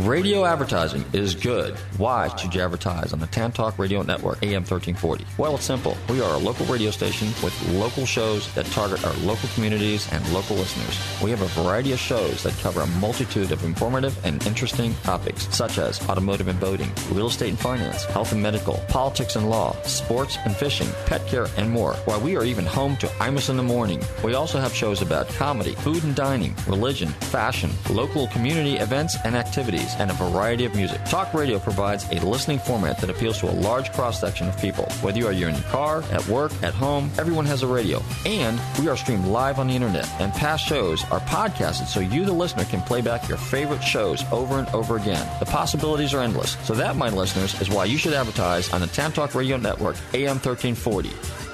Radio 0.00 0.44
advertising 0.44 1.04
is 1.12 1.36
good. 1.36 1.76
Why 1.98 2.34
should 2.36 2.52
you 2.52 2.60
advertise 2.60 3.12
on 3.12 3.20
the 3.20 3.28
Tan 3.28 3.52
Talk 3.52 3.78
Radio 3.78 4.02
Network, 4.02 4.42
AM 4.42 4.62
1340? 4.62 5.24
Well, 5.38 5.54
it's 5.54 5.64
simple. 5.64 5.96
We 6.10 6.20
are 6.20 6.34
a 6.34 6.38
local 6.38 6.66
radio 6.66 6.90
station 6.90 7.28
with 7.44 7.54
local 7.70 8.04
shows 8.04 8.52
that 8.54 8.66
target 8.66 9.04
our 9.06 9.14
local 9.18 9.48
communities 9.54 10.12
and 10.12 10.28
local 10.32 10.56
listeners. 10.56 10.98
We 11.22 11.30
have 11.30 11.42
a 11.42 11.62
variety 11.62 11.92
of 11.92 12.00
shows 12.00 12.42
that 12.42 12.54
cover 12.58 12.80
a 12.80 12.86
multitude 12.98 13.52
of 13.52 13.64
informative 13.64 14.18
and 14.26 14.44
interesting 14.48 14.94
topics, 15.04 15.46
such 15.54 15.78
as 15.78 16.06
automotive 16.08 16.48
and 16.48 16.58
boating, 16.58 16.90
real 17.12 17.28
estate 17.28 17.50
and 17.50 17.58
finance, 17.58 18.04
health 18.04 18.32
and 18.32 18.42
medical, 18.42 18.84
politics 18.88 19.36
and 19.36 19.48
law, 19.48 19.80
sports 19.82 20.38
and 20.44 20.56
fishing, 20.56 20.88
pet 21.06 21.24
care, 21.28 21.46
and 21.56 21.70
more. 21.70 21.94
While 22.04 22.20
we 22.20 22.36
are 22.36 22.44
even 22.44 22.66
home 22.66 22.96
to 22.96 23.06
Imus 23.06 23.48
in 23.48 23.56
the 23.56 23.62
Morning, 23.62 24.02
we 24.24 24.34
also 24.34 24.58
have 24.58 24.74
shows 24.74 25.02
about 25.02 25.28
comedy, 25.28 25.76
food 25.76 26.02
and 26.02 26.16
dining, 26.16 26.56
religion, 26.66 27.10
fashion, 27.30 27.70
local 27.90 28.26
community 28.28 28.76
events 28.76 29.16
and 29.24 29.36
activities 29.36 29.83
and 29.98 30.10
a 30.10 30.14
variety 30.14 30.64
of 30.64 30.74
music. 30.74 31.04
Talk 31.04 31.32
radio 31.34 31.58
provides 31.58 32.08
a 32.10 32.20
listening 32.20 32.58
format 32.58 32.98
that 32.98 33.10
appeals 33.10 33.38
to 33.40 33.50
a 33.50 33.52
large 33.52 33.92
cross 33.92 34.20
section 34.20 34.48
of 34.48 34.58
people. 34.58 34.84
Whether 35.02 35.18
you 35.18 35.26
are 35.28 35.32
in 35.32 35.38
your 35.38 35.64
car, 35.64 36.02
at 36.10 36.26
work, 36.28 36.52
at 36.62 36.74
home, 36.74 37.10
everyone 37.18 37.46
has 37.46 37.62
a 37.62 37.66
radio. 37.66 38.02
And 38.26 38.60
we 38.80 38.88
are 38.88 38.96
streamed 38.96 39.26
live 39.26 39.58
on 39.58 39.68
the 39.68 39.74
internet, 39.74 40.08
and 40.20 40.32
past 40.32 40.66
shows 40.66 41.04
are 41.10 41.20
podcasted 41.20 41.86
so 41.86 42.00
you, 42.00 42.24
the 42.24 42.32
listener, 42.32 42.64
can 42.64 42.80
play 42.82 43.00
back 43.00 43.28
your 43.28 43.38
favorite 43.38 43.82
shows 43.82 44.24
over 44.32 44.58
and 44.58 44.68
over 44.68 44.96
again. 44.96 45.28
The 45.38 45.46
possibilities 45.46 46.14
are 46.14 46.20
endless. 46.20 46.56
So 46.64 46.74
that, 46.74 46.96
my 46.96 47.10
listeners, 47.10 47.60
is 47.60 47.70
why 47.70 47.84
you 47.84 47.98
should 47.98 48.14
advertise 48.14 48.72
on 48.72 48.80
the 48.80 48.86
Tan 48.86 49.12
Talk 49.12 49.34
Radio 49.34 49.56
Network, 49.56 49.96
AM 50.14 50.38
1340. 50.38 51.53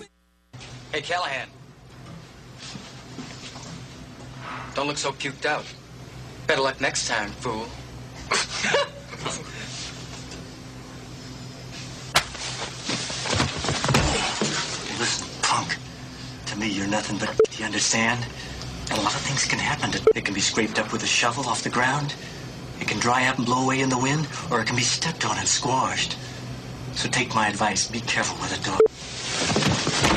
Hey, 0.91 1.01
Callahan. 1.01 1.47
Don't 4.75 4.87
look 4.87 4.97
so 4.97 5.13
puked 5.13 5.45
out. 5.45 5.63
Better 6.47 6.61
luck 6.61 6.81
next 6.81 7.07
time, 7.07 7.29
fool. 7.31 7.65
Listen, 14.99 15.27
punk. 15.41 15.77
To 16.47 16.57
me, 16.57 16.67
you're 16.67 16.87
nothing 16.87 17.17
but. 17.19 17.39
Do 17.49 17.57
you 17.57 17.65
understand? 17.65 18.25
And 18.89 18.99
a 18.99 19.01
lot 19.01 19.15
of 19.15 19.21
things 19.21 19.45
can 19.45 19.59
happen. 19.59 19.97
It 20.13 20.25
can 20.25 20.33
be 20.33 20.41
scraped 20.41 20.77
up 20.77 20.91
with 20.91 21.03
a 21.03 21.07
shovel 21.07 21.45
off 21.45 21.63
the 21.63 21.69
ground. 21.69 22.13
It 22.81 22.89
can 22.89 22.99
dry 22.99 23.27
up 23.27 23.37
and 23.37 23.45
blow 23.45 23.63
away 23.63 23.79
in 23.79 23.87
the 23.87 23.97
wind, 23.97 24.27
or 24.51 24.59
it 24.59 24.67
can 24.67 24.75
be 24.75 24.81
stepped 24.81 25.25
on 25.25 25.37
and 25.37 25.47
squashed. 25.47 26.17
So 26.95 27.07
take 27.07 27.33
my 27.33 27.47
advice. 27.47 27.87
Be 27.87 28.01
careful 28.01 28.37
with 28.41 28.59
it, 28.59 28.65
dog. 28.65 30.10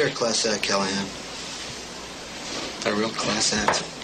You're 0.00 0.08
a 0.08 0.12
class 0.12 0.46
act, 0.46 0.62
Callahan. 0.62 1.06
A 2.86 2.98
real 2.98 3.10
class 3.10 3.52
act. 3.52 3.99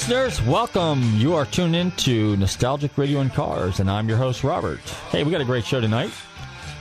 Listeners, 0.00 0.40
welcome. 0.46 1.02
You 1.16 1.34
are 1.34 1.44
tuned 1.44 1.76
in 1.76 1.90
to 1.92 2.34
Nostalgic 2.38 2.96
Radio 2.96 3.20
and 3.20 3.30
Cars, 3.30 3.80
and 3.80 3.90
I'm 3.90 4.08
your 4.08 4.16
host, 4.16 4.42
Robert. 4.42 4.80
Hey, 5.10 5.24
we 5.24 5.30
got 5.30 5.42
a 5.42 5.44
great 5.44 5.66
show 5.66 5.78
tonight. 5.78 6.10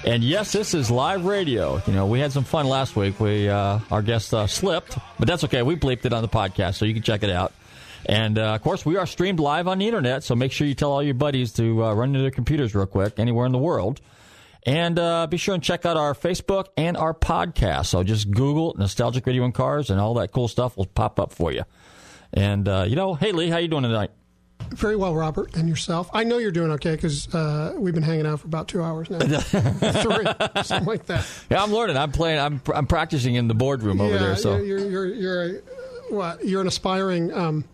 And 0.05 0.23
yes, 0.23 0.53
this 0.53 0.73
is 0.73 0.89
live 0.89 1.25
radio. 1.25 1.81
You 1.85 1.91
know, 1.91 2.05
we 2.05 2.21
had 2.21 2.31
some 2.31 2.45
fun 2.45 2.65
last 2.65 2.95
week. 2.95 3.19
We 3.19 3.49
uh, 3.49 3.79
Our 3.91 4.01
guest 4.01 4.33
uh, 4.33 4.47
slipped, 4.47 4.97
but 5.17 5.27
that's 5.27 5.43
okay. 5.43 5.63
We 5.63 5.75
bleeped 5.75 6.05
it 6.05 6.13
on 6.13 6.21
the 6.21 6.29
podcast, 6.29 6.75
so 6.75 6.85
you 6.85 6.93
can 6.93 7.03
check 7.03 7.21
it 7.21 7.29
out. 7.29 7.51
And 8.05 8.39
uh, 8.39 8.53
of 8.53 8.61
course, 8.61 8.85
we 8.85 8.95
are 8.95 9.05
streamed 9.05 9.41
live 9.41 9.67
on 9.67 9.79
the 9.79 9.85
internet, 9.85 10.23
so 10.23 10.33
make 10.33 10.53
sure 10.53 10.65
you 10.65 10.73
tell 10.73 10.93
all 10.93 11.03
your 11.03 11.13
buddies 11.13 11.51
to 11.53 11.83
uh, 11.83 11.93
run 11.93 12.13
to 12.13 12.19
their 12.19 12.31
computers 12.31 12.73
real 12.73 12.85
quick, 12.85 13.19
anywhere 13.19 13.45
in 13.45 13.51
the 13.51 13.57
world. 13.57 13.99
And 14.65 14.97
uh, 14.97 15.27
be 15.27 15.35
sure 15.35 15.55
and 15.55 15.63
check 15.63 15.85
out 15.85 15.97
our 15.97 16.13
Facebook 16.13 16.67
and 16.77 16.95
our 16.95 17.13
podcast. 17.13 17.87
So 17.87 18.01
just 18.01 18.31
Google 18.31 18.75
Nostalgic 18.77 19.27
Radio 19.27 19.43
and 19.43 19.53
Cars, 19.53 19.89
and 19.89 19.99
all 19.99 20.13
that 20.13 20.31
cool 20.31 20.47
stuff 20.47 20.77
will 20.77 20.85
pop 20.85 21.19
up 21.19 21.33
for 21.33 21.51
you. 21.51 21.65
And 22.33 22.67
uh, 22.67 22.85
you 22.87 22.95
know, 22.95 23.13
hey 23.13 23.31
Lee, 23.31 23.49
how 23.49 23.57
you 23.57 23.67
doing 23.67 23.83
tonight? 23.83 24.11
Very 24.71 24.95
well, 24.95 25.15
Robert, 25.15 25.55
and 25.55 25.67
yourself. 25.67 26.09
I 26.13 26.23
know 26.23 26.37
you're 26.37 26.51
doing 26.51 26.71
okay 26.71 26.91
because 26.91 27.33
uh, 27.33 27.73
we've 27.77 27.93
been 27.93 28.03
hanging 28.03 28.27
out 28.27 28.41
for 28.41 28.47
about 28.47 28.67
two 28.67 28.83
hours 28.83 29.09
now, 29.09 29.17
three, 29.39 30.61
something 30.63 30.85
like 30.85 31.07
that. 31.07 31.25
Yeah, 31.49 31.63
I'm 31.63 31.71
learning. 31.71 31.97
I'm 31.97 32.11
playing. 32.11 32.39
I'm 32.39 32.61
I'm 32.73 32.85
practicing 32.85 33.35
in 33.35 33.47
the 33.47 33.55
boardroom 33.55 33.99
over 33.99 34.13
yeah, 34.13 34.19
there. 34.19 34.35
So 34.35 34.57
you're 34.57 34.79
you're 34.79 35.07
you're, 35.07 35.43
a, 35.43 35.61
what? 36.09 36.45
You're 36.45 36.61
an 36.61 36.67
aspiring 36.67 37.33
um, 37.33 37.65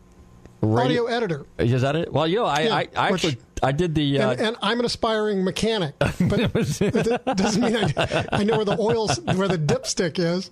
Radio- 0.61 1.03
audio 1.03 1.05
editor, 1.07 1.45
is 1.57 1.81
that 1.81 1.95
it? 1.95 2.13
Well, 2.13 2.27
you 2.27 2.37
know, 2.37 2.45
I 2.45 2.61
Yeah, 2.61 2.75
I, 2.75 2.87
I 2.95 3.09
actually 3.09 3.37
I 3.63 3.71
did 3.71 3.95
the. 3.95 4.19
Uh, 4.19 4.31
and, 4.31 4.41
and 4.41 4.57
I'm 4.61 4.79
an 4.79 4.85
aspiring 4.85 5.43
mechanic, 5.43 5.95
but 5.99 6.39
it 6.39 7.25
doesn't 7.37 7.63
mean 7.63 7.75
I, 7.75 8.25
I 8.31 8.43
know 8.43 8.57
where 8.57 8.65
the 8.65 8.77
oils 8.79 9.19
where 9.19 9.47
the 9.47 9.57
dipstick 9.57 10.19
is. 10.19 10.51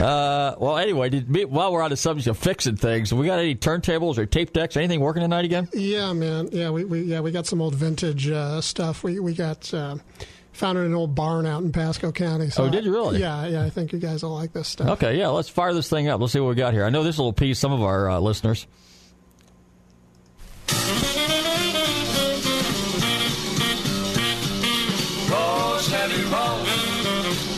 uh, 0.00 0.54
well, 0.58 0.76
anyway, 0.78 1.08
did, 1.10 1.50
while 1.50 1.72
we're 1.72 1.82
on 1.82 1.90
the 1.90 1.96
subject 1.96 2.26
of 2.26 2.38
fixing 2.38 2.76
things, 2.76 3.12
we 3.12 3.26
got 3.26 3.38
any 3.38 3.54
turntables 3.54 4.18
or 4.18 4.26
tape 4.26 4.52
decks? 4.52 4.76
Anything 4.76 5.00
working 5.00 5.22
tonight 5.22 5.44
again? 5.44 5.68
Yeah, 5.72 6.12
man. 6.12 6.48
Yeah, 6.52 6.70
we, 6.70 6.84
we 6.84 7.02
yeah 7.02 7.20
we 7.20 7.30
got 7.30 7.46
some 7.46 7.60
old 7.60 7.74
vintage 7.74 8.28
uh, 8.28 8.60
stuff. 8.60 9.02
We 9.04 9.20
we 9.20 9.34
got. 9.34 9.72
Uh, 9.72 9.96
Found 10.54 10.78
it 10.78 10.82
in 10.82 10.86
an 10.86 10.94
old 10.94 11.16
barn 11.16 11.46
out 11.46 11.64
in 11.64 11.72
Pasco 11.72 12.12
County. 12.12 12.48
So 12.48 12.62
Oh, 12.66 12.70
did 12.70 12.84
you 12.84 12.92
really? 12.92 13.18
Yeah, 13.18 13.44
yeah. 13.48 13.64
I 13.64 13.70
think 13.70 13.92
you 13.92 13.98
guys 13.98 14.22
will 14.22 14.36
like 14.36 14.52
this 14.52 14.68
stuff. 14.68 14.88
Okay, 14.90 15.18
yeah, 15.18 15.26
let's 15.26 15.48
fire 15.48 15.74
this 15.74 15.90
thing 15.90 16.06
up. 16.06 16.20
Let's 16.20 16.32
see 16.32 16.38
what 16.38 16.50
we 16.50 16.54
got 16.54 16.72
here. 16.72 16.84
I 16.84 16.90
know 16.90 17.02
this 17.02 17.18
will 17.18 17.30
appease 17.30 17.58
some 17.58 17.72
of 17.72 17.82
our 17.82 18.08
uh, 18.08 18.20
listeners. 18.20 18.64
Chevy, 26.14 26.30
roll. 26.30 26.62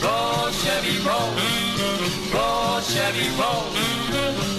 Roll, 0.01 0.49
Chevy, 0.51 0.97
roll. 1.05 1.29
Roll, 2.33 2.81
Chevy, 2.81 3.29
roll. 3.37 3.69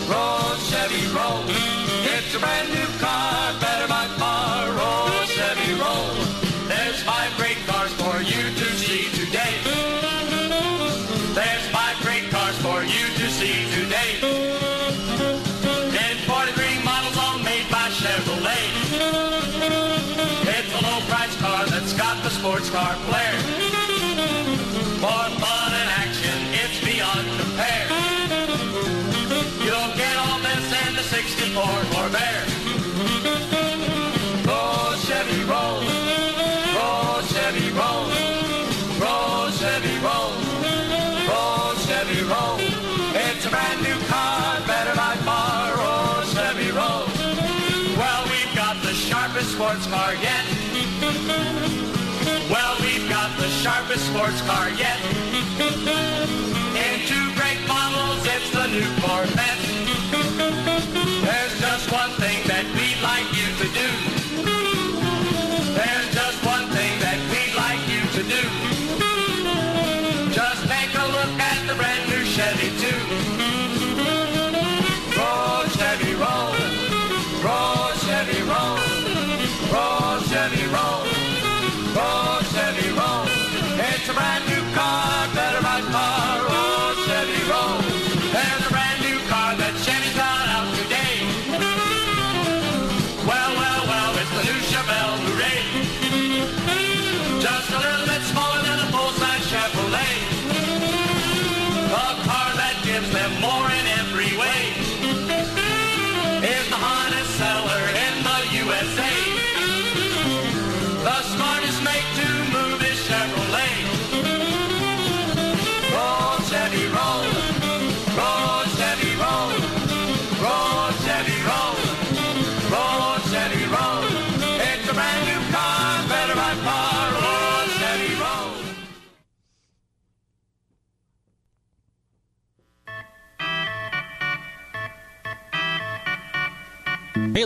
Roll, 0.06 0.54
Chevy, 0.70 1.02
roll. 1.08 1.42
It's 2.06 2.32
a 2.32 2.38
brand 2.38 2.68
new 2.68 2.86
car, 3.00 3.54
better 3.60 3.88
64 31.58 31.74
Corvair. 31.90 32.40
Roll, 34.46 34.94
Chevy, 35.06 35.42
roll. 35.42 35.82
Roll, 36.78 37.22
Chevy, 37.26 37.70
roll. 37.74 38.06
Roll, 39.02 39.50
Chevy, 39.50 39.98
roll. 39.98 40.30
Roll, 41.26 41.74
Chevy, 41.82 42.22
roll. 42.30 42.58
It's 43.10 43.44
a 43.44 43.50
brand 43.50 43.82
new 43.82 43.98
car, 44.06 44.60
better 44.68 44.94
by 44.94 45.16
far. 45.26 45.74
Roll, 45.82 46.22
Chevy, 46.30 46.70
roll. 46.70 47.06
Well, 47.98 48.22
we've 48.30 48.54
got 48.54 48.80
the 48.82 48.94
sharpest 48.94 49.50
sports 49.50 49.86
car 49.88 50.14
yet. 50.14 50.44
Well, 52.48 52.76
we've 52.80 53.08
got 53.08 53.36
the 53.36 53.48
sharpest 53.48 54.06
sports 54.06 54.40
car 54.42 54.70
yet. 54.70 55.00
In 56.84 57.00
two 57.10 57.26
great 57.34 57.60
models, 57.66 58.24
it's 58.24 58.50
the 58.52 58.68
new 58.68 58.86
Corvette. 59.02 59.67
That 62.48 62.64
we'd 62.64 62.98
like 63.02 63.28
you 63.36 63.46
to 63.58 63.68
do. 63.74 64.17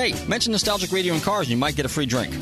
Hey, 0.00 0.14
mention 0.26 0.52
Nostalgic 0.52 0.92
Radio 0.92 1.12
and 1.12 1.22
Cars 1.22 1.48
and 1.48 1.50
you 1.50 1.58
might 1.58 1.76
get 1.76 1.84
a 1.84 1.88
free 1.90 2.06
drink. 2.06 2.32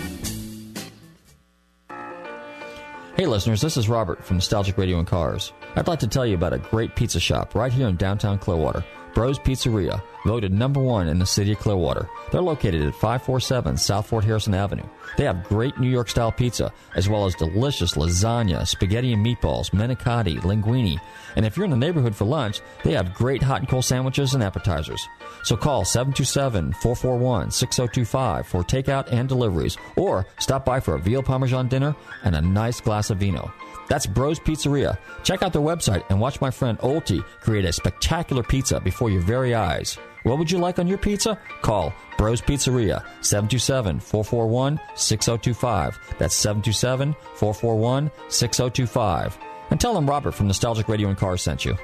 Hey, 3.17 3.27
listeners, 3.27 3.61
this 3.61 3.77
is 3.77 3.89
Robert 3.89 4.25
from 4.25 4.37
Nostalgic 4.37 4.79
Radio 4.79 5.01
and 5.01 5.09
Cars. 5.09 5.53
I'd 5.75 5.89
like 5.89 5.99
to 5.99 6.07
tell 6.07 6.25
you 6.25 6.37
about 6.37 6.53
a 6.53 6.59
great 6.59 6.95
pizza 6.95 7.19
shop 7.19 7.57
right 7.57 7.73
here 7.73 7.89
in 7.89 7.97
downtown 7.97 8.39
Clearwater, 8.39 8.85
Bros 9.13 9.41
Pizzeria, 9.41 10.01
voted 10.29 10.53
number 10.53 10.79
one 10.79 11.09
in 11.09 11.19
the 11.19 11.25
city 11.25 11.53
of 11.53 11.59
Clearwater. 11.59 12.07
They're 12.31 12.43
located 12.43 12.83
at 12.83 12.93
547 12.93 13.79
South 13.79 14.07
Fort 14.09 14.25
Harrison 14.25 14.53
Avenue. 14.53 14.85
They 15.17 15.25
have 15.25 15.49
great 15.49 15.79
New 15.79 15.89
York 15.89 16.11
style 16.11 16.31
pizza, 16.31 16.71
as 16.95 17.09
well 17.09 17.25
as 17.25 17.35
delicious 17.35 17.95
lasagna, 17.95 18.69
spaghetti 18.69 19.15
and 19.15 19.25
meatballs, 19.25 19.71
manicotti, 19.71 20.39
linguine. 20.41 21.01
And 21.35 21.47
if 21.47 21.57
you're 21.57 21.65
in 21.65 21.71
the 21.71 21.79
neighborhood 21.79 22.15
for 22.15 22.27
lunch, 22.27 22.61
they 22.85 22.93
have 22.93 23.15
great 23.15 23.43
hot 23.43 23.61
and 23.61 23.69
cold 23.71 23.87
sandwiches 23.87 24.35
and 24.35 24.43
appetizers. 24.43 25.09
So 25.45 25.57
call 25.57 25.87
727 25.87 26.75
441 26.75 27.51
6025 27.51 28.47
for 28.47 28.63
takeout 28.63 29.11
and 29.11 29.31
deliveries, 29.31 29.79
or 29.97 30.27
stop 30.39 30.63
by 30.63 30.79
for 30.79 30.97
a 30.97 31.01
veal 31.01 31.23
parmesan 31.23 31.69
dinner 31.69 31.97
and 32.25 32.37
a 32.37 32.43
nice 32.43 32.83
glass 32.83 33.09
of 33.09 33.17
vino. 33.17 33.51
That's 33.89 34.07
Bros 34.07 34.39
Pizzeria. 34.39 34.99
Check 35.25 35.43
out 35.43 35.55
their 35.55 35.63
website 35.63 36.05
and 36.11 36.21
watch 36.21 36.43
my 36.43 36.51
friend 36.51 36.79
Olti 36.81 37.25
create 37.41 37.65
a 37.65 37.73
spectacular 37.73 38.43
pizza 38.43 38.79
before 38.79 39.09
your 39.09 39.23
very 39.23 39.55
eyes. 39.55 39.99
What 40.23 40.39
would 40.39 40.51
you 40.51 40.59
like 40.59 40.79
on 40.79 40.87
your 40.87 40.99
pizza? 40.99 41.39
Call 41.63 41.93
Bros 42.17 42.41
Pizzeria 42.41 43.05
727 43.25 44.01
441 44.01 44.81
6025. 44.95 45.99
That's 46.19 46.35
727 46.35 47.15
441 47.35 48.11
6025. 48.29 49.39
And 49.71 49.81
tell 49.81 49.95
them 49.95 50.09
Robert 50.09 50.33
from 50.33 50.47
Nostalgic 50.47 50.89
Radio 50.89 51.09
and 51.09 51.17
Cars 51.17 51.43
sent 51.43 51.65
you. 51.65 51.77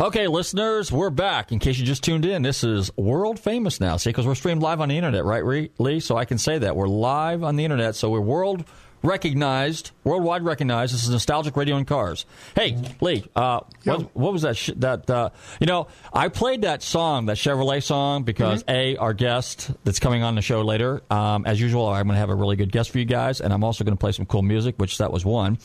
Okay, 0.00 0.28
listeners, 0.28 0.92
we're 0.92 1.10
back. 1.10 1.50
In 1.50 1.58
case 1.58 1.76
you 1.76 1.84
just 1.84 2.04
tuned 2.04 2.24
in, 2.24 2.42
this 2.42 2.62
is 2.62 2.96
world 2.96 3.40
famous 3.40 3.80
now. 3.80 3.96
See, 3.96 4.10
because 4.10 4.28
we're 4.28 4.36
streamed 4.36 4.62
live 4.62 4.80
on 4.80 4.88
the 4.88 4.96
internet, 4.96 5.24
right, 5.24 5.68
Lee? 5.80 5.98
So 5.98 6.16
I 6.16 6.24
can 6.24 6.38
say 6.38 6.56
that 6.58 6.76
we're 6.76 6.86
live 6.86 7.42
on 7.42 7.56
the 7.56 7.64
internet. 7.64 7.96
So 7.96 8.10
we're 8.10 8.20
world 8.20 8.64
recognized, 9.02 9.90
worldwide 10.04 10.42
recognized. 10.42 10.94
This 10.94 11.04
is 11.04 11.10
nostalgic 11.10 11.56
radio 11.56 11.76
and 11.76 11.86
cars. 11.86 12.26
Hey, 12.54 12.76
Lee, 13.00 13.24
uh, 13.36 13.60
what, 13.84 14.16
what 14.16 14.32
was 14.32 14.42
that? 14.42 14.56
Sh- 14.56 14.70
that 14.76 15.08
uh, 15.08 15.30
you 15.60 15.66
know, 15.66 15.88
I 16.12 16.28
played 16.28 16.62
that 16.62 16.82
song, 16.82 17.26
that 17.26 17.36
Chevrolet 17.36 17.82
song, 17.82 18.24
because 18.24 18.64
a 18.68 18.96
our 18.96 19.14
guest 19.14 19.70
that's 19.84 20.00
coming 20.00 20.22
on 20.22 20.34
the 20.34 20.42
show 20.42 20.62
later, 20.62 21.02
um, 21.10 21.46
as 21.46 21.60
usual, 21.60 21.86
I'm 21.86 22.06
going 22.06 22.16
to 22.16 22.20
have 22.20 22.30
a 22.30 22.34
really 22.34 22.56
good 22.56 22.72
guest 22.72 22.90
for 22.90 22.98
you 22.98 23.04
guys, 23.04 23.40
and 23.40 23.52
I'm 23.52 23.64
also 23.64 23.84
going 23.84 23.96
to 23.96 24.00
play 24.00 24.12
some 24.12 24.26
cool 24.26 24.42
music, 24.42 24.76
which 24.78 24.98
that 24.98 25.12
was 25.12 25.24
one. 25.24 25.58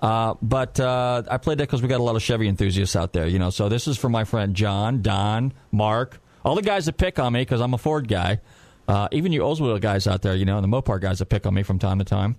Uh, 0.00 0.34
but 0.40 0.78
uh, 0.78 1.22
I 1.28 1.38
played 1.38 1.58
that 1.58 1.64
because 1.64 1.82
we 1.82 1.88
got 1.88 2.00
a 2.00 2.04
lot 2.04 2.14
of 2.16 2.22
Chevy 2.22 2.48
enthusiasts 2.48 2.94
out 2.94 3.12
there, 3.12 3.26
you 3.26 3.38
know. 3.38 3.50
So 3.50 3.68
this 3.68 3.88
is 3.88 3.98
for 3.98 4.08
my 4.08 4.24
friend 4.24 4.54
John, 4.54 5.02
Don, 5.02 5.52
Mark, 5.72 6.20
all 6.44 6.54
the 6.54 6.62
guys 6.62 6.86
that 6.86 6.96
pick 6.96 7.18
on 7.18 7.32
me 7.32 7.40
because 7.40 7.60
I'm 7.60 7.74
a 7.74 7.78
Ford 7.78 8.06
guy. 8.08 8.40
Uh, 8.86 9.08
even 9.12 9.32
you 9.32 9.42
Oldsmobile 9.42 9.80
guys 9.80 10.06
out 10.06 10.22
there, 10.22 10.34
you 10.34 10.46
know, 10.46 10.56
and 10.56 10.64
the 10.64 10.68
Mopar 10.68 11.00
guys 11.00 11.18
that 11.18 11.26
pick 11.26 11.44
on 11.46 11.52
me 11.52 11.62
from 11.62 11.78
time 11.78 11.98
to 11.98 12.04
time. 12.04 12.36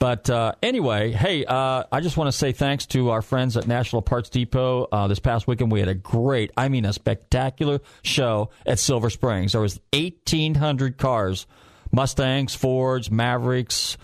But 0.00 0.30
uh, 0.30 0.52
anyway, 0.62 1.12
hey, 1.12 1.44
uh, 1.44 1.84
I 1.92 2.00
just 2.00 2.16
want 2.16 2.28
to 2.28 2.32
say 2.32 2.52
thanks 2.52 2.86
to 2.86 3.10
our 3.10 3.20
friends 3.20 3.58
at 3.58 3.68
National 3.68 4.00
Parts 4.00 4.30
Depot. 4.30 4.88
Uh, 4.90 5.08
this 5.08 5.18
past 5.18 5.46
weekend, 5.46 5.70
we 5.70 5.78
had 5.78 5.90
a 5.90 5.94
great, 5.94 6.50
I 6.56 6.70
mean, 6.70 6.86
a 6.86 6.92
spectacular 6.94 7.80
show 8.02 8.48
at 8.64 8.78
Silver 8.78 9.10
Springs. 9.10 9.52
There 9.52 9.60
was 9.60 9.78
1,800 9.92 10.96
cars, 10.96 11.46
Mustangs, 11.92 12.54
Fords, 12.54 13.10
Mavericks, 13.10 13.98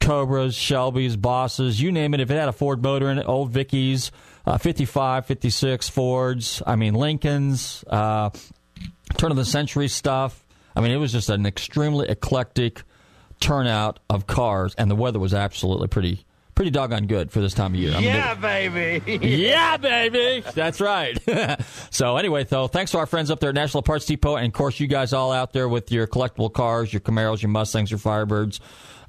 Cobras, 0.00 0.56
Shelbys, 0.56 1.20
Bosses, 1.20 1.78
you 1.78 1.92
name 1.92 2.14
it. 2.14 2.20
If 2.20 2.30
it 2.30 2.38
had 2.38 2.48
a 2.48 2.52
Ford 2.52 2.82
motor 2.82 3.10
in 3.10 3.18
it, 3.18 3.28
old 3.28 3.52
Vickies, 3.52 4.12
uh, 4.46 4.56
55, 4.56 5.26
56 5.26 5.90
Fords, 5.90 6.62
I 6.66 6.76
mean, 6.76 6.94
Lincolns, 6.94 7.84
uh, 7.86 8.30
turn 9.18 9.30
of 9.30 9.36
the 9.36 9.44
century 9.44 9.88
stuff. 9.88 10.42
I 10.74 10.80
mean, 10.80 10.90
it 10.90 10.96
was 10.96 11.12
just 11.12 11.28
an 11.28 11.44
extremely 11.44 12.08
eclectic 12.08 12.82
turnout 13.40 14.00
of 14.08 14.26
cars, 14.26 14.74
and 14.76 14.90
the 14.90 14.94
weather 14.96 15.18
was 15.18 15.34
absolutely 15.34 15.88
pretty 15.88 16.24
pretty 16.54 16.70
doggone 16.70 17.06
good 17.06 17.32
for 17.32 17.40
this 17.40 17.52
time 17.52 17.74
of 17.74 17.80
year. 17.80 17.92
I 17.92 17.96
mean, 17.96 18.04
yeah, 18.04 18.34
baby. 18.34 19.18
yeah, 19.26 19.76
baby. 19.76 20.44
That's 20.54 20.80
right. 20.80 21.18
so 21.90 22.16
anyway, 22.16 22.44
though, 22.44 22.68
thanks 22.68 22.92
to 22.92 22.98
our 22.98 23.06
friends 23.06 23.30
up 23.30 23.40
there 23.40 23.48
at 23.48 23.54
National 23.54 23.82
Parts 23.82 24.06
Depot, 24.06 24.36
and 24.36 24.46
of 24.46 24.52
course, 24.52 24.78
you 24.78 24.86
guys 24.86 25.12
all 25.12 25.32
out 25.32 25.52
there 25.52 25.68
with 25.68 25.90
your 25.90 26.06
collectible 26.06 26.52
cars, 26.52 26.92
your 26.92 27.00
Camaros, 27.00 27.42
your 27.42 27.50
Mustangs, 27.50 27.90
your 27.90 27.98
Firebirds. 27.98 28.60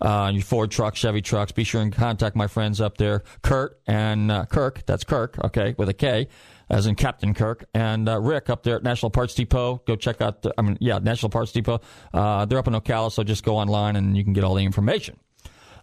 Uh, 0.02 0.30
your 0.34 0.44
Ford 0.44 0.70
trucks, 0.72 1.00
Chevy 1.00 1.22
trucks. 1.22 1.54
Be 1.54 1.64
sure 1.64 1.82
and 1.82 1.92
contact 1.92 2.36
my 2.36 2.48
friends 2.48 2.82
up 2.82 2.98
there, 2.98 3.24
Kurt 3.42 3.80
and 3.88 4.30
uh, 4.30 4.46
Kirk. 4.46 4.86
That's 4.86 5.06
Kirk, 5.06 5.38
okay, 5.46 5.74
with 5.78 5.88
a 5.88 5.94
K 5.94 6.28
as 6.70 6.88
in 6.88 6.96
Captain 6.96 7.34
Kirk, 7.34 7.66
and 7.74 8.10
uh, 8.10 8.20
Rick 8.20 8.50
up 8.50 8.64
there 8.64 8.76
at 8.78 8.84
National 8.84 9.10
Parts 9.10 9.34
Depot. 9.34 9.82
Go 9.86 9.96
check 9.96 10.22
out, 10.22 10.42
the, 10.42 10.54
I 10.58 10.62
mean, 10.62 10.78
yeah, 10.80 11.00
National 11.00 11.30
Parts 11.30 11.52
Depot. 11.52 11.82
Uh, 12.14 12.46
they're 12.46 12.58
up 12.58 12.68
in 12.68 12.74
Ocala, 12.74 13.12
so 13.12 13.24
just 13.24 13.44
go 13.44 13.58
online 13.58 13.96
and 13.96 14.18
you 14.18 14.24
can 14.24 14.34
get 14.34 14.44
all 14.44 14.56
the 14.56 14.64
information. 14.64 15.18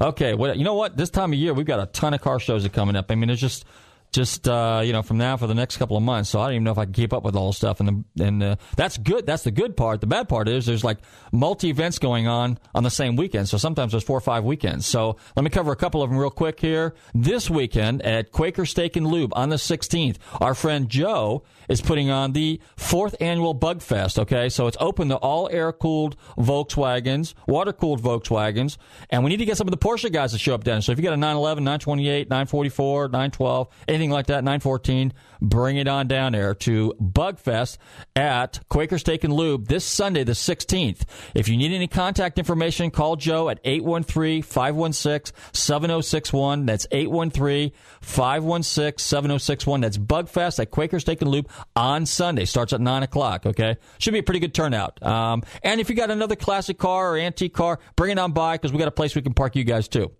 Okay, 0.00 0.34
well, 0.34 0.56
you 0.56 0.64
know 0.64 0.74
what? 0.74 0.96
This 0.96 1.10
time 1.10 1.32
of 1.32 1.38
year, 1.38 1.54
we've 1.54 1.66
got 1.66 1.80
a 1.80 1.86
ton 1.86 2.14
of 2.14 2.20
car 2.20 2.40
shows 2.40 2.64
that 2.64 2.72
coming 2.72 2.96
up. 2.96 3.10
I 3.10 3.14
mean, 3.14 3.28
there's 3.28 3.40
just 3.40 3.64
just 4.12 4.46
uh, 4.46 4.82
you 4.84 4.92
know 4.92 5.02
from 5.02 5.18
now 5.18 5.36
for 5.36 5.46
the 5.46 5.54
next 5.54 5.78
couple 5.78 5.96
of 5.96 6.02
months. 6.02 6.30
So 6.30 6.40
I 6.40 6.46
don't 6.46 6.54
even 6.54 6.64
know 6.64 6.72
if 6.72 6.78
I 6.78 6.84
can 6.84 6.92
keep 6.92 7.12
up 7.12 7.22
with 7.22 7.34
all 7.34 7.48
the 7.48 7.54
stuff. 7.54 7.80
And 7.80 8.04
the, 8.14 8.24
and 8.24 8.42
uh, 8.42 8.56
that's 8.76 8.98
good. 8.98 9.26
That's 9.26 9.42
the 9.42 9.50
good 9.50 9.76
part. 9.76 10.00
The 10.00 10.06
bad 10.06 10.28
part 10.28 10.48
is 10.48 10.66
there's 10.66 10.84
like 10.84 10.98
multi 11.32 11.70
events 11.70 11.98
going 11.98 12.28
on 12.28 12.58
on 12.74 12.82
the 12.82 12.90
same 12.90 13.16
weekend. 13.16 13.48
So 13.48 13.56
sometimes 13.56 13.92
there's 13.92 14.04
four 14.04 14.18
or 14.18 14.22
five 14.22 14.44
weekends. 14.44 14.86
So 14.86 15.16
let 15.34 15.42
me 15.42 15.50
cover 15.50 15.72
a 15.72 15.76
couple 15.76 16.02
of 16.02 16.10
them 16.10 16.18
real 16.18 16.30
quick 16.30 16.60
here. 16.60 16.94
This 17.14 17.48
weekend 17.48 18.02
at 18.02 18.32
Quaker 18.32 18.66
Steak 18.66 18.96
and 18.96 19.06
Lube 19.06 19.32
on 19.34 19.48
the 19.48 19.56
16th, 19.56 20.16
our 20.40 20.54
friend 20.54 20.88
Joe 20.88 21.42
is 21.72 21.80
putting 21.80 22.10
on 22.10 22.32
the 22.32 22.60
fourth 22.76 23.16
annual 23.20 23.54
Bug 23.54 23.80
Fest. 23.80 24.18
Okay, 24.18 24.50
so 24.50 24.66
it's 24.66 24.76
open 24.78 25.08
to 25.08 25.16
all 25.16 25.48
air 25.50 25.72
cooled 25.72 26.16
Volkswagens, 26.36 27.32
water 27.46 27.72
cooled 27.72 28.02
Volkswagens, 28.02 28.76
and 29.08 29.24
we 29.24 29.30
need 29.30 29.38
to 29.38 29.46
get 29.46 29.56
some 29.56 29.66
of 29.66 29.72
the 29.72 29.78
Porsche 29.78 30.12
guys 30.12 30.32
to 30.32 30.38
show 30.38 30.54
up 30.54 30.64
then. 30.64 30.82
So 30.82 30.92
if 30.92 30.98
you 30.98 31.02
got 31.02 31.14
a 31.14 31.16
911, 31.16 31.64
928, 31.64 32.28
944, 32.28 33.08
912, 33.08 33.68
anything 33.88 34.10
like 34.10 34.26
that, 34.26 34.44
914, 34.44 35.14
bring 35.40 35.78
it 35.78 35.88
on 35.88 36.08
down 36.08 36.32
there 36.32 36.54
to 36.54 36.94
Bugfest 37.00 37.78
at 38.14 38.60
Quaker 38.68 38.98
Steak 38.98 39.24
and 39.24 39.32
Lube 39.32 39.66
this 39.66 39.84
Sunday, 39.84 40.24
the 40.24 40.32
16th. 40.32 41.04
If 41.34 41.48
you 41.48 41.56
need 41.56 41.72
any 41.72 41.88
contact 41.88 42.38
information, 42.38 42.90
call 42.90 43.16
Joe 43.16 43.48
at 43.48 43.60
813 43.64 44.42
516 44.42 45.34
7061. 45.52 46.66
That's 46.66 46.86
813 46.90 47.72
516 48.02 48.98
7061. 48.98 49.80
That's 49.80 49.96
Bugfest 49.96 50.60
at 50.60 50.70
Quaker 50.70 51.00
Steak 51.00 51.22
and 51.22 51.30
Lube 51.30 51.48
on 51.76 52.06
Sunday. 52.06 52.44
Starts 52.44 52.72
at 52.72 52.80
9 52.80 53.02
o'clock, 53.02 53.46
okay? 53.46 53.76
Should 53.98 54.12
be 54.12 54.18
a 54.18 54.22
pretty 54.22 54.40
good 54.40 54.54
turnout. 54.54 55.02
Um, 55.02 55.42
and 55.62 55.80
if 55.80 55.88
you 55.88 55.96
got 55.96 56.10
another 56.10 56.36
classic 56.36 56.78
car 56.78 57.14
or 57.14 57.18
antique 57.18 57.54
car, 57.54 57.78
bring 57.96 58.12
it 58.12 58.18
on 58.18 58.32
by 58.32 58.54
because 58.56 58.72
we 58.72 58.78
got 58.78 58.88
a 58.88 58.92
place 58.92 59.14
we 59.14 59.22
can 59.22 59.34
park 59.34 59.56
you 59.56 59.64
guys 59.64 59.88
too. 59.88 60.12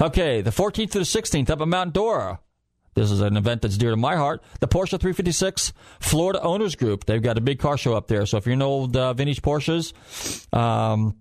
Okay, 0.00 0.40
the 0.40 0.50
14th 0.50 0.92
to 0.92 0.98
the 0.98 1.04
16th 1.04 1.50
up 1.50 1.60
at 1.60 1.68
Mount 1.68 1.92
Dora. 1.92 2.40
This 2.94 3.10
is 3.10 3.20
an 3.20 3.36
event 3.36 3.62
that's 3.62 3.76
dear 3.76 3.90
to 3.90 3.96
my 3.96 4.16
heart. 4.16 4.42
The 4.60 4.66
Porsche 4.66 4.98
356 4.98 5.72
Florida 6.00 6.42
Owners 6.42 6.74
Group. 6.74 7.04
They've 7.04 7.22
got 7.22 7.38
a 7.38 7.40
big 7.40 7.60
car 7.60 7.76
show 7.76 7.94
up 7.94 8.08
there. 8.08 8.26
So 8.26 8.38
if 8.38 8.46
you're 8.46 8.54
an 8.54 8.62
old 8.62 8.96
uh, 8.96 9.12
vintage 9.12 9.40
Porsches, 9.40 9.92
um, 10.52 11.16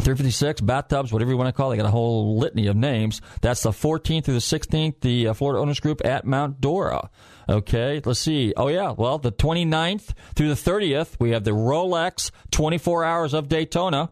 356, 0.00 0.62
bathtubs, 0.62 1.12
whatever 1.12 1.30
you 1.30 1.36
want 1.36 1.48
to 1.48 1.52
call 1.52 1.70
it. 1.70 1.76
They 1.76 1.82
got 1.82 1.88
a 1.88 1.92
whole 1.92 2.38
litany 2.38 2.66
of 2.66 2.76
names. 2.76 3.20
That's 3.42 3.62
the 3.62 3.70
14th 3.70 4.24
through 4.24 4.34
the 4.34 4.40
16th, 4.40 5.00
the 5.00 5.28
uh, 5.28 5.34
Florida 5.34 5.60
Owners 5.60 5.78
Group 5.78 6.04
at 6.04 6.24
Mount 6.24 6.60
Dora. 6.60 7.10
Okay, 7.50 8.00
let's 8.04 8.20
see. 8.20 8.54
Oh, 8.56 8.68
yeah. 8.68 8.92
Well, 8.92 9.18
the 9.18 9.32
29th 9.32 10.14
through 10.36 10.48
the 10.50 10.54
30th, 10.54 11.16
we 11.18 11.30
have 11.32 11.42
the 11.42 11.50
Rolex 11.50 12.30
24 12.52 13.02
Hours 13.02 13.34
of 13.34 13.48
Daytona 13.48 14.10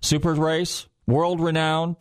Super 0.00 0.32
Race, 0.34 0.86
world 1.04 1.40
renowned. 1.40 1.96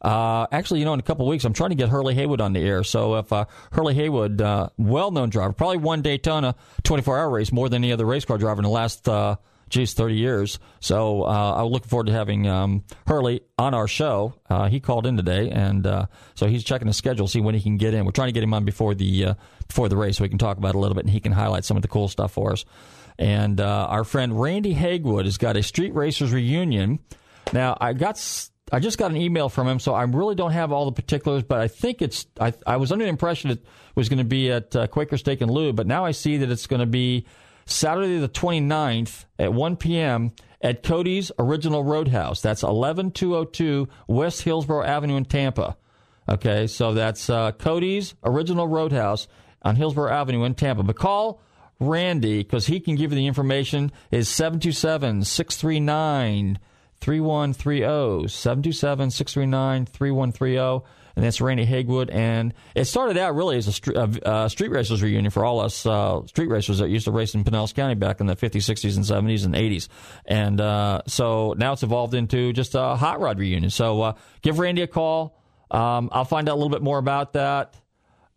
Uh, 0.00 0.46
actually, 0.50 0.78
you 0.80 0.86
know, 0.86 0.94
in 0.94 1.00
a 1.00 1.02
couple 1.02 1.26
weeks, 1.26 1.44
I'm 1.44 1.52
trying 1.52 1.70
to 1.70 1.76
get 1.76 1.90
Hurley 1.90 2.14
Haywood 2.14 2.40
on 2.40 2.54
the 2.54 2.60
air. 2.60 2.82
So 2.82 3.16
if 3.16 3.30
uh, 3.30 3.44
Hurley 3.72 3.92
Haywood, 3.92 4.40
uh, 4.40 4.70
well 4.78 5.10
known 5.10 5.28
driver, 5.28 5.52
probably 5.52 5.78
won 5.78 6.00
Daytona 6.00 6.54
24 6.84 7.18
hour 7.18 7.28
race 7.28 7.52
more 7.52 7.68
than 7.68 7.84
any 7.84 7.92
other 7.92 8.06
race 8.06 8.24
car 8.24 8.38
driver 8.38 8.60
in 8.60 8.64
the 8.64 8.70
last 8.70 9.06
uh, 9.06 9.36
geez, 9.68 9.92
30 9.92 10.14
years. 10.14 10.58
So 10.80 11.24
uh, 11.24 11.54
I'm 11.56 11.66
looking 11.66 11.88
forward 11.88 12.06
to 12.06 12.12
having 12.12 12.46
um, 12.46 12.84
Hurley 13.06 13.42
on 13.58 13.74
our 13.74 13.88
show. 13.88 14.34
Uh, 14.48 14.68
he 14.68 14.80
called 14.80 15.06
in 15.06 15.16
today, 15.16 15.50
and 15.50 15.86
uh, 15.86 16.06
so 16.34 16.46
he's 16.46 16.64
checking 16.64 16.86
the 16.86 16.94
schedule, 16.94 17.26
see 17.26 17.40
when 17.40 17.54
he 17.54 17.60
can 17.60 17.76
get 17.76 17.92
in. 17.92 18.04
We're 18.04 18.12
trying 18.12 18.28
to 18.28 18.32
get 18.32 18.42
him 18.42 18.54
on 18.54 18.64
before 18.64 18.94
the 18.94 19.34
before 19.68 19.88
the 19.88 19.96
race 19.96 20.20
we 20.20 20.28
can 20.28 20.38
talk 20.38 20.58
about 20.58 20.74
a 20.74 20.78
little 20.78 20.94
bit, 20.94 21.04
and 21.04 21.12
he 21.12 21.20
can 21.20 21.32
highlight 21.32 21.64
some 21.64 21.76
of 21.76 21.82
the 21.82 21.88
cool 21.88 22.08
stuff 22.08 22.32
for 22.32 22.52
us. 22.52 22.64
And 23.18 23.60
uh, 23.60 23.86
our 23.88 24.04
friend 24.04 24.40
Randy 24.40 24.74
Hagwood 24.74 25.24
has 25.24 25.38
got 25.38 25.56
a 25.56 25.62
street 25.62 25.94
racers 25.94 26.32
reunion. 26.32 26.98
Now 27.52 27.76
I 27.80 27.92
got. 27.92 28.20
I 28.72 28.80
just 28.80 28.98
got 28.98 29.12
an 29.12 29.16
email 29.16 29.48
from 29.48 29.68
him, 29.68 29.78
so 29.78 29.94
I 29.94 30.02
really 30.02 30.34
don't 30.34 30.50
have 30.50 30.72
all 30.72 30.86
the 30.86 30.92
particulars, 30.92 31.44
but 31.44 31.60
I 31.60 31.68
think 31.68 32.02
it's. 32.02 32.26
I, 32.40 32.52
I 32.66 32.76
was 32.76 32.90
under 32.90 33.04
the 33.04 33.08
impression 33.08 33.50
it 33.50 33.64
was 33.94 34.08
going 34.08 34.18
to 34.18 34.24
be 34.24 34.50
at 34.50 34.74
uh, 34.74 34.86
Quaker 34.88 35.16
Steak 35.16 35.40
and 35.40 35.50
Lube, 35.50 35.76
but 35.76 35.86
now 35.86 36.04
I 36.04 36.10
see 36.10 36.38
that 36.38 36.50
it's 36.50 36.66
going 36.66 36.80
to 36.80 36.86
be 36.86 37.26
Saturday 37.64 38.18
the 38.18 38.28
29th 38.28 39.24
at 39.38 39.52
1 39.52 39.76
p.m. 39.76 40.32
at 40.60 40.82
Cody's 40.82 41.30
Original 41.38 41.84
Roadhouse. 41.84 42.40
That's 42.40 42.64
11202 42.64 43.88
West 44.08 44.42
Hillsborough 44.42 44.84
Avenue 44.84 45.16
in 45.16 45.24
Tampa. 45.24 45.76
Okay, 46.28 46.66
so 46.66 46.92
that's 46.92 47.30
uh, 47.30 47.52
Cody's 47.52 48.14
Original 48.24 48.66
Roadhouse 48.66 49.28
on 49.66 49.76
Hillsborough 49.76 50.12
Avenue 50.12 50.44
in 50.44 50.54
Tampa. 50.54 50.82
But 50.82 50.96
call 50.96 51.42
Randy 51.80 52.38
because 52.38 52.66
he 52.66 52.80
can 52.80 52.94
give 52.94 53.12
you 53.12 53.16
the 53.16 53.26
information. 53.26 53.92
Is 54.10 54.28
727 54.28 55.24
639 55.24 56.58
3130. 57.00 58.28
727 58.28 59.10
639 59.10 59.86
3130 59.86 60.86
and 61.16 61.24
that's 61.24 61.40
Randy 61.40 61.66
Hagwood. 61.66 62.10
And 62.12 62.52
it 62.74 62.84
started 62.84 63.16
out 63.16 63.34
really 63.34 63.56
as 63.56 63.66
a 63.66 63.72
street, 63.72 63.96
uh, 63.96 64.48
street 64.48 64.70
racers 64.70 65.02
reunion 65.02 65.30
for 65.30 65.44
all 65.44 65.60
us 65.60 65.86
uh, 65.86 66.24
street 66.26 66.48
racers 66.48 66.78
that 66.78 66.90
used 66.90 67.06
to 67.06 67.10
race 67.10 67.34
in 67.34 67.42
Pinellas 67.42 67.74
County 67.74 67.94
back 67.94 68.20
in 68.20 68.26
the 68.26 68.36
50s, 68.36 68.56
60s, 68.56 68.96
and 68.96 69.04
70s 69.04 69.46
and 69.46 69.54
80s. 69.54 69.88
And 70.26 70.60
uh, 70.60 71.02
so 71.06 71.54
now 71.56 71.72
it's 71.72 71.82
evolved 71.82 72.12
into 72.12 72.52
just 72.52 72.74
a 72.74 72.96
hot 72.96 73.20
rod 73.20 73.38
reunion. 73.38 73.70
So 73.70 74.02
uh, 74.02 74.12
give 74.42 74.58
Randy 74.58 74.82
a 74.82 74.86
call. 74.86 75.40
Um, 75.70 76.10
I'll 76.12 76.26
find 76.26 76.48
out 76.48 76.52
a 76.52 76.58
little 76.58 76.70
bit 76.70 76.82
more 76.82 76.98
about 76.98 77.32
that. 77.32 77.74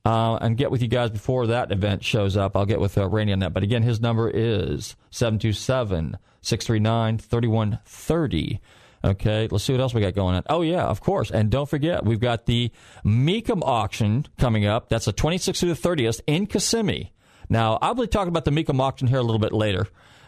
Uh, 0.06 0.38
and 0.38 0.56
get 0.56 0.72
with 0.72 0.82
you 0.82 0.88
guys 0.88 1.10
before 1.10 1.48
that 1.48 1.72
event 1.72 2.04
shows 2.04 2.38
up. 2.38 2.56
I'll 2.56 2.66
get 2.66 2.80
with 2.80 2.98
uh, 2.98 3.08
Randy 3.08 3.34
on 3.34 3.40
that. 3.40 3.54
But 3.54 3.64
again, 3.64 3.84
his 3.84 4.00
number 4.00 4.30
is 4.30 4.96
727 5.12 6.18
639 6.42 7.18
3130. 7.18 8.62
Okay, 9.04 9.48
let's 9.50 9.64
see 9.64 9.74
what 9.74 9.82
else 9.82 9.94
we 9.94 10.02
got 10.02 10.14
going 10.14 10.36
on. 10.36 10.44
Oh, 10.50 10.62
yeah, 10.62 10.84
of 10.84 11.00
course. 11.00 11.32
And 11.32 11.50
don't 11.50 11.70
forget, 11.70 12.04
we've 12.04 12.20
got 12.20 12.46
the 12.46 12.72
Mecum 13.06 13.62
auction 13.64 14.26
coming 14.38 14.66
up. 14.66 14.90
That's 14.90 15.06
the 15.06 15.14
26th 15.14 15.60
to 15.60 15.66
the 15.68 15.74
30th 15.74 16.22
in 16.28 16.48
Kissimmee. 16.48 17.12
Now, 17.48 17.78
I'll 17.82 17.96
be 17.96 18.08
talking 18.08 18.30
about 18.30 18.46
the 18.46 18.52
Mecum 18.52 18.80
auction 18.82 19.08
here 19.08 19.20
a 19.20 19.24
little 19.24 19.40
bit 19.40 19.54
later. 19.54 19.88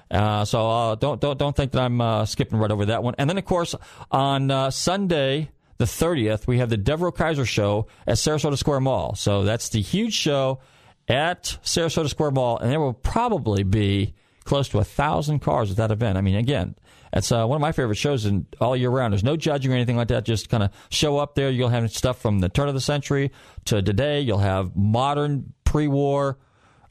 Uh, 0.09 0.43
so 0.43 0.69
uh, 0.69 0.95
don't 0.95 1.21
don't 1.21 1.39
don't 1.39 1.55
think 1.55 1.71
that 1.71 1.81
I'm 1.81 2.01
uh, 2.01 2.25
skipping 2.25 2.59
right 2.59 2.71
over 2.71 2.85
that 2.87 3.01
one. 3.01 3.15
And 3.17 3.29
then, 3.29 3.37
of 3.37 3.45
course, 3.45 3.75
on 4.11 4.51
uh, 4.51 4.69
Sunday 4.69 5.51
the 5.81 5.85
30th, 5.87 6.45
we 6.45 6.59
have 6.59 6.69
the 6.69 6.77
Devereaux 6.77 7.11
Kaiser 7.11 7.43
show 7.43 7.87
at 8.05 8.17
Sarasota 8.17 8.55
Square 8.55 8.81
Mall. 8.81 9.15
So 9.15 9.43
that's 9.43 9.69
the 9.69 9.81
huge 9.81 10.13
show 10.13 10.59
at 11.07 11.57
Sarasota 11.63 12.07
Square 12.07 12.31
Mall, 12.31 12.59
and 12.59 12.71
there 12.71 12.79
will 12.79 12.93
probably 12.93 13.63
be 13.63 14.13
close 14.43 14.69
to 14.69 14.77
a 14.77 14.83
thousand 14.83 15.39
cars 15.39 15.71
at 15.71 15.77
that 15.77 15.89
event. 15.89 16.19
I 16.19 16.21
mean, 16.21 16.35
again, 16.35 16.75
it's 17.11 17.31
uh, 17.31 17.47
one 17.47 17.55
of 17.55 17.61
my 17.61 17.71
favorite 17.71 17.95
shows 17.95 18.27
in 18.27 18.45
all 18.59 18.77
year 18.77 18.91
round. 18.91 19.11
There's 19.11 19.23
no 19.23 19.35
judging 19.35 19.71
or 19.71 19.75
anything 19.75 19.97
like 19.97 20.09
that. 20.09 20.23
Just 20.23 20.49
kind 20.49 20.61
of 20.61 20.69
show 20.89 21.17
up 21.17 21.33
there. 21.33 21.49
You'll 21.49 21.69
have 21.69 21.91
stuff 21.91 22.21
from 22.21 22.39
the 22.39 22.49
turn 22.49 22.67
of 22.67 22.75
the 22.75 22.81
century 22.81 23.31
to 23.65 23.81
today. 23.81 24.21
You'll 24.21 24.37
have 24.37 24.75
modern 24.75 25.51
pre-war 25.63 26.37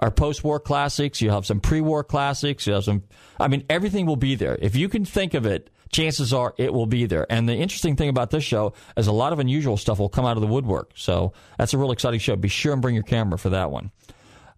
or 0.01 0.11
post-war 0.11 0.59
classics. 0.59 1.23
You'll 1.23 1.35
have 1.35 1.47
some 1.47 1.61
pre-war 1.61 2.03
classics. 2.03 2.67
You 2.67 2.73
have 2.73 2.85
some. 2.85 3.05
I 3.39 3.47
mean, 3.47 3.65
everything 3.71 4.07
will 4.07 4.17
be 4.17 4.35
there. 4.35 4.59
If 4.61 4.75
you 4.75 4.89
can 4.89 5.05
think 5.05 5.35
of 5.35 5.47
it, 5.47 5.71
chances 5.91 6.33
are 6.33 6.55
it 6.57 6.73
will 6.73 6.87
be 6.87 7.07
there. 7.07 7.27
And 7.31 7.49
the 7.49 7.55
interesting 7.55 7.97
thing 7.97 8.09
about 8.09 8.31
this 8.31 8.45
show 8.45 8.73
is 8.97 9.07
a 9.07 9.13
lot 9.13 9.33
of 9.33 9.39
unusual 9.39 9.77
stuff 9.77 9.99
will 9.99 10.09
come 10.09 10.25
out 10.25 10.37
of 10.37 10.41
the 10.41 10.47
woodwork. 10.47 10.93
So 10.95 11.33
that's 11.59 11.75
a 11.75 11.79
real 11.79 11.93
exciting 11.93 12.21
show. 12.21 12.37
Be 12.37 12.49
sure 12.49 12.73
and 12.73 12.81
bring 12.83 12.95
your 12.95 13.05
camera 13.05 13.39
for 13.39 13.51
that 13.51 13.71
one. 13.71 13.91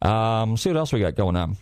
Um, 0.02 0.56
see 0.56 0.68
what 0.70 0.76
else 0.76 0.92
we 0.92 1.00
got 1.00 1.14
going 1.14 1.36
on. 1.36 1.56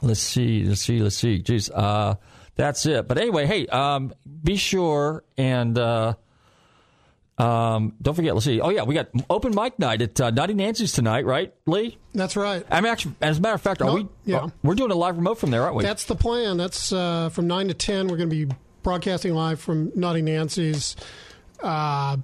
Let's 0.00 0.20
see. 0.20 0.64
Let's 0.64 0.80
see. 0.80 1.00
Let's 1.00 1.16
see. 1.16 1.42
Jeez. 1.42 1.70
Uh, 1.74 2.14
that's 2.54 2.86
it. 2.86 3.06
But 3.08 3.18
anyway, 3.18 3.46
hey, 3.46 3.66
um, 3.66 4.12
be 4.42 4.56
sure 4.56 5.24
and 5.36 5.76
uh, 5.78 6.14
Um, 7.36 7.94
don't 8.02 8.14
forget. 8.14 8.34
Let's 8.34 8.46
see. 8.46 8.60
Oh 8.60 8.70
yeah, 8.70 8.82
we 8.82 8.94
got 8.94 9.08
open 9.30 9.54
mic 9.54 9.78
night 9.78 10.02
at 10.02 10.20
uh, 10.20 10.30
Naughty 10.30 10.54
Nancy's 10.54 10.92
tonight, 10.92 11.24
right, 11.24 11.54
Lee? 11.66 11.96
That's 12.12 12.36
right. 12.36 12.66
I 12.68 12.80
mean, 12.80 12.90
actually, 12.90 13.14
as 13.20 13.38
a 13.38 13.40
matter 13.40 13.54
of 13.54 13.62
fact, 13.62 13.80
are 13.80 13.84
No, 13.86 13.94
we? 13.94 14.08
yeah. 14.24 14.38
uh, 14.38 14.48
we're 14.64 14.74
doing 14.74 14.90
a 14.90 14.96
live 14.96 15.16
remote 15.16 15.38
from 15.38 15.52
there, 15.52 15.62
aren't 15.62 15.76
we? 15.76 15.84
That's 15.84 16.04
the 16.04 16.16
plan. 16.16 16.56
That's 16.56 16.92
uh, 16.92 17.28
from 17.28 17.46
nine 17.46 17.68
to 17.68 17.74
ten. 17.74 18.08
We're 18.08 18.16
going 18.16 18.28
to 18.30 18.46
be 18.46 18.52
broadcasting 18.88 19.34
live 19.34 19.60
from 19.60 19.92
Naughty 19.94 20.22
Nancy's. 20.22 20.96
Uh, 21.62 22.16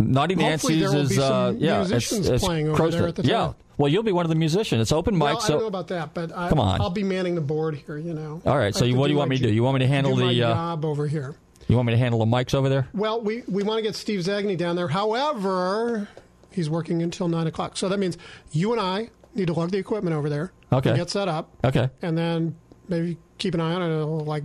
Naughty 0.00 0.34
Nancy's 0.34 0.80
there 0.80 0.90
will 0.90 1.02
is 1.02 1.10
be 1.10 1.14
some 1.14 1.32
uh, 1.32 1.50
yeah, 1.52 1.78
musicians 1.78 2.20
it's, 2.26 2.28
it's 2.28 2.44
playing 2.44 2.68
over 2.68 2.90
there 2.90 3.06
at 3.06 3.14
the 3.14 3.22
yeah. 3.22 3.36
time. 3.36 3.54
Well, 3.78 3.88
you'll 3.88 4.02
be 4.02 4.10
one 4.10 4.24
of 4.24 4.30
the 4.30 4.34
musicians. 4.34 4.82
It's 4.82 4.90
open 4.90 5.14
mic, 5.14 5.26
well, 5.26 5.36
I 5.36 5.40
so 5.40 5.52
don't 5.52 5.60
know 5.60 5.66
about 5.68 5.86
that, 5.88 6.12
but 6.12 6.36
I, 6.36 6.48
Come 6.48 6.58
on. 6.58 6.80
I'll 6.80 6.90
be 6.90 7.04
manning 7.04 7.36
the 7.36 7.40
board 7.40 7.76
here. 7.76 7.98
You 7.98 8.14
know. 8.14 8.42
All 8.44 8.58
right, 8.58 8.74
so 8.74 8.84
you- 8.84 8.96
what 8.96 9.06
do 9.06 9.12
you 9.12 9.18
want 9.18 9.30
me 9.30 9.38
to 9.38 9.46
do? 9.46 9.52
You 9.52 9.62
want 9.62 9.74
me 9.74 9.78
to 9.80 9.86
handle 9.86 10.16
the, 10.16 10.42
uh, 10.42 10.54
job 10.54 10.84
over 10.84 11.06
here? 11.06 11.36
you 11.68 11.76
want 11.76 11.86
me 11.86 11.92
to 11.92 11.98
handle 11.98 12.18
the 12.18 12.26
mics 12.26 12.52
over 12.52 12.68
there? 12.68 12.88
Well, 12.92 13.20
we, 13.20 13.44
we 13.46 13.62
want 13.62 13.78
to 13.78 13.82
get 13.82 13.94
Steve 13.94 14.20
Zagney 14.20 14.56
down 14.56 14.74
there. 14.74 14.88
However, 14.88 16.08
he's 16.50 16.68
working 16.68 17.00
until 17.00 17.28
9 17.28 17.46
o'clock. 17.46 17.76
So 17.76 17.88
that 17.88 18.00
means 18.00 18.18
you 18.50 18.72
and 18.72 18.80
I 18.80 19.10
need 19.36 19.46
to 19.46 19.52
lug 19.52 19.70
the 19.70 19.78
equipment 19.78 20.16
over 20.16 20.28
there. 20.28 20.52
Okay. 20.72 20.90
and 20.90 20.98
Get 20.98 21.10
set 21.10 21.28
up. 21.28 21.50
Okay. 21.64 21.88
And 22.02 22.18
then 22.18 22.56
maybe 22.88 23.16
keep 23.38 23.54
an 23.54 23.60
eye 23.60 23.74
on 23.74 23.82
it. 23.82 24.04
Like, 24.04 24.42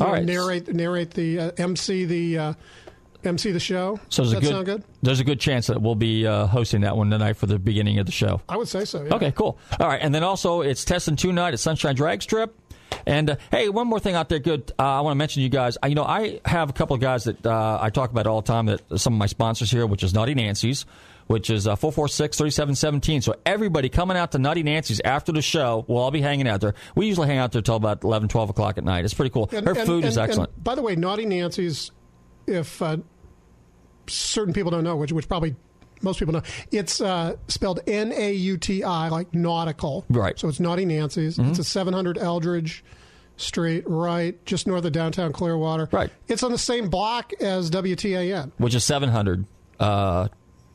All 0.00 0.06
know, 0.08 0.12
right. 0.12 0.24
narrate, 0.24 0.68
narrate 0.74 1.10
the, 1.12 1.38
uh, 1.38 1.50
MC 1.56 2.04
the, 2.04 2.38
uh, 2.38 2.52
MC 3.24 3.50
the 3.52 3.60
show. 3.60 4.00
So 4.08 4.22
there's 4.22 4.32
Does 4.32 4.38
a 4.38 4.40
good, 4.40 4.50
sound 4.50 4.66
good? 4.66 4.84
there's 5.02 5.20
a 5.20 5.24
good 5.24 5.40
chance 5.40 5.66
that 5.66 5.82
we'll 5.82 5.94
be 5.94 6.26
uh, 6.26 6.46
hosting 6.46 6.80
that 6.82 6.96
one 6.96 7.10
tonight 7.10 7.34
for 7.36 7.46
the 7.46 7.58
beginning 7.58 7.98
of 7.98 8.06
the 8.06 8.12
show. 8.12 8.40
I 8.48 8.56
would 8.56 8.68
say 8.68 8.84
so. 8.86 9.02
Yeah. 9.04 9.14
Okay, 9.16 9.30
cool. 9.32 9.58
All 9.78 9.88
right, 9.88 10.00
and 10.00 10.14
then 10.14 10.22
also 10.24 10.62
it's 10.62 10.84
Test 10.86 11.06
and 11.08 11.18
Tune 11.18 11.34
Night 11.34 11.52
at 11.52 11.60
Sunshine 11.60 11.94
Drag 11.94 12.22
Strip. 12.22 12.56
And 13.06 13.30
uh, 13.30 13.36
hey, 13.50 13.68
one 13.68 13.86
more 13.88 14.00
thing 14.00 14.14
out 14.14 14.28
there, 14.30 14.38
good. 14.38 14.72
Uh, 14.78 14.82
I 14.82 15.00
want 15.02 15.12
to 15.12 15.18
mention 15.18 15.42
you 15.42 15.48
guys. 15.48 15.76
uh, 15.82 15.86
You 15.88 15.94
know, 15.94 16.04
I 16.04 16.40
have 16.44 16.70
a 16.70 16.72
couple 16.72 16.94
of 16.94 17.00
guys 17.02 17.24
that 17.24 17.44
uh, 17.46 17.78
I 17.80 17.90
talk 17.90 18.10
about 18.10 18.26
all 18.26 18.40
the 18.40 18.46
time. 18.46 18.66
That 18.66 18.80
some 18.98 19.12
of 19.14 19.18
my 19.18 19.26
sponsors 19.26 19.70
here, 19.70 19.86
which 19.86 20.02
is 20.02 20.12
Naughty 20.14 20.34
Nancy's, 20.34 20.86
which 21.30 21.48
is 21.48 21.68
uh, 21.68 21.76
446-3717. 21.76 23.22
So 23.22 23.36
everybody 23.46 23.88
coming 23.88 24.16
out 24.16 24.32
to 24.32 24.38
Naughty 24.38 24.64
Nancy's 24.64 25.00
after 25.04 25.30
the 25.30 25.42
show, 25.42 25.84
we'll 25.86 25.98
all 25.98 26.10
be 26.10 26.20
hanging 26.20 26.48
out 26.48 26.60
there. 26.60 26.74
We 26.96 27.06
usually 27.06 27.28
hang 27.28 27.38
out 27.38 27.52
there 27.52 27.62
till 27.62 27.76
about 27.76 28.02
11, 28.02 28.28
12 28.28 28.50
o'clock 28.50 28.78
at 28.78 28.84
night. 28.84 29.04
It's 29.04 29.14
pretty 29.14 29.30
cool. 29.30 29.48
And- 29.52 29.64
Her 29.64 29.74
and- 29.74 29.86
food 29.86 30.04
is 30.04 30.16
and- 30.16 30.28
excellent. 30.28 30.50
and 30.54 30.64
by 30.64 30.74
the 30.74 30.82
way, 30.82 30.96
Naughty 30.96 31.26
Nancy's, 31.26 31.92
if 32.48 32.82
uh, 32.82 32.96
certain 34.08 34.52
people 34.52 34.72
don't 34.72 34.82
know, 34.82 34.96
which, 34.96 35.12
which 35.12 35.28
probably 35.28 35.54
most 36.02 36.18
people 36.18 36.34
know, 36.34 36.42
it's 36.72 37.00
uh, 37.00 37.36
spelled 37.46 37.78
N 37.86 38.12
A 38.12 38.32
U 38.32 38.56
T 38.56 38.82
I, 38.82 39.08
like 39.08 39.32
nautical. 39.32 40.04
Right. 40.08 40.36
So 40.36 40.48
it's 40.48 40.58
Naughty 40.58 40.84
Nancy's. 40.84 41.38
It's 41.38 41.58
a 41.60 41.64
700 41.64 42.18
Eldridge 42.18 42.82
Street, 43.36 43.84
right, 43.86 44.44
just 44.44 44.66
north 44.66 44.84
of 44.84 44.92
downtown 44.92 45.32
Clearwater. 45.32 45.88
Right. 45.92 46.10
It's 46.28 46.42
on 46.42 46.50
the 46.52 46.58
same 46.58 46.88
block 46.88 47.32
as 47.40 47.70
WTAN. 47.70 48.50
which 48.58 48.74
is 48.74 48.84
700. 48.84 49.46
Uh, 49.78 50.28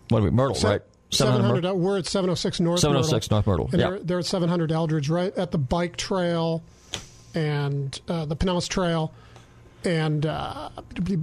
what 0.09 0.19
are 0.19 0.23
we? 0.23 0.29
Myrtle, 0.31 0.55
Se- 0.55 0.67
right? 0.67 0.81
700. 1.11 1.65
uh, 1.65 1.73
we're 1.75 1.97
at 1.99 2.05
706 2.05 2.59
North 2.59 2.79
706 2.79 3.29
Myrtle. 3.31 3.35
North 3.37 3.47
Myrtle, 3.47 3.69
And 3.71 3.79
yeah. 3.81 3.89
they're, 3.91 3.99
they're 3.99 4.19
at 4.19 4.25
700 4.25 4.71
Eldridge, 4.71 5.09
right 5.09 5.35
at 5.37 5.51
the 5.51 5.57
bike 5.57 5.95
trail 5.97 6.63
and 7.33 7.99
uh, 8.07 8.25
the 8.25 8.35
Pinellas 8.35 8.67
Trail, 8.67 9.13
and 9.83 10.25
uh, 10.25 10.69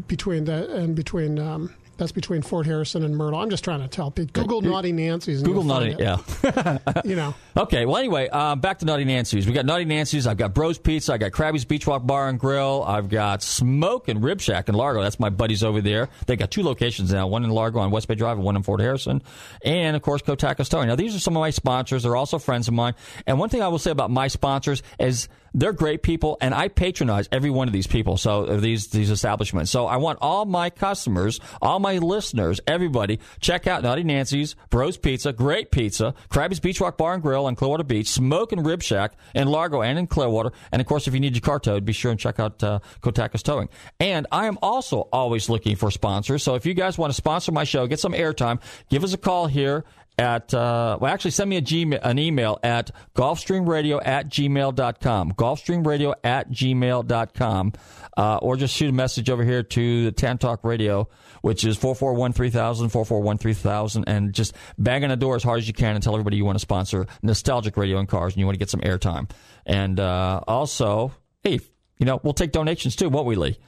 between 0.07 0.45
the 0.45 0.71
and 0.75 0.95
between 0.95 1.39
um, 1.39 1.75
that's 1.97 2.13
between 2.13 2.43
Fort 2.43 2.67
Harrison 2.67 3.05
and 3.05 3.17
Myrtle. 3.17 3.39
I'm 3.39 3.51
just 3.51 3.65
trying 3.65 3.81
to 3.81 3.89
tell 3.89 4.11
people. 4.11 4.43
Google 4.43 4.63
Naughty 4.63 4.93
Nancy's. 4.93 5.39
And 5.39 5.47
Google 5.47 5.65
Naughty, 5.65 5.97
yeah. 5.99 6.19
You 7.05 7.17
know. 7.17 7.35
Okay, 7.57 7.87
well, 7.87 7.97
anyway, 7.97 8.29
um, 8.29 8.61
back 8.61 8.79
to 8.79 8.85
Naughty 8.85 9.05
Nancy's. 9.05 9.47
We 9.47 9.53
got 9.53 9.67
Naughty 9.67 9.85
Nancy's. 9.85 10.27
I've 10.27 10.37
got 10.37 10.55
Bros 10.55 10.79
Pizza. 10.79 11.13
I 11.13 11.19
got 11.19 11.33
Krabby's 11.33 11.65
Beach 11.65 11.87
Walk 11.87 12.07
Bar 12.07 12.29
and 12.29 12.39
Grill. 12.39 12.83
I've 12.87 13.09
got 13.09 13.43
Smoke 13.43 14.09
and 14.09 14.23
Rib 14.23 14.41
Shack 14.41 14.69
in 14.69 14.75
Largo. 14.75 15.03
That's 15.03 15.21
my 15.21 15.31
buddies 15.31 15.63
over 15.63 15.81
there. 15.81 16.09
They 16.27 16.37
got 16.37 16.51
two 16.51 16.63
locations 16.63 17.13
now 17.13 17.27
one 17.27 17.45
in 17.45 17.51
Largo 17.51 17.81
on 17.81 17.91
West 17.91 18.09
Bay 18.09 18.15
Drive 18.15 18.37
and 18.37 18.45
one 18.45 18.57
in 18.57 18.63
Fort 18.63 18.81
Harrison. 18.81 19.23
And, 19.65 19.97
of 19.97 20.03
course, 20.03 20.23
Kotakas 20.23 20.69
Towing. 20.69 20.89
Now, 20.89 20.97
these 20.97 21.15
are 21.15 21.21
some 21.21 21.37
of 21.37 21.41
my 21.41 21.51
sponsors. 21.51 22.03
They're 22.03 22.17
also 22.17 22.39
friends 22.39 22.69
of 22.69 22.75
mine. 22.75 22.95
And 23.27 23.39
one 23.39 23.49
thing 23.49 23.63
I 23.63 23.69
will 23.69 23.79
say 23.79 23.91
about 23.91 24.11
my 24.11 24.29
sponsors 24.29 24.83
is 24.99 25.29
they're 25.55 25.73
great 25.73 26.03
people, 26.03 26.39
and 26.41 26.55
I 26.55 26.69
patronize 26.69 27.29
every 27.31 27.51
one 27.51 27.69
of 27.69 27.73
these 27.73 27.87
people, 27.87 28.17
so 28.17 28.45
uh, 28.45 28.57
these 28.57 28.89
these 28.89 29.11
establishments. 29.11 29.71
So 29.71 29.87
I 29.87 29.97
want 29.97 30.19
all 30.21 30.45
my 30.45 30.71
customers, 30.71 31.41
all 31.61 31.79
my 31.79 31.99
listeners, 31.99 32.61
everybody, 32.67 33.21
check 33.41 33.67
out 33.67 33.83
Naughty 33.83 34.05
Nancy's, 34.05 34.55
Bros 34.71 34.97
Pizza, 34.97 35.33
great 35.33 35.71
pizza, 35.71 36.15
Krabby's 36.31 36.61
Beach 36.61 36.81
Walk 36.81 36.97
Bar 36.97 37.15
and 37.15 37.23
Grill 37.23 37.47
on 37.47 37.55
Clearwater 37.55 37.85
Beach, 37.85 38.09
Smoke 38.09 38.53
and 38.53 38.65
Rib 38.65 38.83
Shack 38.83 39.13
in 39.35 39.49
Largo 39.49 39.83
and 39.83 39.99
in 39.99 40.07
Clearwater, 40.07 40.53
and 40.71 40.81
of 40.81 40.87
course, 40.87 41.07
if 41.07 41.15
you 41.15 41.21
need 41.21 41.35
your 41.35 41.43
car 41.43 41.59
towed, 41.59 41.85
be 41.85 41.93
sure 41.93 42.11
and 42.11 42.21
check 42.21 42.41
out 42.41 42.63
uh, 42.63 42.81
Kotakas 43.03 43.43
Towing. 43.43 43.69
And 44.01 44.27
I 44.33 44.47
am 44.47 44.59
also 44.63 45.09
always 45.13 45.49
looking 45.49 45.77
for 45.77 45.91
sponsors. 45.91 46.43
So 46.43 46.55
if 46.55 46.67
you 46.67 46.75
guys 46.75 46.99
want 46.99 47.11
to 47.11 47.15
sponsor 47.15 47.53
my 47.53 47.65
show, 47.65 47.87
get 47.87 48.01
some 48.01 48.13
airtime, 48.13 48.61
give 48.89 49.05
us 49.05 49.13
a 49.13 49.19
call 49.19 49.47
here 49.47 49.85
at 50.19 50.53
uh, 50.53 50.99
well 51.01 51.13
actually 51.13 51.31
send 51.31 51.49
me 51.49 51.57
a 51.57 51.63
Gmail, 51.63 52.01
an 52.03 52.19
email 52.19 52.59
at 52.63 52.91
golfstreamradio 53.15 54.01
at 54.05 54.29
gmail.com 54.29 55.33
golfstreamradio 55.33 56.15
at 56.23 56.51
gmail.com 56.51 57.73
uh, 58.17 58.37
or 58.37 58.57
just 58.57 58.75
shoot 58.75 58.91
a 58.91 58.93
message 58.93 59.31
over 59.31 59.43
here 59.43 59.63
to 59.63 60.05
the 60.05 60.13
Tan 60.13 60.39
Talk 60.39 60.65
Radio 60.65 61.09
which 61.41 61.65
is 61.65 61.79
441-3000 61.79 62.91
441-3000 62.91 64.05
and 64.07 64.33
just 64.35 64.55
bang 64.79 65.03
on 65.03 65.11
the 65.11 65.17
door 65.17 65.37
as 65.37 65.43
hard 65.43 65.59
as 65.59 65.67
you 65.67 65.75
can 65.75 65.95
and 65.95 66.03
tell 66.03 66.15
everybody 66.15 66.37
you 66.37 66.45
want 66.45 66.57
to 66.57 66.63
sponsor 66.63 67.07
nostalgic 67.23 67.77
radio 67.77 67.99
and 67.99 68.09
cars 68.09 68.35
and 68.35 68.41
you 68.41 68.47
want 68.47 68.55
to 68.55 68.59
get 68.59 68.71
some 68.71 68.81
airtime. 68.81 69.31
And 69.65 69.99
uh, 69.99 70.43
also 70.47 71.13
hey 71.43 71.61
you 71.99 72.07
know 72.07 72.21
we'll 72.23 72.35
take 72.35 72.53
donations 72.53 72.97
too 72.97 73.09
won't 73.09 73.27
we 73.27 73.37
Lee? 73.37 73.59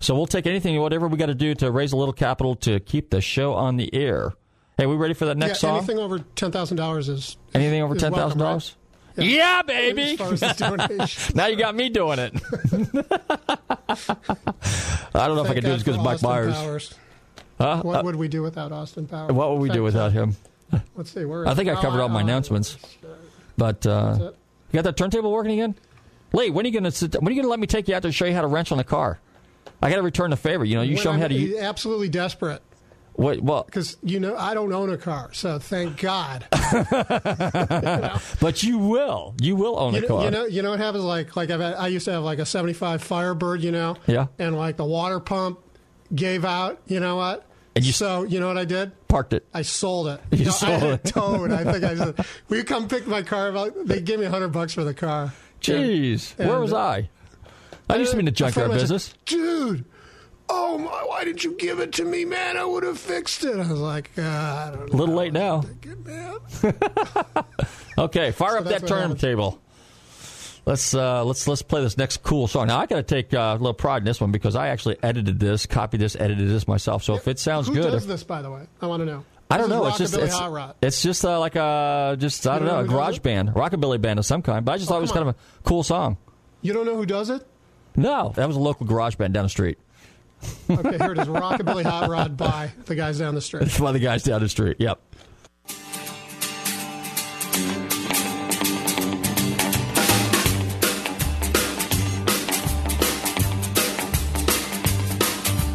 So 0.00 0.14
we'll 0.14 0.26
take 0.26 0.46
anything 0.46 0.78
whatever 0.80 1.08
we 1.08 1.16
got 1.16 1.26
to 1.26 1.34
do 1.34 1.54
to 1.56 1.70
raise 1.70 1.92
a 1.92 1.96
little 1.96 2.12
capital 2.12 2.54
to 2.56 2.80
keep 2.80 3.10
the 3.10 3.20
show 3.20 3.54
on 3.54 3.76
the 3.76 3.94
air 3.94 4.32
Hey, 4.80 4.86
we 4.86 4.96
ready 4.96 5.12
for 5.12 5.26
that 5.26 5.36
next 5.36 5.62
yeah, 5.62 5.68
song? 5.68 5.76
anything 5.76 5.98
over 5.98 6.20
ten 6.20 6.50
thousand 6.52 6.78
dollars 6.78 7.10
is 7.10 7.36
Anything 7.52 7.82
over 7.82 7.96
is 7.96 8.00
ten 8.00 8.14
thousand 8.14 8.38
dollars? 8.38 8.74
right? 9.14 9.26
Yeah, 9.26 9.60
baby. 9.60 10.16
As 10.18 10.42
as 10.42 11.34
now 11.34 11.48
you 11.48 11.56
got 11.56 11.74
me 11.74 11.90
doing 11.90 12.18
it. 12.18 12.32
I 15.14 15.26
don't 15.26 15.36
know 15.36 15.42
if 15.44 15.50
I 15.50 15.52
Thank 15.52 15.54
can 15.56 15.64
do 15.64 15.72
as 15.72 15.82
good 15.82 15.96
as 15.96 16.00
Mike 16.00 16.24
Austin 16.24 16.30
Myers. 16.30 16.94
Huh? 17.58 17.82
What 17.82 18.00
Uh, 18.00 18.02
would 18.04 18.16
we 18.16 18.28
do 18.28 18.40
without 18.40 18.72
Austin 18.72 19.06
Powers? 19.06 19.32
what 19.32 19.50
would 19.50 19.60
we 19.60 19.68
do 19.68 19.82
without 19.82 20.14
God. 20.14 20.34
him? 20.72 20.80
Let's 20.96 21.10
see. 21.12 21.26
Where 21.26 21.46
I 21.46 21.52
think 21.52 21.68
it? 21.68 21.76
I 21.76 21.82
covered 21.82 22.00
all 22.00 22.08
my 22.08 22.20
oh, 22.20 22.24
announcements. 22.24 22.78
But 23.58 23.86
uh, 23.86 24.16
you 24.72 24.76
got 24.78 24.84
that 24.84 24.96
turntable 24.96 25.30
working 25.30 25.52
again? 25.52 25.74
Lee, 26.32 26.48
when 26.48 26.64
are 26.64 26.68
you 26.68 26.72
gonna 26.72 26.90
sit, 26.90 27.16
when 27.20 27.28
are 27.28 27.32
you 27.32 27.42
gonna 27.42 27.50
let 27.50 27.60
me 27.60 27.66
take 27.66 27.86
you 27.86 27.94
out 27.94 28.00
to 28.04 28.12
show 28.12 28.24
you 28.24 28.32
how 28.32 28.40
to 28.40 28.46
wrench 28.46 28.72
on 28.72 28.78
a 28.78 28.84
car? 28.84 29.20
I 29.82 29.90
got 29.90 29.96
to 29.96 30.02
return 30.02 30.30
the 30.30 30.36
favor. 30.38 30.64
You 30.64 30.76
know, 30.76 30.82
you 30.82 30.94
When 30.94 31.02
show 31.02 31.10
me 31.10 31.16
I'm 31.16 31.20
how 31.20 31.28
to. 31.28 31.34
u- 31.34 31.58
absolutely 31.58 32.08
desperate 32.08 32.62
What? 33.14 33.40
Well, 33.42 33.64
because 33.64 33.96
you 34.02 34.18
know 34.20 34.36
I 34.36 34.54
don't 34.54 34.72
own 34.72 34.90
a 34.90 34.96
car, 34.96 35.30
so 35.32 35.58
thank 35.58 36.00
God. 36.00 36.46
but 38.40 38.62
you 38.62 38.78
will. 38.78 39.34
You 39.40 39.56
will 39.56 39.78
own 39.78 39.92
you, 39.94 39.98
a 39.98 40.02
know, 40.02 40.08
car. 40.08 40.24
you 40.24 40.30
know, 40.30 40.44
you 40.46 40.62
know 40.62 40.70
what 40.70 40.80
happens? 40.80 41.04
Like, 41.04 41.36
like 41.36 41.50
I've 41.50 41.60
had, 41.60 41.74
I 41.74 41.88
used 41.88 42.04
to 42.06 42.12
have 42.12 42.22
like 42.22 42.38
a 42.38 42.46
'75 42.46 43.02
Firebird, 43.02 43.62
you 43.62 43.72
know, 43.72 43.96
Yeah. 44.06 44.26
and 44.38 44.56
like 44.56 44.76
the 44.76 44.84
water 44.84 45.20
pump 45.20 45.58
gave 46.14 46.44
out. 46.44 46.80
You 46.86 47.00
know 47.00 47.16
what? 47.16 47.46
And 47.76 47.84
you- 47.84 47.92
so 47.92 48.22
you 48.24 48.40
know 48.40 48.48
what 48.48 48.58
I 48.58 48.64
did? 48.64 48.92
Parked 49.08 49.32
it. 49.32 49.46
I 49.52 49.62
sold 49.62 50.08
it. 50.08 50.20
You 50.30 50.46
know, 50.46 50.50
sold 50.52 50.72
I 50.72 50.78
had 50.78 50.90
it. 50.94 51.04
Towed. 51.04 51.52
I 51.52 51.64
think 51.72 51.84
I 51.84 51.94
said, 51.96 52.26
"Will 52.48 52.56
you 52.58 52.64
come 52.64 52.88
pick 52.88 53.06
my 53.06 53.22
car 53.22 53.54
up?" 53.56 53.74
They 53.84 54.00
gave 54.00 54.18
me 54.20 54.26
a 54.26 54.30
hundred 54.30 54.48
bucks 54.48 54.72
for 54.74 54.84
the 54.84 54.94
car. 54.94 55.32
Jeez, 55.60 56.34
And- 56.38 56.48
where 56.48 56.58
was 56.60 56.72
uh, 56.72 56.78
I? 56.78 57.10
I 57.88 57.96
used 57.96 58.12
to 58.12 58.16
be 58.16 58.20
in 58.20 58.24
the 58.26 58.30
junkyard 58.30 58.68
mine 58.70 58.78
said, 58.78 58.84
business. 58.84 59.14
dude. 59.26 59.84
Oh 60.52 60.78
my! 60.78 61.04
Why 61.06 61.24
didn't 61.24 61.44
you 61.44 61.56
give 61.56 61.78
it 61.78 61.92
to 61.94 62.04
me, 62.04 62.24
man? 62.24 62.56
I 62.56 62.64
would 62.64 62.82
have 62.82 62.98
fixed 62.98 63.44
it. 63.44 63.54
I 63.54 63.70
was 63.70 63.80
like, 63.80 64.10
uh, 64.18 64.22
I 64.22 64.72
don't 64.74 64.88
know. 64.88 64.92
A 64.92 64.96
little 64.96 65.14
late 65.14 65.32
now. 65.32 65.62
Okay, 67.98 68.30
fire 68.30 68.56
up 68.56 68.64
that 68.64 68.86
turntable. 68.86 69.60
Let's 70.64 70.94
uh, 70.94 71.22
let's 71.24 71.46
let's 71.46 71.60
play 71.60 71.82
this 71.82 71.98
next 71.98 72.22
cool 72.22 72.48
song. 72.48 72.68
Now 72.68 72.78
I 72.78 72.86
got 72.86 72.96
to 72.96 73.02
take 73.02 73.34
uh, 73.34 73.56
a 73.58 73.58
little 73.58 73.74
pride 73.74 73.98
in 73.98 74.04
this 74.04 74.20
one 74.20 74.32
because 74.32 74.56
I 74.56 74.68
actually 74.68 74.96
edited 75.02 75.38
this, 75.38 75.66
copied 75.66 76.00
this, 76.00 76.16
edited 76.16 76.48
this 76.48 76.66
myself. 76.66 77.02
So 77.02 77.14
if 77.14 77.28
it 77.28 77.38
sounds 77.38 77.68
Who 77.68 77.74
good, 77.74 77.90
does 77.90 78.06
this, 78.06 78.24
by 78.24 78.40
the 78.40 78.50
way? 78.50 78.66
I 78.80 78.86
want 78.86 79.00
to 79.02 79.06
know. 79.06 79.24
I 79.50 79.58
don't 79.58 79.68
know. 79.68 79.86
It's 79.86 79.98
just 79.98 80.16
it's, 80.16 80.34
it's 80.80 81.02
just 81.02 81.24
uh, 81.24 81.38
like 81.40 81.56
a 81.56 82.16
just 82.18 82.46
I 82.46 82.58
don't 82.58 82.68
know 82.68 82.78
a 82.78 82.82
know 82.82 82.88
who 82.88 82.94
garage 82.94 83.18
band, 83.18 83.50
rockabilly 83.50 84.00
band 84.00 84.18
of 84.18 84.24
some 84.24 84.40
kind. 84.40 84.64
But 84.64 84.72
I 84.72 84.76
just 84.78 84.88
thought 84.88 84.98
it 84.98 85.02
was 85.02 85.12
come 85.12 85.24
kind 85.24 85.28
of 85.30 85.36
a 85.36 85.62
cool 85.68 85.82
song. 85.82 86.16
You 86.62 86.72
don't 86.72 86.86
know 86.86 86.96
who 86.96 87.06
does 87.06 87.28
it? 87.28 87.46
No, 87.96 88.32
that 88.36 88.46
was 88.46 88.56
a 88.56 88.60
local 88.60 88.86
garage 88.86 89.16
band 89.16 89.34
down 89.34 89.44
the 89.44 89.50
street. 89.50 89.78
Okay, 90.70 90.98
here 90.98 91.12
it 91.12 91.18
is. 91.18 91.26
Rockabilly 91.28 91.84
Hot 91.84 92.08
Rod 92.08 92.36
by 92.36 92.70
the 92.86 92.94
guys 92.94 93.18
down 93.18 93.34
the 93.34 93.40
street. 93.40 93.62
It's 93.66 93.80
one 93.80 93.92
the 93.94 94.00
guys 94.00 94.22
down 94.22 94.40
the 94.40 94.48
street. 94.48 94.76
Yep. 94.78 95.00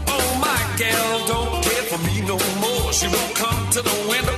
Oh, 0.07 0.37
my 0.41 0.77
gal 0.77 1.27
don't 1.27 1.63
care 1.63 1.83
for 1.83 1.99
me 2.07 2.21
no 2.21 2.37
more. 2.61 2.93
She 2.93 3.07
won't 3.07 3.35
come 3.35 3.69
to 3.71 3.81
the 3.81 4.05
window 4.09 4.34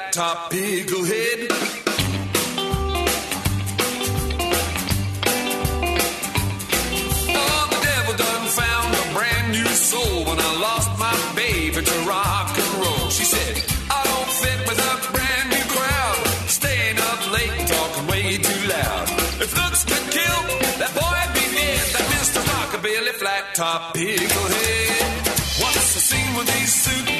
flat 0.00 0.12
top 0.12 0.50
pickle 0.50 1.04
head. 1.04 1.48
Oh, 7.32 7.66
the 7.70 7.80
devil 7.88 8.14
done 8.16 8.46
found 8.60 8.94
a 8.94 9.14
brand 9.14 9.52
new 9.52 9.66
soul 9.66 10.24
when 10.24 10.38
I 10.38 10.60
lost 10.60 10.90
my 10.98 11.16
baby 11.36 11.82
to 11.82 11.96
rock 12.08 12.56
and 12.56 12.72
roll. 12.82 13.08
She 13.10 13.24
said, 13.24 13.54
I 13.90 14.00
don't 14.10 14.32
fit 14.42 14.58
with 14.68 14.78
a 14.78 15.12
brand 15.12 15.50
new 15.50 15.64
crowd, 15.74 16.26
staying 16.48 16.98
up 16.98 17.32
late 17.32 17.68
talking 17.68 18.06
way 18.06 18.38
too 18.38 18.68
loud. 18.68 19.08
If 19.44 19.50
looks 19.56 19.84
could 19.84 20.06
kill, 20.16 20.40
that 20.80 20.92
boy'd 20.94 21.32
be 21.34 21.44
dead. 21.56 21.84
That 21.94 22.06
Mr. 22.14 22.40
Rockabilly 22.50 23.14
flat 23.20 23.54
top 23.54 23.94
pickle 23.94 24.48
head. 24.56 25.30
What's 25.60 25.94
the 25.94 26.00
scene 26.00 26.34
with 26.36 26.46
these 26.46 26.74
souped 26.84 27.19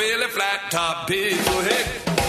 Rockabilly 0.00 0.28
flat 0.28 0.70
top 0.70 1.06
pickle 1.06 1.60
head. 1.60 1.86
Start 2.06 2.19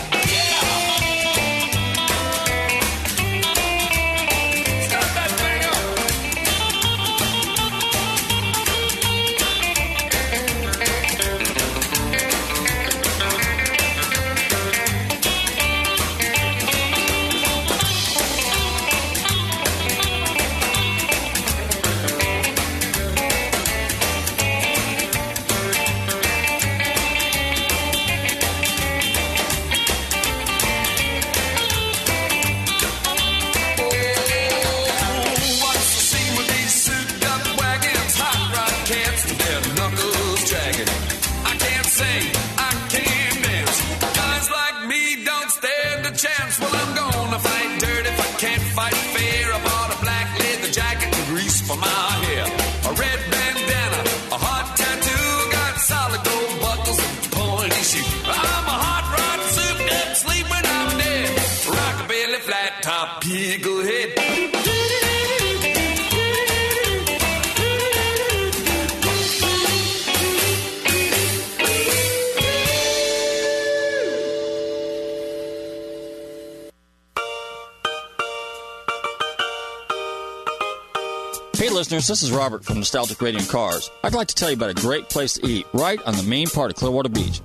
this 82.11 82.23
is 82.23 82.31
Robert 82.33 82.65
from 82.65 82.75
Nostalgic 82.75 83.21
Radio 83.21 83.39
and 83.39 83.47
Cars. 83.47 83.89
I'd 84.03 84.13
like 84.13 84.27
to 84.27 84.35
tell 84.35 84.49
you 84.49 84.57
about 84.57 84.69
a 84.69 84.73
great 84.73 85.07
place 85.07 85.35
to 85.35 85.47
eat 85.47 85.65
right 85.71 85.97
on 86.05 86.13
the 86.17 86.23
main 86.23 86.49
part 86.49 86.69
of 86.69 86.75
Clearwater 86.75 87.07
Beach. 87.07 87.39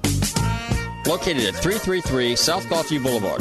Located 1.07 1.45
at 1.45 1.55
333 1.55 2.35
South 2.35 2.65
Gulfview 2.65 3.01
Boulevard. 3.01 3.39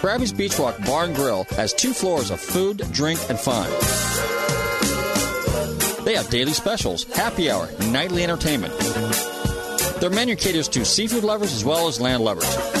Krabby's 0.00 0.32
Beach 0.32 0.58
Walk 0.58 0.82
Bar 0.86 1.04
and 1.04 1.14
Grill 1.14 1.44
has 1.50 1.74
two 1.74 1.92
floors 1.92 2.30
of 2.30 2.40
food, 2.40 2.78
drink, 2.90 3.20
and 3.28 3.38
fun. 3.38 3.68
They 6.06 6.14
have 6.14 6.30
daily 6.30 6.54
specials, 6.54 7.04
happy 7.04 7.50
hour, 7.50 7.68
nightly 7.88 8.24
entertainment. 8.24 8.72
Their 10.00 10.08
menu 10.08 10.36
caters 10.36 10.68
to 10.68 10.86
seafood 10.86 11.22
lovers 11.22 11.52
as 11.52 11.66
well 11.66 11.86
as 11.86 12.00
land 12.00 12.24
lovers. 12.24 12.79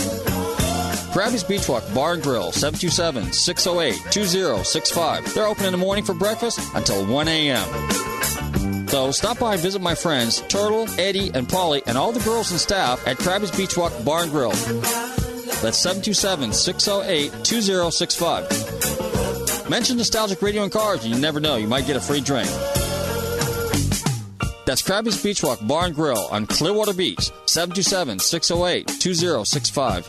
Krabby's 1.12 1.42
Beach 1.42 1.68
Walk 1.68 1.82
Bar 1.92 2.14
and 2.14 2.22
Grill, 2.22 2.52
727 2.52 3.32
608 3.32 4.12
2065. 4.12 5.34
They're 5.34 5.46
open 5.46 5.64
in 5.64 5.72
the 5.72 5.78
morning 5.78 6.04
for 6.04 6.14
breakfast 6.14 6.60
until 6.74 7.04
1 7.04 7.26
a.m. 7.26 8.86
So 8.88 9.10
stop 9.10 9.40
by 9.40 9.54
and 9.54 9.62
visit 9.62 9.82
my 9.82 9.96
friends 9.96 10.40
Turtle, 10.42 10.88
Eddie, 11.00 11.32
and 11.34 11.48
Polly, 11.48 11.82
and 11.86 11.98
all 11.98 12.12
the 12.12 12.20
girls 12.20 12.52
and 12.52 12.60
staff 12.60 13.04
at 13.08 13.16
Krabby's 13.18 13.50
Beach 13.50 13.76
Walk 13.76 13.92
Bar 14.04 14.22
and 14.22 14.30
Grill. 14.30 14.52
That's 14.52 15.78
727 15.78 16.52
608 16.52 17.44
2065. 17.44 19.68
Mention 19.68 19.96
Nostalgic 19.96 20.40
Radio 20.42 20.62
and 20.62 20.70
Cars, 20.70 21.04
and 21.04 21.12
you 21.12 21.20
never 21.20 21.40
know, 21.40 21.56
you 21.56 21.66
might 21.66 21.88
get 21.88 21.96
a 21.96 22.00
free 22.00 22.20
drink. 22.20 22.48
That's 24.64 24.82
Krabby's 24.82 25.20
Beach 25.20 25.42
Walk 25.42 25.58
Bar 25.66 25.86
and 25.86 25.94
Grill 25.94 26.28
on 26.30 26.46
Clearwater 26.46 26.94
Beach, 26.94 27.32
727 27.46 28.20
608 28.20 28.86
2065. 29.00 30.08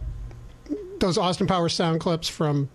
those 1.01 1.17
Austin 1.17 1.47
Powers 1.47 1.73
sound 1.73 1.99
clips 1.99 2.29
from 2.29 2.69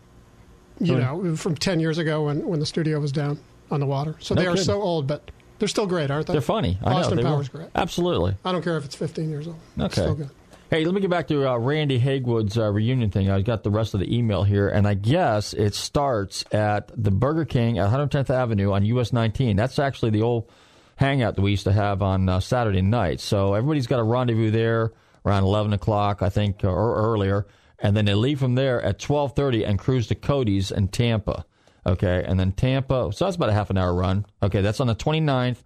you 0.78 0.94
Oh, 0.96 1.20
know 1.22 1.36
from 1.36 1.54
ten 1.56 1.80
years 1.80 1.96
ago 1.98 2.26
when 2.26 2.46
when 2.46 2.60
the 2.60 2.66
studio 2.66 3.00
was 3.00 3.12
down 3.12 3.38
on 3.70 3.80
the 3.80 3.86
water. 3.86 4.16
So 4.20 4.34
No 4.34 4.42
they 4.42 4.46
are 4.46 4.50
kidding. 4.52 4.64
so 4.66 4.82
old, 4.82 5.06
but 5.06 5.30
they're 5.58 5.68
still 5.68 5.86
great, 5.86 6.10
aren't 6.10 6.26
they? 6.26 6.34
They're 6.34 6.40
funny. 6.42 6.78
I 6.84 6.90
know. 6.90 6.96
Austin 6.98 7.16
They 7.16 7.22
Powers 7.22 7.50
were. 7.52 7.60
great. 7.60 7.70
Absolutely. 7.74 8.36
I 8.44 8.52
don't 8.52 8.62
care 8.62 8.76
if 8.76 8.84
it's 8.84 8.94
fifteen 8.94 9.30
years 9.30 9.46
old. 9.46 9.56
It's 9.76 9.84
Okay. 9.98 10.02
still 10.02 10.14
good. 10.14 10.30
Hey, 10.68 10.84
let 10.84 10.94
me 10.94 11.00
get 11.00 11.10
back 11.10 11.28
to 11.28 11.48
uh, 11.48 11.56
Randy 11.58 11.98
Hagwood's 12.00 12.58
uh, 12.58 12.68
reunion 12.72 13.10
thing. 13.10 13.30
I 13.30 13.40
got 13.40 13.62
the 13.62 13.70
rest 13.70 13.94
of 13.94 14.00
the 14.00 14.12
email 14.14 14.42
here, 14.42 14.68
and 14.68 14.86
I 14.86 14.94
guess 14.94 15.52
it 15.54 15.76
starts 15.76 16.44
at 16.52 16.90
the 17.00 17.12
Burger 17.12 17.44
King 17.44 17.78
at 17.78 17.88
110th 17.88 18.30
Avenue 18.30 18.72
on 18.72 18.84
US 18.84 19.12
19. 19.12 19.54
That's 19.56 19.78
actually 19.78 20.10
the 20.10 20.22
old 20.22 20.50
hangout 20.96 21.36
that 21.36 21.42
we 21.42 21.52
used 21.52 21.64
to 21.64 21.72
have 21.72 22.02
on 22.02 22.28
uh, 22.28 22.40
Saturday 22.40 22.82
night. 22.82 23.20
So 23.20 23.54
everybody's 23.54 23.86
got 23.86 24.00
a 24.00 24.02
rendezvous 24.02 24.50
there 24.50 24.90
around 25.24 25.44
11 25.44 25.72
o'clock, 25.72 26.20
I 26.22 26.30
think, 26.30 26.64
or, 26.64 26.70
or 26.70 27.12
earlier, 27.12 27.46
and 27.78 27.96
then 27.96 28.04
they 28.04 28.14
leave 28.14 28.38
from 28.38 28.54
there 28.54 28.80
at 28.82 28.98
12:30 28.98 29.64
and 29.66 29.78
cruise 29.78 30.06
to 30.08 30.14
Cody's 30.14 30.70
in 30.70 30.88
Tampa. 30.88 31.44
Okay, 31.86 32.24
and 32.26 32.38
then 32.40 32.52
Tampa. 32.52 33.12
So 33.12 33.24
that's 33.24 33.36
about 33.36 33.50
a 33.50 33.52
half 33.52 33.70
an 33.70 33.78
hour 33.78 33.94
run. 33.94 34.26
Okay, 34.42 34.60
that's 34.60 34.80
on 34.80 34.88
the 34.88 34.94
29th 34.94 35.62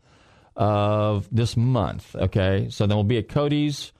of 0.56 1.28
this 1.32 1.56
month. 1.56 2.14
Okay, 2.14 2.68
so 2.70 2.86
then 2.86 2.96
we'll 2.96 3.04
be 3.04 3.18
at 3.18 3.28
Cody's 3.28 3.92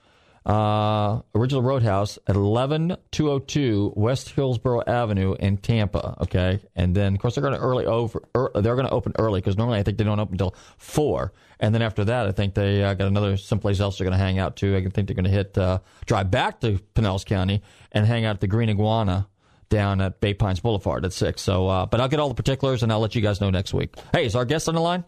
uh, 0.45 1.21
Original 1.35 1.61
Roadhouse 1.61 2.17
at 2.27 2.35
11202 2.35 3.93
West 3.95 4.29
Hillsborough 4.31 4.83
Avenue 4.87 5.35
in 5.39 5.57
Tampa. 5.57 6.17
Okay, 6.21 6.59
and 6.75 6.95
then 6.95 7.13
of 7.13 7.19
course 7.19 7.35
they're 7.35 7.43
going 7.43 7.53
to 7.53 7.59
early 7.59 7.85
over. 7.85 8.23
Er, 8.35 8.51
they're 8.55 8.75
going 8.75 8.87
to 8.87 8.93
open 8.93 9.13
early 9.19 9.39
because 9.39 9.57
normally 9.57 9.79
I 9.79 9.83
think 9.83 9.97
they 9.97 10.03
don't 10.03 10.19
open 10.19 10.33
until 10.33 10.55
four. 10.77 11.33
And 11.59 11.75
then 11.75 11.83
after 11.83 12.03
that, 12.05 12.27
I 12.27 12.31
think 12.31 12.55
they 12.55 12.83
uh, 12.83 12.95
got 12.95 13.07
another 13.07 13.37
someplace 13.37 13.79
else 13.79 13.99
they're 13.99 14.05
going 14.05 14.17
to 14.17 14.23
hang 14.23 14.39
out 14.39 14.55
to. 14.57 14.75
I 14.75 14.81
think 14.81 15.07
they're 15.07 15.15
going 15.15 15.25
to 15.25 15.29
hit 15.29 15.57
uh, 15.57 15.79
drive 16.05 16.31
back 16.31 16.59
to 16.61 16.79
Pinellas 16.95 17.23
County 17.23 17.61
and 17.91 18.05
hang 18.05 18.25
out 18.25 18.35
at 18.35 18.41
the 18.41 18.47
Green 18.47 18.69
Iguana 18.69 19.27
down 19.69 20.01
at 20.01 20.19
Bay 20.19 20.33
Pines 20.33 20.59
Boulevard 20.59 21.05
at 21.05 21.13
six. 21.13 21.41
So, 21.41 21.67
uh, 21.67 21.85
but 21.85 22.01
I'll 22.01 22.07
get 22.07 22.19
all 22.19 22.29
the 22.29 22.35
particulars 22.35 22.81
and 22.81 22.91
I'll 22.91 22.99
let 22.99 23.13
you 23.13 23.21
guys 23.21 23.39
know 23.41 23.51
next 23.51 23.73
week. 23.75 23.95
Hey, 24.11 24.25
is 24.25 24.35
our 24.35 24.45
guest 24.45 24.67
on 24.67 24.75
the 24.75 24.81
line? 24.81 25.03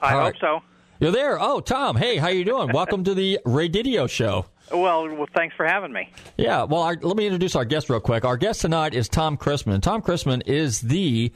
I 0.00 0.12
All 0.14 0.20
hope 0.20 0.32
right. 0.32 0.40
so. 0.40 0.60
You're 1.00 1.12
there. 1.12 1.40
Oh, 1.40 1.60
Tom. 1.60 1.96
Hey, 1.96 2.16
how 2.16 2.28
you 2.28 2.44
doing? 2.44 2.72
Welcome 2.72 3.04
to 3.04 3.14
the 3.14 3.38
Ray 3.44 3.68
Didio 3.68 4.10
Show. 4.10 4.46
Well, 4.72 5.08
well, 5.14 5.28
thanks 5.34 5.54
for 5.54 5.64
having 5.64 5.92
me. 5.92 6.10
Yeah. 6.36 6.64
Well, 6.64 6.82
our, 6.82 6.96
let 7.00 7.16
me 7.16 7.24
introduce 7.24 7.54
our 7.54 7.64
guest 7.64 7.88
real 7.88 8.00
quick. 8.00 8.24
Our 8.24 8.36
guest 8.36 8.62
tonight 8.62 8.94
is 8.94 9.08
Tom 9.08 9.36
Christmann. 9.36 9.80
Tom 9.80 10.02
Christmann 10.02 10.42
is 10.44 10.80
the 10.80 11.32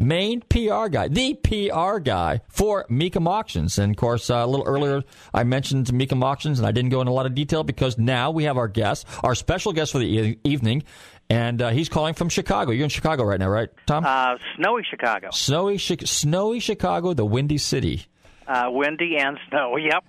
main 0.00 0.40
PR 0.40 0.88
guy, 0.88 1.06
the 1.06 1.34
PR 1.34 1.98
guy 2.00 2.40
for 2.48 2.86
Mecum 2.90 3.28
Auctions. 3.28 3.78
And 3.78 3.92
of 3.92 3.96
course, 3.96 4.28
uh, 4.30 4.34
a 4.34 4.46
little 4.48 4.66
earlier, 4.66 5.02
I 5.32 5.44
mentioned 5.44 5.86
Mecum 5.86 6.24
Auctions, 6.24 6.58
and 6.58 6.66
I 6.66 6.72
didn't 6.72 6.90
go 6.90 7.00
into 7.00 7.12
a 7.12 7.14
lot 7.14 7.26
of 7.26 7.36
detail 7.36 7.62
because 7.62 7.96
now 7.96 8.32
we 8.32 8.44
have 8.44 8.58
our 8.58 8.68
guest, 8.68 9.06
our 9.22 9.36
special 9.36 9.72
guest 9.72 9.92
for 9.92 9.98
the 10.00 10.06
e- 10.06 10.38
evening, 10.42 10.82
and 11.30 11.62
uh, 11.62 11.70
he's 11.70 11.88
calling 11.88 12.14
from 12.14 12.28
Chicago. 12.28 12.72
You're 12.72 12.82
in 12.84 12.90
Chicago 12.90 13.22
right 13.22 13.38
now, 13.38 13.48
right, 13.48 13.68
Tom? 13.86 14.04
Uh, 14.04 14.36
snowy 14.56 14.82
Chicago, 14.90 15.28
snowy, 15.30 15.78
Chi- 15.78 16.04
snowy 16.04 16.58
Chicago, 16.58 17.14
the 17.14 17.24
Windy 17.24 17.58
City. 17.58 18.06
Uh, 18.46 18.68
windy 18.70 19.16
and 19.16 19.38
snow. 19.48 19.76
Yep. 19.84 20.04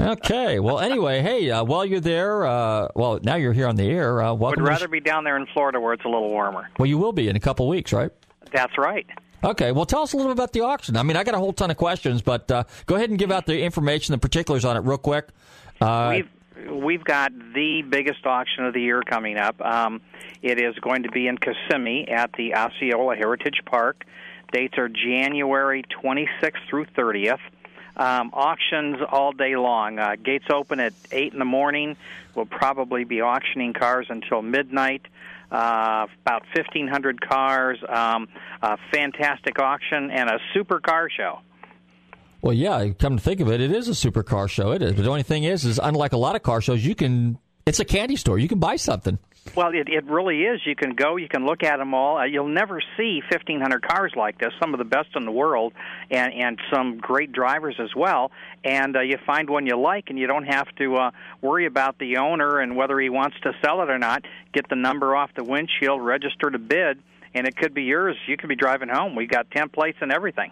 Okay. 0.00 0.58
Well, 0.60 0.78
anyway, 0.80 1.22
hey, 1.22 1.50
uh, 1.50 1.64
while 1.64 1.84
you're 1.84 2.00
there, 2.00 2.44
uh, 2.46 2.88
well, 2.94 3.18
now 3.22 3.36
you're 3.36 3.52
here 3.54 3.66
on 3.66 3.76
the 3.76 3.88
air. 3.88 4.22
Uh, 4.22 4.32
Would 4.32 4.40
welcome. 4.40 4.64
to 4.64 4.70
rather 4.70 4.88
be 4.88 5.00
down 5.00 5.24
there 5.24 5.36
in 5.36 5.46
Florida 5.46 5.80
where 5.80 5.94
it's 5.94 6.04
a 6.04 6.08
little 6.08 6.28
warmer. 6.28 6.68
well, 6.78 6.86
you 6.86 6.98
will 6.98 7.12
be 7.12 7.28
in 7.28 7.36
a 7.36 7.40
couple 7.40 7.66
weeks, 7.68 7.92
right? 7.92 8.10
That's 8.52 8.76
right. 8.78 9.06
Okay. 9.42 9.72
Well, 9.72 9.86
tell 9.86 10.02
us 10.02 10.12
a 10.12 10.16
little 10.16 10.30
bit 10.32 10.38
about 10.38 10.52
the 10.52 10.60
auction. 10.60 10.96
I 10.96 11.02
mean, 11.02 11.16
I 11.16 11.24
got 11.24 11.34
a 11.34 11.38
whole 11.38 11.52
ton 11.52 11.70
of 11.70 11.76
questions, 11.76 12.22
but 12.22 12.50
uh, 12.50 12.64
go 12.86 12.96
ahead 12.96 13.10
and 13.10 13.18
give 13.18 13.32
out 13.32 13.46
the 13.46 13.62
information, 13.62 14.12
the 14.12 14.18
particulars 14.18 14.64
on 14.64 14.76
it, 14.76 14.80
real 14.80 14.98
quick. 14.98 15.28
Uh, 15.80 16.14
we've 16.16 16.72
we've 16.82 17.04
got 17.04 17.32
the 17.54 17.82
biggest 17.88 18.24
auction 18.26 18.64
of 18.66 18.74
the 18.74 18.80
year 18.80 19.02
coming 19.02 19.36
up. 19.38 19.60
Um, 19.60 20.00
it 20.42 20.60
is 20.60 20.74
going 20.76 21.02
to 21.04 21.10
be 21.10 21.26
in 21.26 21.38
Kissimmee 21.38 22.06
at 22.08 22.30
the 22.36 22.54
Osceola 22.54 23.16
Heritage 23.16 23.60
Park. 23.66 24.04
Dates 24.52 24.74
are 24.78 24.88
January 24.88 25.82
26th 26.02 26.52
through 26.70 26.86
30th. 26.96 27.38
Um, 27.96 28.30
auctions 28.32 28.96
all 29.10 29.32
day 29.32 29.56
long. 29.56 29.98
Uh, 29.98 30.16
gates 30.22 30.46
open 30.52 30.80
at 30.80 30.92
eight 31.12 31.32
in 31.32 31.38
the 31.38 31.44
morning. 31.44 31.96
We'll 32.34 32.46
probably 32.46 33.04
be 33.04 33.20
auctioning 33.20 33.72
cars 33.72 34.06
until 34.08 34.42
midnight. 34.42 35.02
Uh, 35.50 36.06
about 36.22 36.42
1,500 36.56 37.20
cars. 37.20 37.78
Um, 37.88 38.28
a 38.62 38.76
fantastic 38.92 39.58
auction 39.60 40.10
and 40.10 40.28
a 40.28 40.38
super 40.52 40.80
car 40.80 41.08
show. 41.08 41.38
well, 42.42 42.54
yeah. 42.54 42.88
Come 42.98 43.18
to 43.18 43.22
think 43.22 43.40
of 43.40 43.48
it, 43.48 43.60
it 43.60 43.70
is 43.70 43.86
a 43.88 43.94
super 43.94 44.24
car 44.24 44.48
show. 44.48 44.72
It 44.72 44.82
is. 44.82 44.94
But 44.94 45.02
the 45.02 45.08
only 45.10 45.22
thing 45.22 45.44
is, 45.44 45.64
is 45.64 45.78
unlike 45.80 46.12
a 46.12 46.16
lot 46.16 46.34
of 46.34 46.42
car 46.42 46.60
shows, 46.60 46.84
you 46.84 46.94
can. 46.96 47.38
It's 47.66 47.80
a 47.80 47.84
candy 47.84 48.16
store. 48.16 48.38
You 48.38 48.48
can 48.48 48.58
buy 48.58 48.76
something. 48.76 49.18
Well, 49.54 49.68
it, 49.68 49.88
it 49.88 50.04
really 50.06 50.42
is. 50.42 50.60
You 50.66 50.74
can 50.74 50.94
go, 50.94 51.16
you 51.16 51.28
can 51.28 51.46
look 51.46 51.62
at 51.62 51.76
them 51.76 51.94
all. 51.94 52.16
Uh, 52.18 52.24
you'll 52.24 52.48
never 52.48 52.80
see 52.96 53.20
1,500 53.30 53.86
cars 53.86 54.12
like 54.16 54.38
this, 54.38 54.52
some 54.58 54.74
of 54.74 54.78
the 54.78 54.84
best 54.84 55.10
in 55.14 55.24
the 55.24 55.30
world, 55.30 55.72
and, 56.10 56.32
and 56.32 56.58
some 56.72 56.98
great 56.98 57.30
drivers 57.30 57.76
as 57.78 57.94
well. 57.94 58.32
And 58.64 58.96
uh, 58.96 59.00
you 59.00 59.16
find 59.24 59.48
one 59.48 59.66
you 59.66 59.76
like, 59.76 60.06
and 60.08 60.18
you 60.18 60.26
don't 60.26 60.46
have 60.46 60.66
to 60.76 60.96
uh, 60.96 61.10
worry 61.40 61.66
about 61.66 61.98
the 61.98 62.16
owner 62.16 62.58
and 62.58 62.74
whether 62.74 62.98
he 62.98 63.10
wants 63.10 63.36
to 63.42 63.52
sell 63.64 63.82
it 63.82 63.90
or 63.90 63.98
not. 63.98 64.24
Get 64.52 64.68
the 64.68 64.76
number 64.76 65.14
off 65.14 65.30
the 65.36 65.44
windshield, 65.44 66.02
register 66.02 66.50
to 66.50 66.58
bid, 66.58 66.98
and 67.32 67.46
it 67.46 67.56
could 67.56 67.74
be 67.74 67.82
yours. 67.82 68.16
You 68.26 68.36
could 68.36 68.48
be 68.48 68.56
driving 68.56 68.88
home. 68.88 69.14
We 69.14 69.26
got 69.26 69.50
templates 69.50 70.00
and 70.00 70.10
everything. 70.10 70.50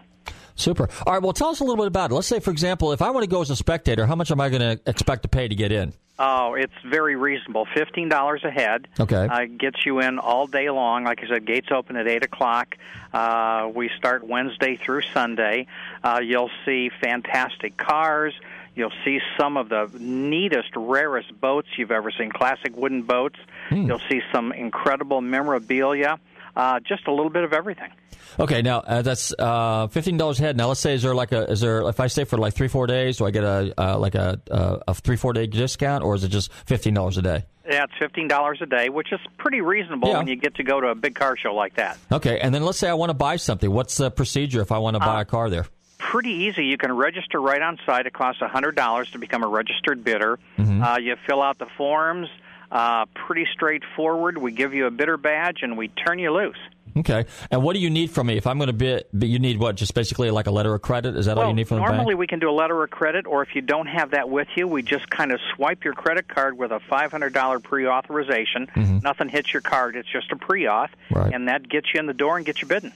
Super. 0.55 0.89
All 1.07 1.15
right. 1.15 1.23
Well, 1.23 1.33
tell 1.33 1.49
us 1.49 1.61
a 1.61 1.65
little 1.65 1.79
bit 1.79 1.87
about 1.87 2.11
it. 2.11 2.15
Let's 2.15 2.27
say, 2.27 2.39
for 2.39 2.51
example, 2.51 2.93
if 2.93 3.03
I 3.03 3.11
want 3.11 3.25
to 3.25 3.31
go 3.31 3.41
as 3.41 3.51
a 3.51 3.57
spectator, 3.57 4.07
how 4.07 4.15
much 4.15 4.31
am 4.31 4.41
I 4.41 4.49
going 4.49 4.61
to 4.61 4.81
expect 4.87 5.23
to 5.23 5.29
pay 5.29 5.49
to 5.49 5.55
get 5.55 5.73
in? 5.73 5.95
Oh, 6.25 6.55
it's 6.55 6.73
very 6.89 7.17
reasonable. 7.17 7.67
Fifteen 7.75 8.09
dollars 8.09 8.45
a 8.45 8.51
head. 8.51 8.87
Okay. 9.01 9.27
Uh, 9.27 9.47
gets 9.47 9.85
you 9.85 9.99
in 9.99 10.21
all 10.21 10.47
day 10.47 10.71
long. 10.71 11.03
Like 11.03 11.21
I 11.25 11.27
said, 11.27 11.45
gates 11.45 11.67
open 11.73 11.97
at 11.97 12.07
eight 12.07 12.23
o'clock. 12.23 12.77
Uh, 13.13 13.69
we 13.75 13.91
start 13.99 14.25
Wednesday 14.25 14.77
through 14.77 15.03
Sunday. 15.03 15.67
Uh, 16.05 16.21
you'll 16.23 16.51
see 16.65 16.91
fantastic 17.01 17.77
cars. 17.77 18.35
You'll 18.77 18.93
see 19.05 19.21
some 19.37 19.57
of 19.57 19.69
the 19.69 19.91
neatest, 19.99 20.71
rarest 20.77 21.39
boats 21.41 21.69
you've 21.77 21.91
ever 21.91 22.13
seen. 22.13 22.31
Classic 22.31 22.75
wooden 22.77 23.03
boats. 23.03 23.39
You'll 23.71 24.01
see 24.09 24.23
some 24.33 24.53
incredible 24.53 25.21
memorabilia. 25.21 26.21
Uh, 26.55 26.81
just 26.81 27.07
a 27.07 27.11
little 27.11 27.31
bit 27.31 27.45
of 27.45 27.53
everything. 27.53 27.91
Okay, 28.39 28.63
now 28.63 28.79
uh, 28.81 29.03
that's 29.03 29.35
uh, 29.39 29.89
fifteen 29.89 30.17
dollars 30.17 30.39
a 30.41 30.43
head. 30.43 30.57
Now 30.57 30.69
let's 30.69 30.81
say 30.81 30.95
is 30.95 31.03
there 31.03 31.15
like 31.15 31.33
a 31.33 31.51
is 31.51 31.61
there 31.61 31.87
if 31.89 32.01
I 32.01 32.07
stay 32.07 32.25
for 32.25 32.39
like 32.39 32.55
three 32.55 32.69
four 32.69 32.87
days, 32.87 33.19
do 33.19 33.27
I 33.27 33.31
get 33.31 33.45
a 33.45 33.75
uh, 33.79 33.99
like 33.99 34.15
a 34.15 34.41
uh, 34.51 34.79
a 34.89 34.95
three 34.95 35.17
four 35.17 35.33
day 35.33 35.47
discount, 35.47 36.03
or 36.05 36.15
is 36.15 36.25
it 36.25 36.29
just 36.29 36.53
fifteen 36.67 36.95
dollars 36.95 37.19
a 37.19 37.23
day? 37.23 37.45
Yeah, 37.69 37.85
it's 37.85 37.93
fifteen 37.99 38.29
dollars 38.29 38.59
a 38.63 38.67
day, 38.67 38.89
which 38.89 39.13
is 39.13 39.21
pretty 39.39 39.61
reasonable 39.61 40.09
Yeah. 40.09 40.19
when 40.19 40.29
you 40.29 40.37
get 40.37 40.55
to 40.57 40.63
go 40.63 40.81
to 40.81 40.89
a 40.89 40.95
big 40.95 41.15
car 41.15 41.37
show 41.37 41.55
like 41.55 41.77
that. 41.77 41.99
Okay, 42.11 42.39
and 42.41 42.55
then 42.55 42.63
let's 42.65 42.79
say 42.79 42.89
I 42.89 42.95
want 42.95 43.11
to 43.11 43.15
buy 43.15 43.37
something. 43.37 43.71
What's 43.71 43.97
the 43.97 44.11
procedure 44.11 44.61
if 44.61 44.73
I 44.73 44.79
want 44.79 44.95
to 44.95 45.01
buy 45.01 45.21
a 45.23 45.25
car 45.25 45.51
there? 45.51 45.67
pretty 45.99 46.31
easy. 46.31 46.65
You 46.67 46.77
can 46.77 46.93
register 46.93 47.41
right 47.41 47.63
on 47.63 47.79
site. 47.87 48.07
It 48.07 48.13
costs 48.13 48.43
a 48.43 48.49
hundred 48.49 48.75
dollars 48.75 49.11
to 49.13 49.19
become 49.19 49.45
a 49.45 49.47
registered 49.47 50.03
bidder. 50.03 50.39
Mm-hmm. 50.59 50.83
Uh, 50.83 50.99
you 50.99 51.17
fill 51.27 51.41
out 51.41 51.59
the 51.59 51.67
forms. 51.79 52.29
Uh, 52.73 53.05
pretty 53.15 53.47
straightforward. 53.53 54.39
We 54.39 54.51
give 54.51 54.73
you 54.73 54.87
a 54.87 54.91
bidder 54.91 55.19
badge 55.19 55.59
and 55.63 55.77
we 55.77 55.89
turn 55.89 56.19
you 56.19 56.33
loose. 56.33 56.57
Okay, 56.97 57.25
and 57.51 57.63
what 57.63 57.73
do 57.75 57.81
you 57.81 57.89
need 57.91 58.11
from 58.11 58.27
me 58.27 58.37
if 58.37 58.47
I'm 58.47 58.59
going 58.59 58.67
to 58.69 58.73
bid? 58.73 59.05
You 59.19 59.39
need 59.39 59.59
what? 59.59 59.77
Just 59.77 59.95
basically 59.95 60.31
like 60.31 60.47
a 60.47 60.51
letter 60.51 60.75
of 60.75 60.83
credit? 60.83 61.17
Is 61.17 61.25
that 61.27 61.39
all 61.39 61.47
you 61.49 61.55
need 61.55 61.69
from 61.69 61.79
the 61.79 61.85
normally 61.87 62.15
we 62.15 62.27
can 62.27 62.39
do 62.39 62.51
a 62.51 62.53
letter 62.53 62.83
of 62.83 62.91
credit, 62.91 63.27
or 63.27 63.43
if 63.43 63.55
you 63.55 63.61
don't 63.63 63.87
have 63.87 64.11
that 64.11 64.29
with 64.29 64.49
you, 64.57 64.67
we 64.69 64.83
just 64.83 65.09
kind 65.09 65.33
of 65.33 65.41
swipe 65.55 65.85
your 65.85 65.95
credit 65.95 66.29
card 66.29 66.57
with 66.59 66.71
a 66.71 66.81
five 66.91 67.11
hundred 67.11 67.33
dollar 67.33 67.61
pre-authorization. 67.61 68.69
Nothing 69.03 69.29
hits 69.29 69.53
your 69.53 69.63
card; 69.63 69.97
it's 69.97 70.09
just 70.09 70.33
a 70.33 70.37
pre-auth, 70.37 70.89
Mm-hmm. 71.11 71.15
Right. 71.19 71.33
and 71.35 71.49
that 71.49 71.67
gets 71.69 71.89
you 71.95 72.01
in 72.01 72.07
the 72.07 72.15
door 72.15 72.37
and 72.37 72.45
gets 72.45 72.61
you 72.63 72.69
bidding. 72.69 72.93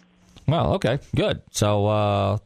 Well, 0.46 0.74
okay, 0.74 0.98
good. 1.14 1.40
So, 1.50 1.86
uh, 1.86 2.38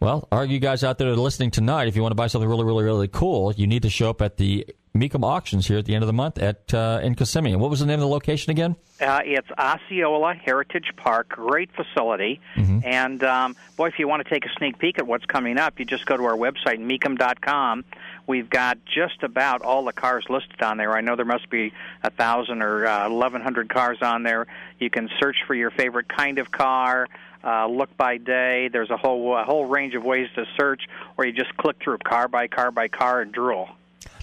Well, 0.00 0.28
are 0.30 0.44
you 0.44 0.60
guys 0.60 0.84
out 0.84 0.98
there 0.98 1.14
listening 1.16 1.50
tonight? 1.50 1.88
If 1.88 1.96
you 1.96 2.02
want 2.02 2.12
to 2.12 2.16
buy 2.16 2.28
something 2.28 2.48
really, 2.48 2.64
really, 2.64 2.84
really 2.84 3.08
cool, 3.08 3.52
you 3.52 3.66
need 3.66 3.82
to 3.82 3.90
show 3.90 4.10
up 4.10 4.22
at 4.22 4.36
the 4.36 4.64
Mecum 4.94 5.24
auctions 5.24 5.66
here 5.66 5.78
at 5.78 5.86
the 5.86 5.94
end 5.94 6.02
of 6.02 6.06
the 6.06 6.12
month 6.12 6.38
at 6.38 6.72
uh, 6.72 7.00
in 7.02 7.14
Kissimmee. 7.14 7.56
What 7.56 7.70
was 7.70 7.80
the 7.80 7.86
name 7.86 7.94
of 7.94 8.00
the 8.00 8.08
location 8.08 8.50
again? 8.50 8.76
Uh, 9.00 9.20
it's 9.24 9.48
Osceola 9.58 10.34
Heritage 10.34 10.92
Park, 10.96 11.30
great 11.30 11.70
facility. 11.72 12.40
Mm-hmm. 12.56 12.80
And 12.84 13.22
um, 13.24 13.56
boy, 13.76 13.88
if 13.88 13.98
you 13.98 14.08
want 14.08 14.24
to 14.24 14.30
take 14.30 14.44
a 14.44 14.48
sneak 14.56 14.78
peek 14.78 14.98
at 14.98 15.06
what's 15.06 15.26
coming 15.26 15.58
up, 15.58 15.78
you 15.78 15.84
just 15.84 16.06
go 16.06 16.16
to 16.16 16.24
our 16.24 16.36
website, 16.36 16.78
mecum.com. 16.78 17.84
We've 18.26 18.48
got 18.48 18.78
just 18.84 19.22
about 19.22 19.62
all 19.62 19.84
the 19.84 19.92
cars 19.92 20.26
listed 20.28 20.62
on 20.62 20.76
there. 20.76 20.92
I 20.96 21.00
know 21.00 21.16
there 21.16 21.24
must 21.24 21.48
be 21.50 21.72
a 22.02 22.10
thousand 22.10 22.62
or 22.62 22.86
uh, 22.86 23.06
eleven 23.06 23.40
hundred 23.42 23.68
cars 23.68 23.98
on 24.02 24.22
there. 24.22 24.46
You 24.78 24.90
can 24.90 25.08
search 25.20 25.36
for 25.46 25.54
your 25.54 25.70
favorite 25.70 26.08
kind 26.08 26.38
of 26.38 26.50
car. 26.50 27.08
Uh, 27.44 27.66
look 27.68 27.96
by 27.96 28.16
day. 28.18 28.68
There's 28.72 28.90
a 28.90 28.96
whole 28.96 29.36
a 29.36 29.44
whole 29.44 29.66
range 29.66 29.94
of 29.94 30.04
ways 30.04 30.28
to 30.34 30.44
search, 30.58 30.82
or 31.16 31.24
you 31.26 31.32
just 31.32 31.56
click 31.56 31.76
through 31.82 31.98
car 31.98 32.28
by 32.28 32.48
car 32.48 32.70
by 32.70 32.88
car 32.88 33.20
and 33.20 33.32
drool. 33.32 33.68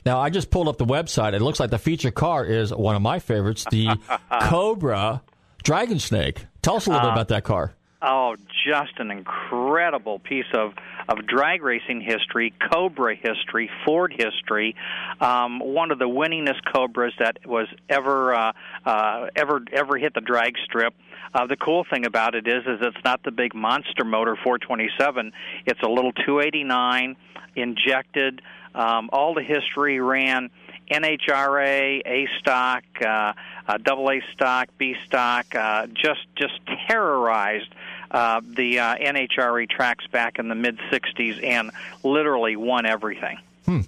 Now, 0.06 0.20
I 0.20 0.30
just 0.30 0.52
pulled 0.52 0.68
up 0.68 0.78
the 0.78 0.86
website. 0.86 1.34
It 1.34 1.42
looks 1.42 1.60
like 1.60 1.72
the 1.72 1.80
feature 1.80 2.12
car 2.12 2.46
is 2.46 2.72
one 2.74 2.96
of 2.96 3.02
my 3.02 3.18
favorites, 3.20 3.66
the 3.72 3.98
Cobra 4.42 5.22
Dragon 5.64 5.98
Snake. 6.00 6.46
Tell 6.62 6.76
us 6.76 6.86
a 6.86 6.92
little 6.92 7.06
bit 7.06 7.10
Uh, 7.10 7.14
about 7.14 7.28
that 7.30 7.44
car. 7.44 7.74
Oh, 8.02 8.36
just 8.68 9.00
an 9.00 9.10
incredible 9.10 10.20
piece 10.20 10.46
of 10.54 10.74
of 11.08 11.26
drag 11.28 11.62
racing 11.62 12.02
history, 12.02 12.54
Cobra 12.72 13.16
history, 13.16 13.70
Ford 13.86 14.14
history. 14.18 14.76
Um, 15.20 15.60
one 15.60 15.92
of 15.92 16.00
the 16.00 16.06
winningest 16.06 16.62
Cobras 16.72 17.14
that 17.20 17.38
was 17.46 17.68
ever 17.90 18.34
uh, 18.34 18.54
uh, 18.86 19.28
ever 19.36 19.62
ever 19.72 19.98
hit 19.98 20.14
the 20.14 20.22
drag 20.22 20.56
strip. 20.64 20.94
Uh, 21.34 21.48
the 21.48 21.58
cool 21.58 21.86
thing 21.90 22.06
about 22.06 22.34
it 22.34 22.48
is, 22.48 22.64
is 22.66 22.80
it's 22.82 23.04
not 23.04 23.22
the 23.24 23.32
big 23.32 23.54
monster 23.54 24.06
motor 24.06 24.38
427. 24.42 25.34
It's 25.66 25.82
a 25.82 25.90
little 25.90 26.14
289 26.14 27.16
injected. 27.56 28.42
Um, 28.74 29.10
all 29.12 29.34
the 29.34 29.44
history 29.44 30.00
ran 30.00 30.50
NHRA, 30.92 32.02
A 32.06 32.28
stock, 32.40 32.84
uh, 33.02 33.34
uh, 33.68 33.78
double 33.84 34.10
A 34.10 34.22
stock, 34.34 34.70
B 34.78 34.96
stock, 35.06 35.54
uh, 35.56 35.88
just 35.88 36.26
just 36.36 36.60
terrorized 36.88 37.74
uh, 38.16 38.42
the 38.44 38.80
uh, 38.80 38.96
NHRA 38.96 39.70
tracks 39.70 40.08
back 40.08 40.40
in 40.40 40.48
the 40.48 40.56
mid 40.56 40.78
'60s 40.92 41.44
and 41.44 41.72
literally 42.04 42.56
won 42.56 42.86
everything. 42.86 43.38
Hmm. 43.66 43.82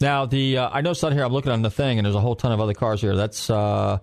Now, 0.00 0.24
the 0.26 0.58
uh, 0.58 0.70
I 0.72 0.80
know 0.80 0.94
on 1.02 1.12
here. 1.12 1.24
I'm 1.24 1.32
looking 1.32 1.52
on 1.52 1.62
the 1.62 1.70
thing, 1.70 1.98
and 1.98 2.06
there's 2.06 2.14
a 2.14 2.20
whole 2.20 2.36
ton 2.36 2.52
of 2.52 2.60
other 2.60 2.74
cars 2.74 3.00
here. 3.00 3.14
That's 3.16 3.50
uh, 3.50 3.98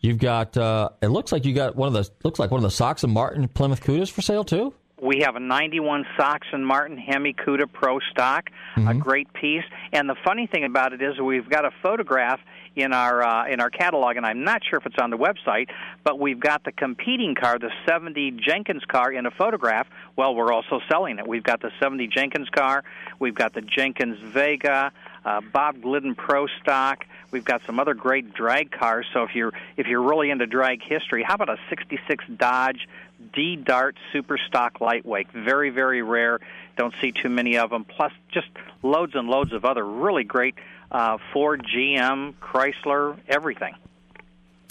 you've 0.00 0.18
got. 0.18 0.56
Uh, 0.56 0.90
it 1.02 1.08
looks 1.08 1.32
like 1.32 1.44
you 1.44 1.52
got 1.54 1.76
one 1.76 1.88
of 1.88 1.92
the 1.94 2.08
looks 2.24 2.38
like 2.38 2.50
one 2.50 2.58
of 2.58 2.62
the 2.62 2.70
Sox 2.70 3.04
and 3.04 3.12
Martin 3.12 3.48
Plymouth 3.48 3.82
Cudas 3.82 4.10
for 4.10 4.22
sale 4.22 4.44
too. 4.44 4.72
We 5.02 5.20
have 5.24 5.34
a 5.34 5.40
91 5.40 6.04
Sox 6.16 6.46
and 6.52 6.66
Martin 6.66 6.98
Hemi 6.98 7.32
Cuda 7.32 7.72
Pro 7.72 8.00
stock, 8.10 8.50
a 8.76 8.80
Mhm. 8.80 9.00
great 9.00 9.32
piece. 9.32 9.64
And 9.94 10.08
the 10.10 10.14
funny 10.24 10.46
thing 10.46 10.62
about 10.64 10.92
it 10.92 11.00
is 11.00 11.18
we've 11.18 11.48
got 11.48 11.64
a 11.64 11.70
photograph 11.82 12.38
in 12.76 12.92
our 12.92 13.22
uh, 13.22 13.46
in 13.48 13.60
our 13.60 13.70
catalog, 13.70 14.16
and 14.16 14.24
I'm 14.24 14.44
not 14.44 14.62
sure 14.64 14.78
if 14.78 14.86
it's 14.86 14.98
on 14.98 15.10
the 15.10 15.18
website, 15.18 15.68
but 16.04 16.18
we've 16.18 16.38
got 16.38 16.64
the 16.64 16.72
competing 16.72 17.34
car, 17.34 17.58
the 17.58 17.70
70 17.86 18.32
Jenkins 18.32 18.84
car, 18.84 19.12
in 19.12 19.26
a 19.26 19.30
photograph. 19.30 19.88
Well, 20.16 20.34
we're 20.34 20.52
also 20.52 20.80
selling 20.88 21.18
it. 21.18 21.26
We've 21.26 21.42
got 21.42 21.60
the 21.60 21.70
70 21.80 22.06
Jenkins 22.08 22.48
car, 22.48 22.84
we've 23.18 23.34
got 23.34 23.54
the 23.54 23.62
Jenkins 23.62 24.18
Vega, 24.20 24.92
uh, 25.24 25.40
Bob 25.52 25.82
Glidden 25.82 26.14
Pro 26.14 26.46
stock. 26.62 27.04
We've 27.30 27.44
got 27.44 27.62
some 27.64 27.78
other 27.78 27.94
great 27.94 28.34
drag 28.34 28.70
cars. 28.72 29.06
So 29.12 29.22
if 29.22 29.34
you're 29.34 29.52
if 29.76 29.86
you're 29.86 30.02
really 30.02 30.30
into 30.30 30.46
drag 30.46 30.82
history, 30.82 31.22
how 31.22 31.34
about 31.34 31.48
a 31.48 31.58
'66 31.68 32.24
Dodge 32.36 32.88
D 33.32 33.56
Dart 33.56 33.96
Super 34.12 34.38
Stock 34.38 34.80
Lightweight? 34.80 35.30
Very 35.32 35.70
very 35.70 36.02
rare. 36.02 36.40
Don't 36.76 36.94
see 37.00 37.12
too 37.12 37.28
many 37.28 37.58
of 37.58 37.70
them. 37.70 37.84
Plus, 37.84 38.12
just 38.32 38.48
loads 38.82 39.14
and 39.14 39.28
loads 39.28 39.52
of 39.52 39.64
other 39.64 39.84
really 39.84 40.24
great 40.24 40.54
uh, 40.90 41.18
Ford, 41.32 41.66
GM, 41.66 42.34
Chrysler, 42.40 43.18
everything. 43.28 43.74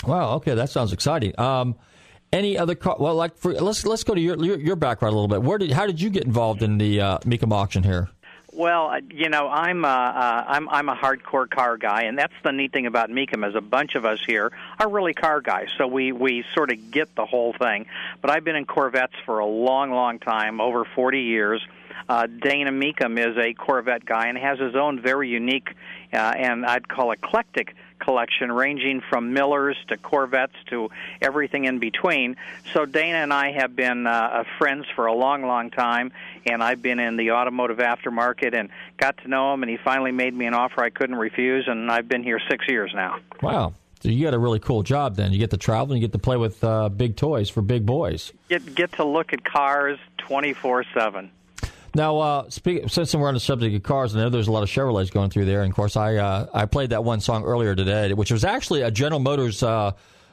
Wow. 0.06 0.36
Okay, 0.36 0.56
that 0.56 0.70
sounds 0.70 0.94
exciting. 0.94 1.38
Um, 1.40 1.76
any 2.32 2.58
other 2.58 2.76
car? 2.76 2.98
Well, 3.00 3.16
like 3.16 3.38
for, 3.38 3.54
let's 3.54 3.86
let's 3.86 4.04
go 4.04 4.14
to 4.14 4.22
your, 4.22 4.38
your 4.44 4.60
your 4.60 4.76
background 4.76 5.14
a 5.14 5.16
little 5.16 5.28
bit. 5.28 5.42
Where 5.42 5.58
did 5.58 5.72
how 5.72 5.86
did 5.86 6.00
you 6.00 6.10
get 6.10 6.26
involved 6.26 6.62
in 6.62 6.78
the 6.78 7.02
uh, 7.02 7.18
Mecum 7.20 7.52
auction 7.52 7.84
here? 7.84 8.10
Well, 8.52 8.88
uh, 8.88 9.00
you 9.10 9.30
know, 9.30 9.48
I'm 9.48 9.86
uh, 9.86 9.88
uh, 9.88 10.44
I'm 10.48 10.70
I'm 10.70 10.90
a 10.90 10.96
hardcore 10.96 11.50
car 11.50 11.78
guy, 11.78 12.04
and 12.04 12.18
that's 12.18 12.34
the 12.44 12.52
neat 12.52 12.72
thing 12.72 12.86
about 12.86 13.10
Mecum 13.10 13.48
is 13.48 13.56
a 13.56 13.62
bunch 13.62 13.96
of 13.96 14.06
us 14.06 14.20
here 14.26 14.52
are 14.80 14.90
really 14.90 15.14
car 15.14 15.42
guys, 15.42 15.70
so 15.78 15.88
we 15.88 16.12
we 16.12 16.44
sort 16.54 16.72
of 16.72 16.92
get 16.92 17.14
the 17.16 17.26
whole 17.26 17.54
thing. 17.54 17.86
But 18.22 18.32
I've 18.32 18.44
been 18.44 18.56
in 18.56 18.66
Corvettes 18.66 19.14
for 19.26 19.40
a 19.40 19.46
long, 19.46 19.92
long 19.92 20.20
time, 20.20 20.62
over 20.62 20.84
40 20.84 21.22
years. 21.22 21.66
Uh, 22.08 22.28
Dana 22.28 22.72
Mecum 22.72 23.20
is 23.20 23.38
a 23.38 23.54
Corvette 23.54 24.06
guy 24.06 24.28
and 24.28 24.38
has 24.38 24.60
his 24.60 24.76
own 24.76 25.02
very 25.02 25.30
unique 25.30 25.76
uh, 26.14 26.18
and 26.18 26.66
I'd 26.66 26.88
call 26.88 27.12
eclectic 27.12 27.76
collection, 28.00 28.52
ranging 28.52 29.02
from 29.02 29.34
Millers 29.34 29.78
to 29.90 29.98
Corvettes 29.98 30.56
to 30.68 30.90
everything 31.22 31.66
in 31.66 31.80
between. 31.80 32.38
So 32.74 32.86
Dana 32.86 33.18
and 33.18 33.34
I 33.34 33.52
have 33.52 33.76
been 33.76 34.08
uh, 34.08 34.44
friends 34.58 34.86
for 34.96 35.06
a 35.06 35.14
long, 35.14 35.44
long 35.44 35.70
time, 35.70 36.12
and 36.46 36.64
I've 36.64 36.82
been 36.82 37.00
in 37.00 37.18
the 37.18 37.32
automotive 37.32 37.78
aftermarket 37.78 38.56
and 38.56 38.70
got 38.98 39.18
to 39.20 39.28
know 39.28 39.54
him. 39.54 39.64
And 39.64 39.70
he 39.70 39.78
finally 39.78 40.12
made 40.12 40.34
me 40.34 40.46
an 40.46 40.54
offer 40.54 40.84
I 40.84 40.90
couldn't 40.90 41.18
refuse, 41.18 41.68
and 41.68 41.92
I've 41.92 42.08
been 42.08 42.24
here 42.24 42.40
six 42.50 42.68
years 42.68 42.92
now. 42.96 43.20
Wow. 43.42 43.74
So 44.02 44.08
you 44.08 44.24
got 44.24 44.34
a 44.34 44.40
really 44.40 44.60
cool 44.60 44.82
job 44.82 45.18
then. 45.18 45.34
You 45.34 45.40
get 45.40 45.52
to 45.52 45.58
travel 45.58 45.94
and 45.94 46.02
you 46.02 46.08
get 46.08 46.14
to 46.14 46.20
play 46.20 46.38
with 46.38 46.64
uh, 46.64 46.88
big 46.88 47.18
toys 47.18 47.50
for 47.50 47.62
big 47.62 47.86
boys. 47.86 48.32
Get 48.48 48.74
get 48.74 48.94
to 48.94 49.04
look 49.04 49.34
at 49.34 49.44
cars 49.44 50.00
twenty 50.18 50.54
four 50.54 50.86
seven. 50.94 51.32
Now, 51.96 52.20
uh, 52.20 52.50
speak, 52.50 52.90
since 52.90 53.14
we're 53.16 53.28
on 53.28 53.34
the 53.34 53.40
subject 53.40 53.76
of 53.76 53.84
cars, 53.84 54.16
I 54.16 54.20
know 54.20 54.30
there's 54.30 54.48
a 54.48 54.52
lot 54.52 54.64
of 54.64 54.70
Chevrolets 54.70 55.12
going 55.12 55.30
through 55.30 55.46
there. 55.46 55.62
And 55.62 55.72
of 55.72 55.76
course, 55.76 55.96
I 55.98 56.16
uh, 56.18 56.48
I 56.54 56.66
played 56.66 56.92
that 56.92 57.04
one 57.04 57.20
song 57.20 57.44
earlier 57.44 57.76
today, 57.76 58.14
which 58.14 58.32
was 58.32 58.44
actually 58.46 58.82
a 58.82 58.92
General 58.92 59.20
Motors 59.20 59.64
uh, 59.64 59.92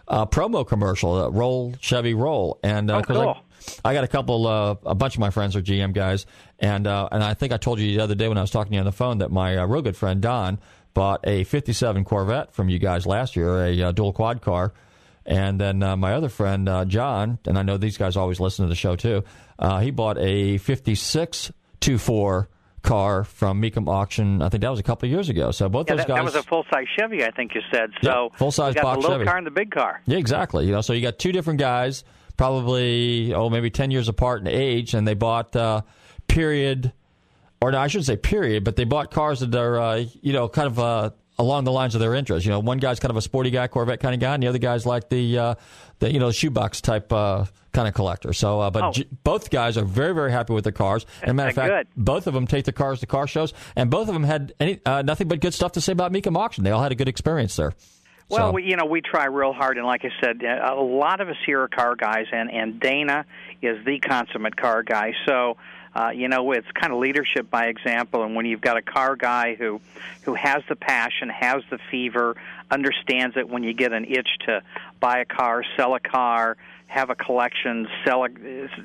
uh, 0.08 0.26
promo 0.26 0.66
commercial, 0.66 1.14
uh, 1.14 1.28
Roll 1.30 1.74
Chevy 1.80 2.14
Roll. 2.14 2.58
And 2.62 2.90
uh, 2.90 2.98
Oh, 2.98 3.02
cool. 3.02 3.28
I, 3.84 3.90
I 3.90 3.94
got 3.94 4.04
a 4.04 4.08
couple, 4.08 4.46
uh, 4.46 4.76
a 4.84 4.94
bunch 4.94 5.14
of 5.16 5.20
my 5.20 5.30
friends 5.30 5.56
are 5.56 5.62
GM 5.62 5.92
guys, 5.92 6.26
and 6.58 6.86
uh, 6.86 7.08
and 7.10 7.22
I 7.24 7.34
think 7.34 7.52
I 7.52 7.56
told 7.56 7.80
you 7.80 7.96
the 7.96 8.02
other 8.02 8.14
day 8.14 8.28
when 8.28 8.38
I 8.38 8.42
was 8.42 8.50
talking 8.50 8.70
to 8.72 8.74
you 8.74 8.80
on 8.80 8.86
the 8.86 8.92
phone 8.92 9.18
that 9.18 9.32
my 9.32 9.56
uh, 9.56 9.66
real 9.66 9.82
good 9.82 9.96
friend 9.96 10.20
Don 10.20 10.58
bought 10.94 11.20
a 11.26 11.44
'57 11.44 12.04
Corvette 12.04 12.52
from 12.54 12.68
you 12.68 12.78
guys 12.78 13.06
last 13.06 13.34
year, 13.34 13.64
a 13.66 13.82
uh, 13.82 13.92
dual 13.92 14.12
quad 14.12 14.42
car. 14.42 14.72
And 15.28 15.60
then 15.60 15.82
uh, 15.82 15.96
my 15.96 16.12
other 16.14 16.28
friend 16.28 16.68
uh, 16.68 16.84
John, 16.84 17.40
and 17.46 17.58
I 17.58 17.62
know 17.62 17.76
these 17.78 17.96
guys 17.98 18.16
always 18.16 18.38
listen 18.38 18.64
to 18.64 18.68
the 18.68 18.76
show 18.76 18.94
too. 18.94 19.24
Uh, 19.58 19.80
he 19.80 19.90
bought 19.90 20.18
a 20.18 20.58
'56 20.58 21.52
2.4 21.80 22.46
car 22.82 23.24
from 23.24 23.60
Mecum 23.60 23.88
auction. 23.88 24.40
I 24.42 24.48
think 24.48 24.62
that 24.62 24.70
was 24.70 24.78
a 24.80 24.82
couple 24.84 25.06
of 25.08 25.10
years 25.12 25.28
ago. 25.28 25.50
So 25.50 25.68
both 25.68 25.88
Yeah, 25.88 25.96
those 25.96 26.06
that, 26.06 26.08
guys. 26.08 26.16
that 26.18 26.24
was 26.24 26.34
a 26.36 26.42
full 26.42 26.64
size 26.72 26.86
Chevy, 26.98 27.24
I 27.24 27.30
think 27.32 27.54
you 27.54 27.60
said. 27.72 27.90
So 28.02 28.28
Yeah, 28.32 28.38
full-size 28.38 28.74
box 28.76 28.96
the 28.96 29.00
little 29.00 29.16
Chevy. 29.16 29.24
car 29.24 29.36
and 29.38 29.46
the 29.46 29.50
big 29.50 29.70
car. 29.72 30.00
Yeah, 30.06 30.18
exactly. 30.18 30.66
You 30.66 30.72
know, 30.72 30.80
so 30.82 30.92
you 30.92 31.02
got 31.02 31.18
two 31.18 31.32
different 31.32 31.58
guys, 31.58 32.04
probably 32.36 33.34
oh 33.34 33.50
maybe 33.50 33.70
ten 33.70 33.90
years 33.90 34.08
apart 34.08 34.40
in 34.40 34.46
age, 34.46 34.94
and 34.94 35.06
they 35.06 35.14
bought 35.14 35.54
uh, 35.56 35.82
period, 36.28 36.92
or 37.60 37.72
no, 37.72 37.78
I 37.78 37.88
shouldn't 37.88 38.06
say 38.06 38.16
period, 38.16 38.62
but 38.62 38.76
they 38.76 38.84
bought 38.84 39.10
cars 39.10 39.40
that 39.40 39.54
are 39.54 39.78
uh, 39.80 40.04
you 40.22 40.32
know 40.32 40.48
kind 40.48 40.66
of 40.68 40.78
uh, 40.78 41.10
along 41.38 41.64
the 41.64 41.72
lines 41.72 41.94
of 41.96 42.00
their 42.00 42.14
interests. 42.14 42.46
You 42.46 42.52
know, 42.52 42.60
one 42.60 42.78
guy's 42.78 43.00
kind 43.00 43.10
of 43.10 43.16
a 43.16 43.22
sporty 43.22 43.50
guy, 43.50 43.66
Corvette 43.66 44.00
kind 44.00 44.14
of 44.14 44.20
guy, 44.20 44.34
and 44.34 44.42
the 44.42 44.46
other 44.48 44.58
guy's 44.58 44.86
like 44.86 45.08
the 45.08 45.38
uh, 45.38 45.54
the 45.98 46.12
you 46.12 46.20
know 46.20 46.30
shoebox 46.30 46.80
type 46.82 47.12
uh, 47.12 47.46
kind 47.76 47.86
of 47.86 47.94
collector. 47.94 48.32
So, 48.32 48.60
uh, 48.60 48.70
but 48.70 48.82
Oh. 48.82 48.90
j- 48.90 49.06
both 49.22 49.50
guys 49.50 49.76
are 49.78 49.84
very 49.84 50.12
very 50.14 50.32
happy 50.32 50.52
with 50.52 50.64
their 50.64 50.72
cars. 50.72 51.06
And 51.22 51.36
matter 51.36 51.50
of 51.50 51.54
fact, 51.54 51.70
Good. 51.70 51.86
both 52.04 52.26
of 52.26 52.34
them 52.34 52.46
take 52.48 52.64
the 52.64 52.72
cars 52.72 52.98
to 53.00 53.06
car 53.06 53.28
shows, 53.28 53.52
and 53.76 53.88
both 53.90 54.08
of 54.08 54.14
them 54.14 54.24
had 54.24 54.52
any 54.58 54.80
uh, 54.84 55.02
nothing 55.02 55.28
but 55.28 55.38
good 55.40 55.54
stuff 55.54 55.72
to 55.72 55.80
say 55.80 55.92
about 55.92 56.12
Mecum 56.12 56.36
auction. 56.36 56.64
They 56.64 56.72
all 56.72 56.82
had 56.82 56.90
a 56.90 56.96
good 56.96 57.08
experience 57.08 57.54
there. 57.54 57.72
Well, 58.28 58.48
So- 58.48 58.54
we, 58.54 58.64
you 58.64 58.74
know, 58.76 58.86
we 58.86 59.02
try 59.02 59.26
real 59.26 59.52
hard, 59.52 59.76
and 59.76 59.86
like 59.86 60.04
I 60.04 60.10
said, 60.20 60.42
a 60.42 60.74
lot 60.74 61.20
of 61.20 61.28
us 61.28 61.36
here 61.46 61.62
are 61.62 61.68
car 61.68 61.94
guys, 61.94 62.26
and 62.32 62.50
and 62.50 62.80
Dana 62.80 63.24
is 63.62 63.84
the 63.84 64.00
consummate 64.00 64.56
car 64.56 64.82
guy. 64.82 65.12
So, 65.28 65.56
uh, 65.96 66.10
you 66.10 66.28
know, 66.28 66.52
it's 66.52 66.70
kind 66.72 66.92
of 66.92 66.98
leadership 66.98 67.50
by 67.50 67.68
example. 67.68 68.22
And 68.22 68.36
when 68.36 68.44
you've 68.44 68.60
got 68.60 68.76
a 68.76 68.82
car 68.82 69.16
guy 69.16 69.54
who 69.54 69.80
who 70.24 70.34
has 70.34 70.62
the 70.68 70.76
passion, 70.76 71.30
has 71.30 71.62
the 71.70 71.78
fever, 71.90 72.36
understands 72.70 73.36
it 73.38 73.48
when 73.48 73.62
you 73.62 73.72
get 73.72 73.94
an 73.94 74.04
itch 74.04 74.28
to 74.44 74.62
buy 75.00 75.20
a 75.20 75.24
car, 75.24 75.64
sell 75.74 75.94
a 75.94 76.00
car, 76.00 76.58
have 76.86 77.08
a 77.08 77.14
collection, 77.14 77.88
sell 78.04 78.26
a, 78.26 78.28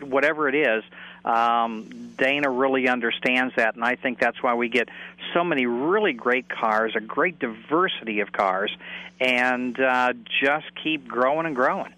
whatever 0.05 0.47
it 0.47 0.55
is. 0.55 0.85
Um, 1.25 2.13
Dana 2.17 2.49
really 2.49 2.87
understands 2.87 3.55
that, 3.55 3.75
and 3.75 3.83
I 3.83 3.95
think 3.95 4.17
that's 4.17 4.41
why 4.41 4.53
we 4.53 4.69
get 4.69 4.87
so 5.33 5.43
many 5.43 5.65
really 5.65 6.13
great 6.13 6.47
cars, 6.47 6.95
a 6.95 7.01
great 7.01 7.39
diversity 7.39 8.21
of 8.21 8.31
cars, 8.31 8.75
and 9.19 9.77
uh, 9.77 10.13
just 10.41 10.67
keep 10.81 11.09
growing 11.09 11.45
and 11.45 11.57
growing. 11.57 11.93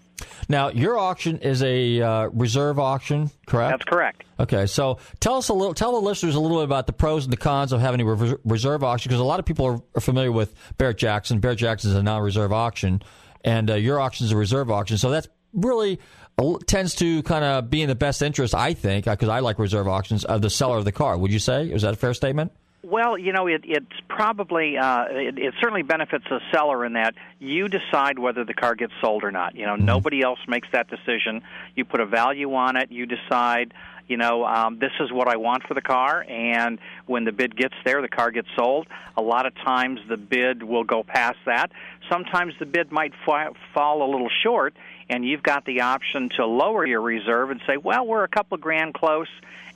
Now, 0.48 0.68
your 0.68 0.98
auction 0.98 1.38
is 1.38 1.62
a 1.62 2.00
uh, 2.00 2.28
reserve 2.32 2.78
auction, 2.78 3.30
correct? 3.46 3.72
That's 3.72 3.84
correct. 3.84 4.24
Okay, 4.38 4.66
so 4.66 4.98
tell 5.20 5.36
us 5.36 5.48
a 5.48 5.54
little, 5.54 5.74
tell 5.74 5.92
the 5.92 6.06
listeners 6.06 6.34
a 6.34 6.40
little 6.40 6.58
bit 6.58 6.64
about 6.64 6.86
the 6.86 6.92
pros 6.92 7.24
and 7.24 7.32
the 7.32 7.36
cons 7.38 7.72
of 7.72 7.80
having 7.80 8.00
a 8.00 8.04
rever- 8.04 8.40
reserve 8.44 8.84
auction, 8.84 9.08
because 9.08 9.20
a 9.20 9.24
lot 9.24 9.38
of 9.38 9.46
people 9.46 9.66
are, 9.66 9.80
are 9.94 10.00
familiar 10.00 10.32
with 10.32 10.54
Barrett 10.76 10.98
Jackson. 10.98 11.40
Barrett 11.40 11.58
Jackson 11.58 11.90
is 11.90 11.96
a 11.96 12.02
non-reserve 12.02 12.52
auction, 12.52 13.02
and 13.44 13.70
uh, 13.70 13.74
your 13.74 14.00
auction 14.00 14.26
is 14.26 14.32
a 14.32 14.36
reserve 14.36 14.70
auction. 14.70 14.98
So 14.98 15.10
that's 15.10 15.28
really 15.52 16.00
uh, 16.38 16.54
tends 16.66 16.96
to 16.96 17.22
kind 17.22 17.44
of 17.44 17.70
be 17.70 17.80
in 17.82 17.88
the 17.88 17.94
best 17.94 18.20
interest, 18.22 18.54
I 18.54 18.74
think, 18.74 19.04
because 19.04 19.28
I 19.28 19.38
like 19.38 19.58
reserve 19.58 19.88
auctions 19.88 20.24
of 20.24 20.42
the 20.42 20.50
seller 20.50 20.78
of 20.78 20.84
the 20.84 20.92
car. 20.92 21.16
Would 21.16 21.32
you 21.32 21.38
say? 21.38 21.70
Is 21.70 21.82
that 21.82 21.94
a 21.94 21.96
fair 21.96 22.12
statement? 22.12 22.52
Well, 22.84 23.16
you 23.16 23.32
know, 23.32 23.46
it, 23.46 23.62
it's 23.64 23.86
probably 24.08 24.76
uh, 24.76 25.04
it, 25.10 25.38
it 25.38 25.54
certainly 25.60 25.82
benefits 25.82 26.24
the 26.28 26.40
seller 26.52 26.84
in 26.84 26.92
that 26.94 27.14
you 27.38 27.68
decide 27.68 28.18
whether 28.18 28.44
the 28.44 28.54
car 28.54 28.74
gets 28.74 28.92
sold 29.00 29.24
or 29.24 29.30
not. 29.32 29.54
You 29.54 29.66
know, 29.66 29.74
Mm-hmm. 29.74 29.86
nobody 29.86 30.22
else 30.22 30.38
makes 30.46 30.68
that 30.72 30.88
decision. 30.88 31.42
You 31.74 31.84
put 31.84 32.00
a 32.00 32.06
value 32.06 32.54
on 32.54 32.76
it. 32.76 32.92
You 32.92 33.06
decide. 33.06 33.72
You 34.06 34.18
know, 34.18 34.44
um, 34.44 34.78
this 34.78 34.92
is 35.00 35.10
what 35.10 35.28
I 35.28 35.36
want 35.36 35.62
for 35.62 35.72
the 35.72 35.80
car, 35.80 36.26
and 36.28 36.78
when 37.06 37.24
the 37.24 37.32
bid 37.32 37.56
gets 37.56 37.72
there, 37.86 38.02
the 38.02 38.08
car 38.08 38.30
gets 38.30 38.48
sold. 38.54 38.86
A 39.16 39.22
lot 39.22 39.46
of 39.46 39.54
times, 39.54 39.98
the 40.10 40.18
bid 40.18 40.62
will 40.62 40.84
go 40.84 41.02
past 41.02 41.38
that. 41.46 41.72
Sometimes 42.10 42.52
the 42.58 42.66
bid 42.66 42.92
might 42.92 43.14
fi- 43.24 43.48
fall 43.72 44.02
a 44.02 44.08
little 44.12 44.28
short, 44.42 44.74
and 45.08 45.26
you've 45.26 45.42
got 45.42 45.64
the 45.64 45.80
option 45.80 46.28
to 46.36 46.44
lower 46.44 46.84
your 46.86 47.00
reserve 47.00 47.48
and 47.50 47.62
say, 47.66 47.78
"Well, 47.78 48.06
we're 48.06 48.24
a 48.24 48.28
couple 48.28 48.56
of 48.56 48.60
grand 48.60 48.92
close." 48.92 49.28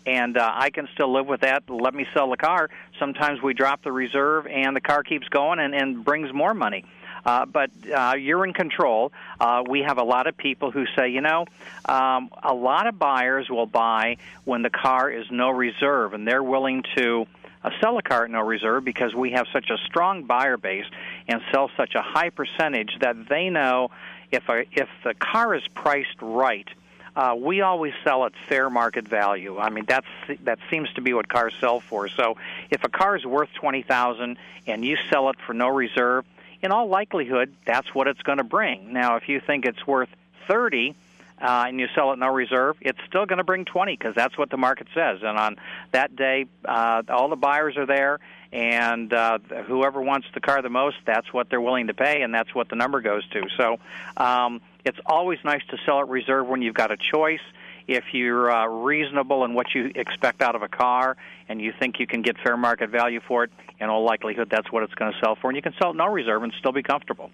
And 0.09 0.39
uh, 0.39 0.51
I 0.55 0.71
can 0.71 0.89
still 0.95 1.13
live 1.13 1.27
with 1.27 1.43
that. 1.43 1.69
Let 1.69 1.95
me 1.95 2.07
sell 2.15 2.31
the 2.31 2.39
car. 2.39 2.71
Sometimes 2.99 3.43
we 3.43 3.53
drop 3.53 3.83
the 3.83 3.93
reserve, 3.93 4.47
and 4.47 4.75
the 4.75 4.81
car 4.81 5.03
keeps 5.03 5.29
going 5.29 5.59
and, 5.59 5.75
and 5.75 6.03
brings 6.03 6.33
more 6.33 6.55
money. 6.55 6.85
Uh, 7.27 7.45
but 7.45 7.71
uh, 7.95 8.15
you're 8.19 8.47
in 8.47 8.55
control. 8.55 9.13
Uh, 9.39 9.63
we 9.69 9.81
have 9.81 9.99
a 9.99 10.03
lot 10.03 10.27
of 10.27 10.37
people 10.37 10.71
who 10.71 10.87
say, 10.97 11.11
you 11.11 11.21
know, 11.21 11.45
um, 11.85 12.31
a 12.43 12.55
lot 12.55 12.87
of 12.87 12.99
buyers 12.99 13.51
will 13.51 13.67
buy 13.67 14.17
when 14.45 14.63
the 14.63 14.71
car 14.71 15.11
is 15.11 15.27
no 15.31 15.51
reserve, 15.51 16.15
and 16.15 16.27
they're 16.27 16.43
willing 16.43 16.85
to 16.97 17.27
uh, 17.63 17.71
sell 17.81 17.99
a 17.99 18.03
car 18.03 18.25
at 18.25 18.31
no 18.31 18.41
reserve 18.41 18.85
because 18.85 19.15
we 19.15 19.33
have 19.33 19.47
such 19.53 19.69
a 19.69 19.77
strong 19.85 20.25
buyer 20.25 20.57
base 20.57 20.87
and 21.27 21.43
sell 21.53 21.71
such 21.77 21.95
a 21.95 22.01
high 22.01 22.31
percentage 22.31 22.97
that 23.01 23.29
they 23.29 23.51
know 23.51 23.91
if 24.33 24.49
a, 24.49 24.65
if 24.73 24.89
the 25.05 25.13
car 25.13 25.55
is 25.55 25.67
priced 25.75 26.23
right 26.23 26.69
uh, 26.69 26.73
we 27.39 27.63
always 27.63 27.95
sell 28.05 28.25
at 28.25 28.33
fair 28.49 28.71
market 28.71 29.09
value. 29.09 29.59
I 29.59 29.71
mean, 29.71 29.85
that's 29.87 30.07
that 30.45 30.59
seems 30.71 30.93
to 30.95 31.01
be 31.01 31.13
what 31.13 31.29
cars 31.29 31.55
sell 31.61 31.81
for. 31.81 32.09
So, 32.09 32.37
if 32.71 32.85
a 32.85 32.89
car 32.89 33.17
is 33.17 33.25
worth 33.25 33.53
twenty 33.55 33.83
thousand 33.83 34.39
and 34.67 34.85
you 34.85 34.97
sell 35.11 35.31
it 35.31 35.37
for 35.47 35.55
no 35.55 35.69
reserve, 35.69 36.25
in 36.63 36.71
all 36.73 36.89
likelihood, 36.89 37.55
that's 37.65 37.95
what 37.95 38.09
it's 38.09 38.23
going 38.23 38.39
to 38.39 38.45
bring. 38.45 38.93
Now, 38.93 39.17
if 39.17 39.29
you 39.29 39.41
think 39.41 39.65
it's 39.65 39.87
worth 39.87 40.11
thirty 40.47 40.95
uh, 41.41 41.65
and 41.69 41.81
you 41.81 41.89
sell 41.95 42.13
it 42.13 42.19
no 42.19 42.29
reserve, 42.29 42.77
it's 42.81 42.99
still 43.07 43.27
going 43.27 43.39
to 43.39 43.45
bring 43.45 43.65
twenty 43.65 43.97
because 43.97 44.15
that's 44.15 44.37
what 44.37 44.51
the 44.51 44.57
market 44.57 44.87
says. 44.95 45.21
And 45.23 45.39
on 45.39 45.57
that 45.93 46.15
day, 46.15 46.47
uh, 46.65 47.03
all 47.09 47.29
the 47.29 47.37
buyers 47.37 47.77
are 47.77 47.87
there. 47.87 48.19
And 48.51 49.13
uh, 49.13 49.41
whoever 49.67 50.01
wants 50.01 50.27
the 50.33 50.41
car 50.41 50.63
the 50.63 50.71
most, 50.71 50.97
that's 51.05 51.31
what 51.35 51.51
they're 51.51 51.61
willing 51.61 51.89
to 51.89 51.95
pay, 51.95 52.23
and 52.23 52.33
that's 52.33 52.55
what 52.55 52.71
the 52.71 52.77
number 52.77 53.03
goes 53.03 53.29
to. 53.29 53.47
So, 53.59 53.79
um, 54.17 54.63
it's 54.89 54.99
always 55.07 55.39
nice 55.45 55.61
to 55.71 55.77
sell 55.85 56.01
at 56.01 56.09
reserve 56.09 56.47
when 56.47 56.63
you've 56.63 56.75
got 56.75 56.91
a 56.91 56.97
choice. 56.97 57.41
If 57.87 58.05
you're 58.13 58.51
uh, 58.51 58.67
reasonable 58.67 59.45
in 59.45 59.55
what 59.55 59.67
you 59.75 59.91
expect 59.95 60.43
out 60.43 60.55
of 60.55 60.63
a 60.63 60.69
car 60.69 61.17
and 61.49 61.61
you 61.61 61.73
think 61.79 61.97
you 61.99 62.07
can 62.07 62.23
get 62.23 62.37
fair 62.45 62.57
market 62.57 62.91
value 62.91 63.21
for 63.27 63.45
it, 63.45 63.51
in 63.81 63.89
all 63.89 64.05
likelihood, 64.05 64.49
that's 64.51 64.71
what 64.73 64.83
it's 64.83 64.95
going 64.95 65.13
to 65.13 65.19
sell 65.25 65.37
for. 65.41 65.49
And 65.49 65.57
you 65.57 65.63
can 65.63 65.73
sell 65.81 65.91
it 65.93 65.97
no 65.97 66.07
reserve 66.07 66.43
and 66.43 66.53
still 66.59 66.73
be 66.73 66.83
comfortable. 66.83 67.31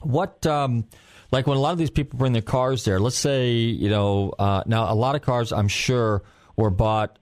What, 0.00 0.46
um, 0.46 0.84
like 1.30 1.46
when 1.46 1.56
a 1.56 1.60
lot 1.60 1.72
of 1.72 1.78
these 1.78 1.90
people 1.90 2.18
bring 2.18 2.32
their 2.32 2.42
cars 2.42 2.84
there, 2.84 3.00
let's 3.00 3.18
say, 3.18 3.52
you 3.52 3.90
know, 3.90 4.32
uh, 4.38 4.62
now 4.66 4.92
a 4.92 4.94
lot 4.94 5.14
of 5.14 5.22
cars 5.22 5.52
I'm 5.52 5.68
sure 5.68 6.22
were 6.56 6.70
bought, 6.70 7.18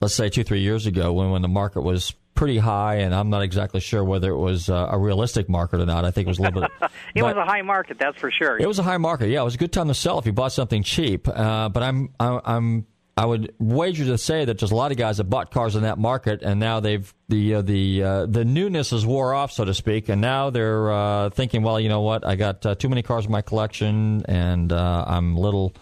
let's 0.00 0.14
say 0.14 0.28
two, 0.28 0.44
three 0.44 0.60
years 0.60 0.86
ago 0.86 1.12
when, 1.12 1.30
when 1.30 1.42
the 1.42 1.48
market 1.48 1.82
was 1.82 2.14
pretty 2.34 2.58
high, 2.58 2.96
and 2.96 3.14
I'm 3.14 3.30
not 3.30 3.42
exactly 3.42 3.80
sure 3.80 4.04
whether 4.04 4.30
it 4.30 4.38
was 4.38 4.68
uh, 4.68 4.88
a 4.90 4.98
realistic 4.98 5.48
market 5.48 5.80
or 5.80 5.86
not. 5.86 6.04
I 6.04 6.10
think 6.10 6.26
it 6.26 6.30
was 6.30 6.38
a 6.38 6.42
little 6.42 6.62
bit. 6.62 6.70
it 7.14 7.22
was 7.22 7.36
a 7.36 7.44
high 7.44 7.62
market, 7.62 7.98
that's 7.98 8.18
for 8.18 8.30
sure. 8.30 8.58
It 8.58 8.66
was 8.66 8.78
a 8.78 8.82
high 8.82 8.98
market. 8.98 9.28
Yeah, 9.28 9.42
it 9.42 9.44
was 9.44 9.54
a 9.54 9.58
good 9.58 9.72
time 9.72 9.88
to 9.88 9.94
sell 9.94 10.18
if 10.18 10.26
you 10.26 10.32
bought 10.32 10.52
something 10.52 10.82
cheap. 10.82 11.28
Uh, 11.28 11.68
but 11.68 11.82
I'm, 11.82 12.12
I'm, 12.18 12.40
I'm, 12.44 12.86
I 13.16 13.26
would 13.26 13.54
wager 13.60 14.04
to 14.06 14.18
say 14.18 14.44
that 14.44 14.58
there's 14.58 14.72
a 14.72 14.74
lot 14.74 14.90
of 14.90 14.96
guys 14.96 15.18
that 15.18 15.24
bought 15.24 15.52
cars 15.52 15.76
in 15.76 15.82
that 15.82 15.98
market, 15.98 16.42
and 16.42 16.58
now 16.58 16.80
they've 16.80 17.12
the 17.28 17.56
uh, 17.56 17.62
the 17.62 18.02
uh, 18.02 18.26
the 18.26 18.44
newness 18.44 18.92
is 18.92 19.06
wore 19.06 19.32
off, 19.32 19.52
so 19.52 19.64
to 19.64 19.72
speak, 19.72 20.08
and 20.08 20.20
now 20.20 20.50
they're 20.50 20.90
uh, 20.90 21.30
thinking, 21.30 21.62
well, 21.62 21.78
you 21.78 21.88
know 21.88 22.00
what, 22.00 22.26
I 22.26 22.34
got 22.34 22.66
uh, 22.66 22.74
too 22.74 22.88
many 22.88 23.02
cars 23.02 23.26
in 23.26 23.30
my 23.30 23.42
collection, 23.42 24.24
and 24.26 24.72
uh, 24.72 25.04
I'm 25.06 25.36
a 25.36 25.40
little. 25.40 25.74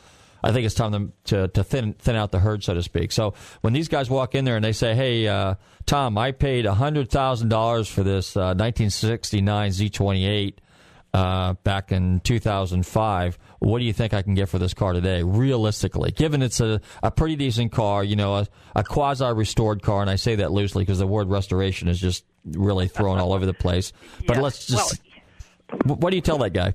I 0.43 0.53
think 0.53 0.67
it's 0.67 0.75
time 0.75 0.93
to, 0.93 1.13
to 1.25 1.49
to 1.49 1.65
thin 1.65 1.93
thin 1.95 2.17
out 2.17 2.33
the 2.33 2.39
herd, 2.41 2.65
so 2.65 2.75
to 2.75 2.83
speak. 2.83 3.13
So 3.13 3.35
when 3.61 3.73
these 3.73 3.89
guys 3.89 4.11
walk 4.11 4.35
in 4.35 4.45
there 4.45 4.57
and 4.57 4.65
they 4.65 4.73
say, 4.73 4.95
"Hey, 4.95 5.29
uh, 5.29 5.55
Tom, 5.87 6.19
I 6.19 6.33
paid 6.33 6.65
hundred 6.67 7.11
thousand 7.11 7.49
dollars 7.49 7.89
for 7.89 8.03
this 8.03 8.37
uh, 8.37 8.55
1969 8.55 9.71
Z28 9.71 10.55
uh, 11.15 11.53
back 11.63 11.93
in 11.93 12.21
2005. 12.21 13.39
What 13.59 13.79
do 13.79 13.85
you 13.85 13.93
think 13.93 14.15
I 14.15 14.23
can 14.23 14.35
get 14.35 14.49
for 14.49 14.59
this 14.59 14.75
car 14.75 14.93
today, 14.93 15.23
realistically? 15.23 16.11
Given 16.11 16.43
it's 16.43 16.61
a, 16.61 16.81
a 17.03 17.11
pretty 17.11 17.37
decent 17.37 17.71
car, 17.73 18.03
you 18.03 18.17
know, 18.17 18.37
a, 18.37 18.47
a 18.75 18.83
quasi 18.83 19.25
restored 19.33 19.83
car, 19.83 20.01
and 20.01 20.11
I 20.11 20.17
say 20.17 20.37
that 20.37 20.51
loosely 20.53 20.83
because 20.83 20.99
the 20.99 21.07
word 21.07 21.29
restoration 21.29 21.89
is 21.89 22.01
just 22.01 22.25
really 22.45 22.89
thrown 22.89 23.19
all 23.19 23.33
over 23.33 23.47
the 23.47 23.55
place. 23.55 23.93
But 24.27 24.37
Yeah. 24.37 24.43
let's 24.43 24.67
just. 24.67 25.01
what 25.85 26.11
do 26.11 26.17
you 26.17 26.23
tell 26.23 26.39
that 26.39 26.51
guy? 26.53 26.75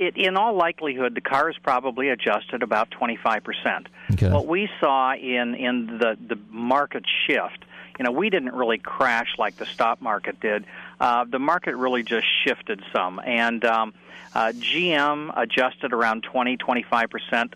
It, 0.00 0.16
in 0.16 0.36
all 0.38 0.54
likelihood, 0.54 1.14
the 1.14 1.20
car 1.20 1.50
is 1.50 1.58
probably 1.58 2.08
adjusted 2.08 2.62
about 2.62 2.90
25%. 2.90 3.86
Okay. 4.12 4.30
What 4.30 4.46
we 4.46 4.68
saw 4.80 5.14
in, 5.14 5.54
in 5.54 5.98
the, 5.98 6.16
the 6.26 6.38
market 6.48 7.04
shift, 7.26 7.66
you 7.98 8.04
know, 8.04 8.10
we 8.10 8.30
didn't 8.30 8.54
really 8.54 8.78
crash 8.78 9.34
like 9.38 9.56
the 9.56 9.66
stock 9.66 10.00
market 10.00 10.40
did. 10.40 10.64
Uh, 10.98 11.26
the 11.26 11.38
market 11.38 11.76
really 11.76 12.02
just 12.02 12.26
shifted 12.44 12.82
some. 12.94 13.20
And 13.22 13.62
um, 13.66 13.92
uh, 14.34 14.52
GM 14.56 15.32
adjusted 15.36 15.92
around 15.92 16.22
20, 16.22 16.56
25%, 16.56 17.52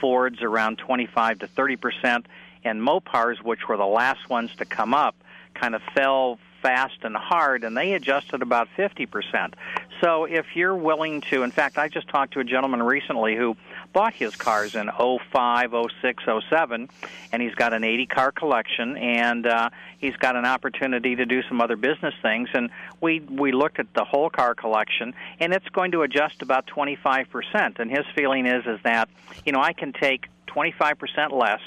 Ford's 0.00 0.42
around 0.42 0.78
25 0.78 1.38
to 1.38 1.46
30%, 1.46 2.24
and 2.64 2.82
Mopars, 2.82 3.40
which 3.40 3.68
were 3.68 3.76
the 3.76 3.86
last 3.86 4.28
ones 4.28 4.50
to 4.56 4.64
come 4.64 4.94
up, 4.94 5.14
kind 5.54 5.76
of 5.76 5.82
fell 5.94 6.40
fast 6.64 6.96
and 7.02 7.14
hard, 7.14 7.62
and 7.62 7.76
they 7.76 7.92
adjusted 7.92 8.40
about 8.40 8.68
50%. 8.78 9.52
So 10.00 10.24
if 10.24 10.46
you're 10.54 10.74
willing 10.74 11.20
to, 11.30 11.42
in 11.42 11.50
fact, 11.50 11.76
I 11.76 11.88
just 11.88 12.08
talked 12.08 12.32
to 12.32 12.40
a 12.40 12.44
gentleman 12.44 12.82
recently 12.82 13.36
who 13.36 13.54
bought 13.92 14.14
his 14.14 14.34
cars 14.34 14.74
in 14.74 14.90
05, 14.90 15.74
06, 16.00 16.24
07, 16.48 16.88
and 17.32 17.42
he's 17.42 17.54
got 17.54 17.74
an 17.74 17.84
80 17.84 18.06
car 18.06 18.32
collection, 18.32 18.96
and 18.96 19.46
uh, 19.46 19.68
he's 19.98 20.16
got 20.16 20.36
an 20.36 20.46
opportunity 20.46 21.16
to 21.16 21.26
do 21.26 21.42
some 21.42 21.60
other 21.60 21.76
business 21.76 22.14
things. 22.22 22.48
And 22.54 22.70
we 22.98 23.20
we 23.20 23.52
looked 23.52 23.78
at 23.78 23.92
the 23.92 24.04
whole 24.04 24.30
car 24.30 24.54
collection, 24.54 25.14
and 25.40 25.52
it's 25.52 25.68
going 25.68 25.92
to 25.92 26.00
adjust 26.00 26.40
about 26.40 26.66
25%. 26.66 27.78
And 27.78 27.90
his 27.90 28.06
feeling 28.14 28.46
is 28.46 28.64
is 28.64 28.80
that 28.84 29.10
you 29.44 29.52
know 29.52 29.60
I 29.60 29.74
can 29.74 29.92
take 29.92 30.28
25% 30.48 31.30
less. 31.30 31.60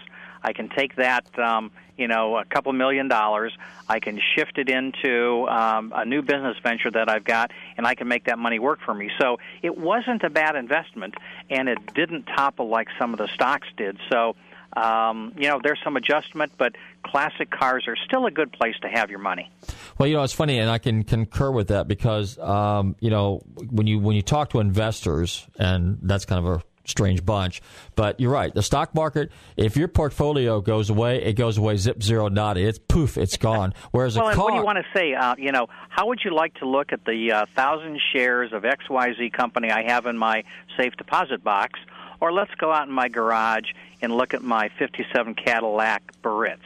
I 0.43 0.53
can 0.53 0.69
take 0.69 0.95
that, 0.95 1.37
um, 1.39 1.71
you 1.97 2.07
know, 2.07 2.37
a 2.37 2.45
couple 2.45 2.71
million 2.73 3.07
dollars. 3.07 3.53
I 3.87 3.99
can 3.99 4.19
shift 4.35 4.57
it 4.57 4.69
into 4.69 5.47
um, 5.47 5.93
a 5.95 6.05
new 6.05 6.21
business 6.21 6.57
venture 6.61 6.91
that 6.91 7.09
I've 7.09 7.23
got, 7.23 7.51
and 7.77 7.87
I 7.87 7.95
can 7.95 8.07
make 8.07 8.25
that 8.25 8.37
money 8.37 8.59
work 8.59 8.79
for 8.85 8.93
me. 8.93 9.09
So 9.19 9.37
it 9.61 9.77
wasn't 9.77 10.23
a 10.23 10.29
bad 10.29 10.55
investment, 10.55 11.15
and 11.49 11.69
it 11.69 11.93
didn't 11.93 12.23
topple 12.23 12.69
like 12.69 12.87
some 12.99 13.13
of 13.13 13.19
the 13.19 13.27
stocks 13.33 13.67
did. 13.77 13.97
So, 14.09 14.35
um, 14.75 15.33
you 15.37 15.47
know, 15.47 15.59
there's 15.63 15.79
some 15.83 15.97
adjustment, 15.97 16.51
but 16.57 16.75
classic 17.03 17.49
cars 17.49 17.85
are 17.87 17.95
still 17.95 18.25
a 18.25 18.31
good 18.31 18.51
place 18.51 18.75
to 18.81 18.87
have 18.87 19.09
your 19.09 19.19
money. 19.19 19.49
Well, 19.97 20.07
you 20.07 20.15
know, 20.15 20.23
it's 20.23 20.33
funny, 20.33 20.59
and 20.59 20.69
I 20.69 20.77
can 20.77 21.03
concur 21.03 21.49
with 21.49 21.69
that 21.69 21.87
because, 21.87 22.37
um, 22.37 22.95
you 22.99 23.09
know, 23.09 23.41
when 23.69 23.87
you 23.87 23.99
when 23.99 24.15
you 24.15 24.21
talk 24.21 24.51
to 24.51 24.59
investors, 24.59 25.47
and 25.57 25.97
that's 26.03 26.25
kind 26.25 26.45
of 26.45 26.61
a 26.61 26.63
strange 26.87 27.25
bunch, 27.25 27.61
but 27.95 28.19
you're 28.19 28.31
right. 28.31 28.53
The 28.53 28.63
stock 28.63 28.95
market, 28.95 29.31
if 29.55 29.77
your 29.77 29.87
portfolio 29.87 30.61
goes 30.61 30.89
away, 30.89 31.23
it 31.23 31.33
goes 31.33 31.57
away 31.57 31.77
zip 31.77 32.01
zero 32.01 32.27
nada. 32.29 32.61
It's 32.61 32.79
poof, 32.79 33.17
it's 33.17 33.37
gone. 33.37 33.73
Whereas 33.91 34.17
well, 34.17 34.29
a 34.29 34.35
car, 34.35 34.45
what 34.45 34.51
do 34.51 34.57
you 34.57 34.65
want 34.65 34.79
to 34.79 34.99
say? 34.99 35.13
Uh, 35.13 35.35
you 35.37 35.51
know, 35.51 35.67
how 35.89 36.07
would 36.07 36.21
you 36.23 36.33
like 36.33 36.55
to 36.55 36.67
look 36.67 36.93
at 36.93 37.05
the 37.05 37.31
uh, 37.31 37.45
thousand 37.55 37.99
shares 38.13 38.53
of 38.53 38.63
XYZ 38.63 39.31
company 39.33 39.69
I 39.69 39.83
have 39.83 40.05
in 40.05 40.17
my 40.17 40.43
safe 40.75 40.95
deposit 40.97 41.43
box? 41.43 41.79
Or 42.19 42.33
let's 42.33 42.53
go 42.55 42.71
out 42.71 42.87
in 42.87 42.93
my 42.93 43.09
garage 43.09 43.71
and 44.01 44.11
look 44.11 44.33
at 44.33 44.41
my 44.41 44.69
57 44.79 45.35
Cadillac 45.35 46.19
Biarritz. 46.23 46.57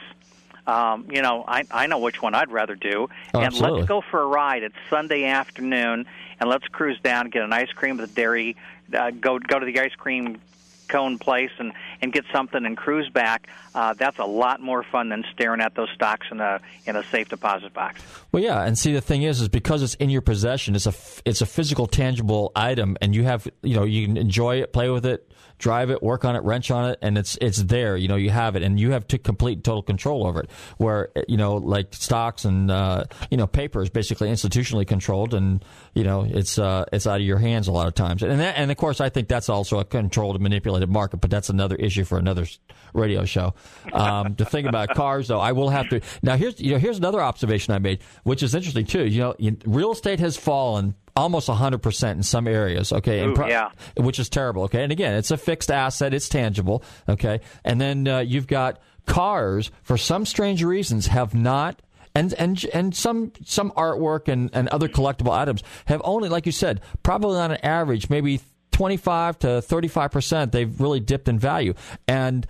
Um, 0.66 1.08
you 1.10 1.22
know, 1.22 1.44
I, 1.46 1.64
I 1.70 1.86
know 1.88 1.98
which 1.98 2.22
one 2.22 2.34
I'd 2.34 2.50
rather 2.50 2.76
do. 2.76 3.08
Oh, 3.34 3.38
and 3.38 3.46
absolutely. 3.46 3.80
let's 3.80 3.88
go 3.88 4.00
for 4.10 4.22
a 4.22 4.26
ride. 4.26 4.62
It's 4.62 4.76
Sunday 4.88 5.24
afternoon, 5.24 6.06
and 6.38 6.48
let's 6.48 6.66
cruise 6.68 7.00
down, 7.02 7.30
get 7.30 7.42
an 7.42 7.52
ice 7.52 7.70
cream 7.72 7.98
at 8.00 8.08
the 8.08 8.14
dairy, 8.14 8.56
uh, 8.94 9.10
go 9.10 9.38
go 9.38 9.58
to 9.58 9.66
the 9.66 9.78
ice 9.80 9.94
cream 9.96 10.40
cone 10.88 11.18
place, 11.18 11.50
and 11.58 11.72
and 12.02 12.12
get 12.12 12.24
something 12.32 12.66
and 12.66 12.76
cruise 12.76 13.08
back, 13.08 13.48
uh, 13.74 13.94
that's 13.94 14.18
a 14.18 14.24
lot 14.24 14.60
more 14.60 14.82
fun 14.82 15.08
than 15.08 15.24
staring 15.32 15.60
at 15.60 15.74
those 15.74 15.88
stocks 15.94 16.26
in 16.30 16.40
a 16.40 16.60
in 16.84 16.96
a 16.96 17.04
safe 17.04 17.28
deposit 17.28 17.72
box. 17.72 18.02
Well, 18.32 18.42
yeah, 18.42 18.62
and 18.64 18.76
see 18.76 18.92
the 18.92 19.00
thing 19.00 19.22
is, 19.22 19.40
is 19.40 19.48
because 19.48 19.82
it's 19.82 19.94
in 19.94 20.10
your 20.10 20.20
possession, 20.20 20.74
it's 20.74 20.86
a 20.86 20.94
it's 21.24 21.40
a 21.40 21.46
physical, 21.46 21.86
tangible 21.86 22.50
item, 22.56 22.98
and 23.00 23.14
you 23.14 23.22
have 23.24 23.48
you 23.62 23.76
know 23.76 23.84
you 23.84 24.06
can 24.06 24.16
enjoy 24.16 24.56
it, 24.56 24.72
play 24.72 24.90
with 24.90 25.06
it, 25.06 25.30
drive 25.58 25.90
it, 25.90 26.02
work 26.02 26.24
on 26.24 26.34
it, 26.34 26.42
wrench 26.42 26.70
on 26.70 26.90
it, 26.90 26.98
and 27.02 27.16
it's 27.16 27.38
it's 27.40 27.62
there. 27.62 27.96
You 27.96 28.08
know, 28.08 28.16
you 28.16 28.30
have 28.30 28.56
it, 28.56 28.62
and 28.62 28.80
you 28.80 28.90
have 28.90 29.06
to 29.08 29.18
complete 29.18 29.62
total 29.62 29.82
control 29.82 30.26
over 30.26 30.40
it. 30.40 30.50
Where 30.78 31.10
you 31.28 31.36
know, 31.36 31.54
like 31.54 31.94
stocks 31.94 32.44
and 32.44 32.70
uh, 32.70 33.04
you 33.30 33.36
know, 33.36 33.46
paper 33.46 33.80
is 33.80 33.90
basically 33.90 34.28
institutionally 34.28 34.86
controlled, 34.86 35.34
and 35.34 35.64
you 35.94 36.02
know, 36.02 36.26
it's 36.28 36.58
uh, 36.58 36.84
it's 36.92 37.06
out 37.06 37.20
of 37.20 37.26
your 37.26 37.38
hands 37.38 37.68
a 37.68 37.72
lot 37.72 37.86
of 37.86 37.94
times. 37.94 38.22
And 38.22 38.40
that, 38.40 38.58
and 38.58 38.70
of 38.70 38.76
course, 38.76 39.00
I 39.00 39.08
think 39.08 39.28
that's 39.28 39.48
also 39.48 39.78
a 39.78 39.84
controlled 39.84 40.34
and 40.34 40.42
manipulated 40.42 40.90
market, 40.90 41.18
but 41.18 41.30
that's 41.30 41.48
another 41.48 41.76
issue 41.76 41.91
for 42.04 42.18
another 42.18 42.46
radio 42.94 43.24
show. 43.24 43.54
Um, 43.92 44.34
to 44.36 44.44
think 44.44 44.68
about 44.68 44.90
cars, 44.94 45.28
though, 45.28 45.40
I 45.40 45.52
will 45.52 45.70
have 45.70 45.88
to. 45.90 46.00
Now, 46.22 46.36
here's 46.36 46.60
you 46.60 46.72
know, 46.72 46.78
here's 46.78 46.98
another 46.98 47.20
observation 47.20 47.74
I 47.74 47.78
made, 47.78 48.00
which 48.24 48.42
is 48.42 48.54
interesting 48.54 48.86
too. 48.86 49.06
You 49.06 49.20
know, 49.20 49.56
real 49.64 49.92
estate 49.92 50.20
has 50.20 50.36
fallen 50.36 50.94
almost 51.14 51.48
100% 51.48 52.12
in 52.12 52.22
some 52.22 52.48
areas 52.48 52.90
okay 52.90 53.26
Ooh, 53.26 53.34
pro- 53.34 53.46
yeah. 53.46 53.70
which 53.98 54.18
is 54.18 54.30
terrible 54.30 54.62
okay 54.62 54.82
and 54.82 54.90
again 54.90 55.14
it's 55.14 55.30
a 55.30 55.36
fixed 55.36 55.70
asset 55.70 56.14
it's 56.14 56.26
tangible 56.26 56.82
okay 57.06 57.40
and 57.66 57.78
then 57.78 58.08
uh, 58.08 58.20
you've 58.20 58.46
got 58.46 58.80
cars 59.04 59.70
for 59.82 59.98
some 59.98 60.24
strange 60.24 60.64
reasons 60.64 61.08
have 61.08 61.34
not 61.34 61.82
and 62.14 62.32
and 62.34 62.64
and 62.72 62.94
some 62.94 63.32
some 63.44 63.70
artwork 63.72 64.28
and, 64.28 64.50
and 64.54 64.68
other 64.68 64.88
collectible 64.88 65.32
items 65.32 65.62
have 65.86 66.00
only 66.04 66.28
like 66.28 66.46
you 66.46 66.52
said 66.52 66.80
probably 67.02 67.38
on 67.38 67.50
an 67.50 67.58
average 67.62 68.08
maybe 68.08 68.40
25 68.82 69.38
to 69.38 69.62
35 69.62 70.10
percent 70.10 70.50
they've 70.50 70.80
really 70.80 70.98
dipped 70.98 71.28
in 71.28 71.38
value 71.38 71.72
and 72.08 72.48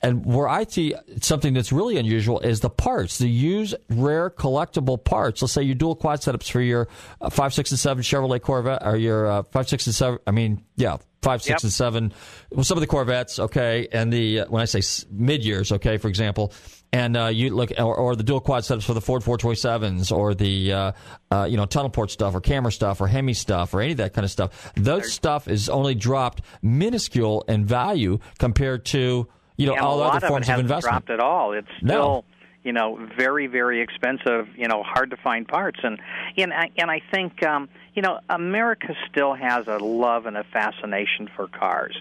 and 0.00 0.24
where 0.24 0.48
I 0.48 0.64
see 0.64 0.94
something 1.22 1.52
that's 1.54 1.72
really 1.72 1.96
unusual 1.96 2.38
is 2.40 2.60
the 2.60 2.68
parts. 2.68 3.16
The 3.16 3.28
use 3.28 3.74
rare 3.88 4.28
collectible 4.28 5.02
parts. 5.02 5.40
Let's 5.40 5.52
say 5.54 5.62
your 5.62 5.76
dual 5.76 5.96
quad 5.96 6.20
setups 6.20 6.50
for 6.50 6.60
your 6.60 6.88
uh, 7.22 7.30
five, 7.30 7.54
six, 7.54 7.70
and 7.70 7.80
seven 7.80 8.02
Chevrolet 8.02 8.42
Corvette, 8.42 8.84
or 8.84 8.96
your 8.98 9.26
uh, 9.26 9.42
five, 9.44 9.66
six, 9.66 9.86
and 9.86 9.94
seven. 9.94 10.18
I 10.26 10.30
mean, 10.32 10.62
yeah, 10.76 10.98
five, 11.22 11.40
six, 11.42 11.60
Yep. 11.60 11.62
and 11.62 11.72
seven. 11.72 12.12
Well, 12.50 12.64
some 12.64 12.76
of 12.76 12.82
the 12.82 12.86
Corvettes, 12.86 13.38
okay, 13.38 13.88
and 13.92 14.12
the 14.12 14.40
uh, 14.40 14.46
when 14.50 14.60
I 14.60 14.66
say 14.66 14.82
mid 15.10 15.42
years, 15.42 15.72
okay, 15.72 15.96
for 15.96 16.08
example, 16.08 16.52
and 16.94 17.16
uh, 17.16 17.26
you 17.26 17.50
look 17.50 17.72
or, 17.76 17.96
or 17.96 18.14
the 18.14 18.22
dual 18.22 18.40
quad 18.40 18.62
setups 18.62 18.84
for 18.84 18.94
the 18.94 19.00
Ford 19.00 19.22
427s, 19.22 20.16
or 20.16 20.32
the 20.32 20.72
uh, 20.72 20.92
uh, 21.32 21.44
you 21.44 21.56
know 21.56 21.66
tunnel 21.66 21.90
port 21.90 22.12
stuff, 22.12 22.36
or 22.36 22.40
Cammer 22.40 22.72
stuff, 22.72 23.00
or 23.00 23.08
Hemi 23.08 23.34
stuff, 23.34 23.74
or 23.74 23.80
any 23.80 23.92
of 23.92 23.98
that 23.98 24.14
kind 24.14 24.24
of 24.24 24.30
stuff. 24.30 24.72
Those 24.76 25.12
stuff 25.12 25.48
is 25.48 25.68
only 25.68 25.96
dropped 25.96 26.42
minuscule 26.62 27.42
in 27.48 27.64
value 27.66 28.20
compared 28.38 28.84
to 28.86 29.26
you 29.56 29.66
know 29.66 29.72
and 29.72 29.82
all 29.82 30.02
other 30.02 30.18
of 30.18 30.28
forms 30.28 30.46
of 30.46 30.52
hasn't 30.52 30.66
investment. 30.66 31.04
dropped 31.06 31.10
at 31.10 31.18
all. 31.18 31.52
It's 31.52 31.66
No. 31.82 32.24
You 32.64 32.72
know, 32.72 32.96
very 33.16 33.46
very 33.46 33.80
expensive. 33.82 34.48
You 34.56 34.68
know, 34.68 34.82
hard 34.82 35.10
to 35.10 35.16
find 35.18 35.46
parts, 35.46 35.80
and 35.82 36.00
and 36.36 36.52
I, 36.52 36.70
and 36.78 36.90
I 36.90 37.00
think 37.10 37.42
um, 37.42 37.68
you 37.94 38.00
know 38.02 38.20
America 38.28 38.96
still 39.10 39.34
has 39.34 39.68
a 39.68 39.76
love 39.78 40.26
and 40.26 40.36
a 40.36 40.44
fascination 40.44 41.28
for 41.36 41.46
cars. 41.46 41.96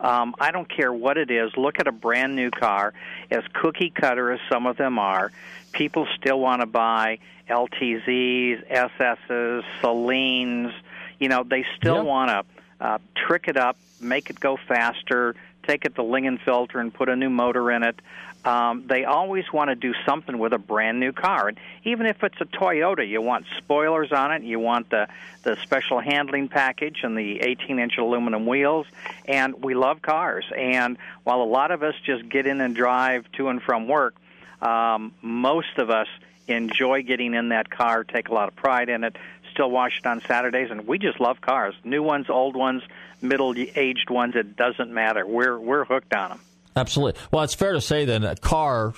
Um, 0.00 0.34
I 0.40 0.50
don't 0.50 0.68
care 0.68 0.92
what 0.92 1.18
it 1.18 1.30
is. 1.30 1.56
Look 1.56 1.80
at 1.80 1.86
a 1.88 1.92
brand 1.92 2.36
new 2.36 2.50
car, 2.50 2.94
as 3.30 3.42
cookie 3.52 3.90
cutter 3.90 4.30
as 4.32 4.40
some 4.50 4.66
of 4.66 4.76
them 4.76 4.98
are. 4.98 5.32
People 5.72 6.06
still 6.16 6.38
want 6.40 6.60
to 6.62 6.66
buy 6.66 7.18
LTZs, 7.48 8.68
SSs, 8.70 9.62
Saleens. 9.80 10.72
You 11.18 11.28
know, 11.28 11.44
they 11.44 11.64
still 11.76 11.96
Yeah. 11.96 12.02
want 12.02 12.30
to 12.30 12.84
uh, 12.84 12.98
trick 13.16 13.44
it 13.48 13.56
up, 13.56 13.76
make 14.00 14.30
it 14.30 14.38
go 14.38 14.56
faster, 14.68 15.34
take 15.66 15.84
it 15.84 15.94
to 15.96 16.02
Lingenfelter 16.02 16.76
and 16.80 16.92
put 16.94 17.08
a 17.08 17.16
new 17.16 17.30
motor 17.30 17.70
in 17.72 17.82
it. 17.82 18.00
Um, 18.44 18.84
they 18.86 19.04
always 19.04 19.52
want 19.52 19.68
to 19.68 19.74
do 19.74 19.92
something 20.06 20.38
with 20.38 20.52
a 20.52 20.58
brand 20.58 21.00
new 21.00 21.12
car, 21.12 21.48
and 21.48 21.58
even 21.84 22.06
if 22.06 22.22
it's 22.22 22.40
a 22.40 22.44
Toyota, 22.44 23.06
you 23.06 23.20
want 23.20 23.46
spoilers 23.58 24.12
on 24.12 24.32
it, 24.32 24.42
you 24.42 24.58
want 24.58 24.90
the 24.90 25.08
the 25.42 25.56
special 25.56 26.00
handling 26.00 26.48
package 26.48 27.00
and 27.02 27.16
the 27.16 27.40
18-inch 27.40 27.98
aluminum 27.98 28.46
wheels. 28.46 28.86
And 29.24 29.62
we 29.62 29.74
love 29.74 30.02
cars, 30.02 30.44
and 30.56 30.98
while 31.24 31.42
a 31.42 31.50
lot 31.50 31.70
of 31.72 31.82
us 31.82 31.94
just 32.04 32.28
get 32.28 32.46
in 32.46 32.60
and 32.60 32.74
drive 32.74 33.30
to 33.32 33.48
and 33.48 33.60
from 33.60 33.88
work, 33.88 34.14
um, 34.62 35.12
most 35.20 35.76
of 35.76 35.90
us 35.90 36.08
enjoy 36.46 37.02
getting 37.02 37.34
in 37.34 37.50
that 37.50 37.70
car, 37.70 38.04
take 38.04 38.28
a 38.28 38.34
lot 38.34 38.48
of 38.48 38.56
pride 38.56 38.88
in 38.88 39.04
it, 39.04 39.16
still 39.52 39.70
wash 39.70 39.98
it 39.98 40.06
on 40.06 40.22
Saturdays, 40.22 40.70
and 40.70 40.86
we 40.86 40.98
just 40.98 41.20
love 41.20 41.40
cars. 41.40 41.74
New 41.84 42.02
ones, 42.02 42.30
old 42.30 42.56
ones, 42.56 42.82
middle-aged 43.20 44.10
ones, 44.10 44.34
it 44.36 44.56
doesn't 44.56 44.90
matter. 44.90 45.26
We're 45.26 45.58
we're 45.58 45.84
hooked 45.84 46.14
on 46.14 46.30
them. 46.30 46.40
Absolutely. 46.78 47.20
Well, 47.32 47.42
it's 47.42 47.54
fair 47.54 47.72
to 47.72 47.80
say 47.80 48.04
then 48.04 48.24
a 48.24 48.36
car, 48.36 48.94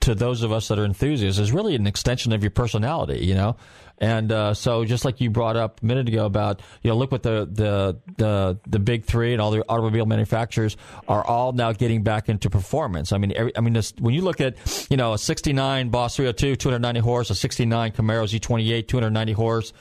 to 0.00 0.14
those 0.14 0.42
of 0.42 0.52
us 0.52 0.68
that 0.68 0.78
are 0.78 0.84
enthusiasts, 0.84 1.40
is 1.40 1.52
really 1.52 1.74
an 1.74 1.86
extension 1.86 2.32
of 2.32 2.42
your 2.42 2.50
personality. 2.50 3.24
You 3.24 3.34
know. 3.34 3.56
And 3.98 4.32
uh, 4.32 4.54
so, 4.54 4.84
just 4.84 5.04
like 5.04 5.20
you 5.20 5.30
brought 5.30 5.56
up 5.56 5.80
a 5.80 5.86
minute 5.86 6.08
ago 6.08 6.26
about, 6.26 6.60
you 6.82 6.90
know, 6.90 6.96
look 6.96 7.12
what 7.12 7.22
the, 7.22 7.48
the 7.50 7.96
the 8.16 8.58
the 8.66 8.78
big 8.80 9.04
three 9.04 9.32
and 9.32 9.40
all 9.40 9.52
the 9.52 9.64
automobile 9.68 10.04
manufacturers 10.04 10.76
are 11.06 11.24
all 11.24 11.52
now 11.52 11.72
getting 11.72 12.02
back 12.02 12.28
into 12.28 12.50
performance. 12.50 13.12
I 13.12 13.18
mean, 13.18 13.32
every, 13.36 13.56
I 13.56 13.60
mean, 13.60 13.72
this, 13.72 13.94
when 14.00 14.12
you 14.12 14.22
look 14.22 14.40
at, 14.40 14.56
you 14.90 14.96
know, 14.96 15.12
a 15.12 15.18
'69 15.18 15.90
Boss 15.90 16.16
302, 16.16 16.56
290 16.56 17.00
horse, 17.00 17.30
a 17.30 17.36
'69 17.36 17.92
Camaro 17.92 18.24
Z28, 18.24 18.88
290 18.88 19.32
horse, 19.32 19.72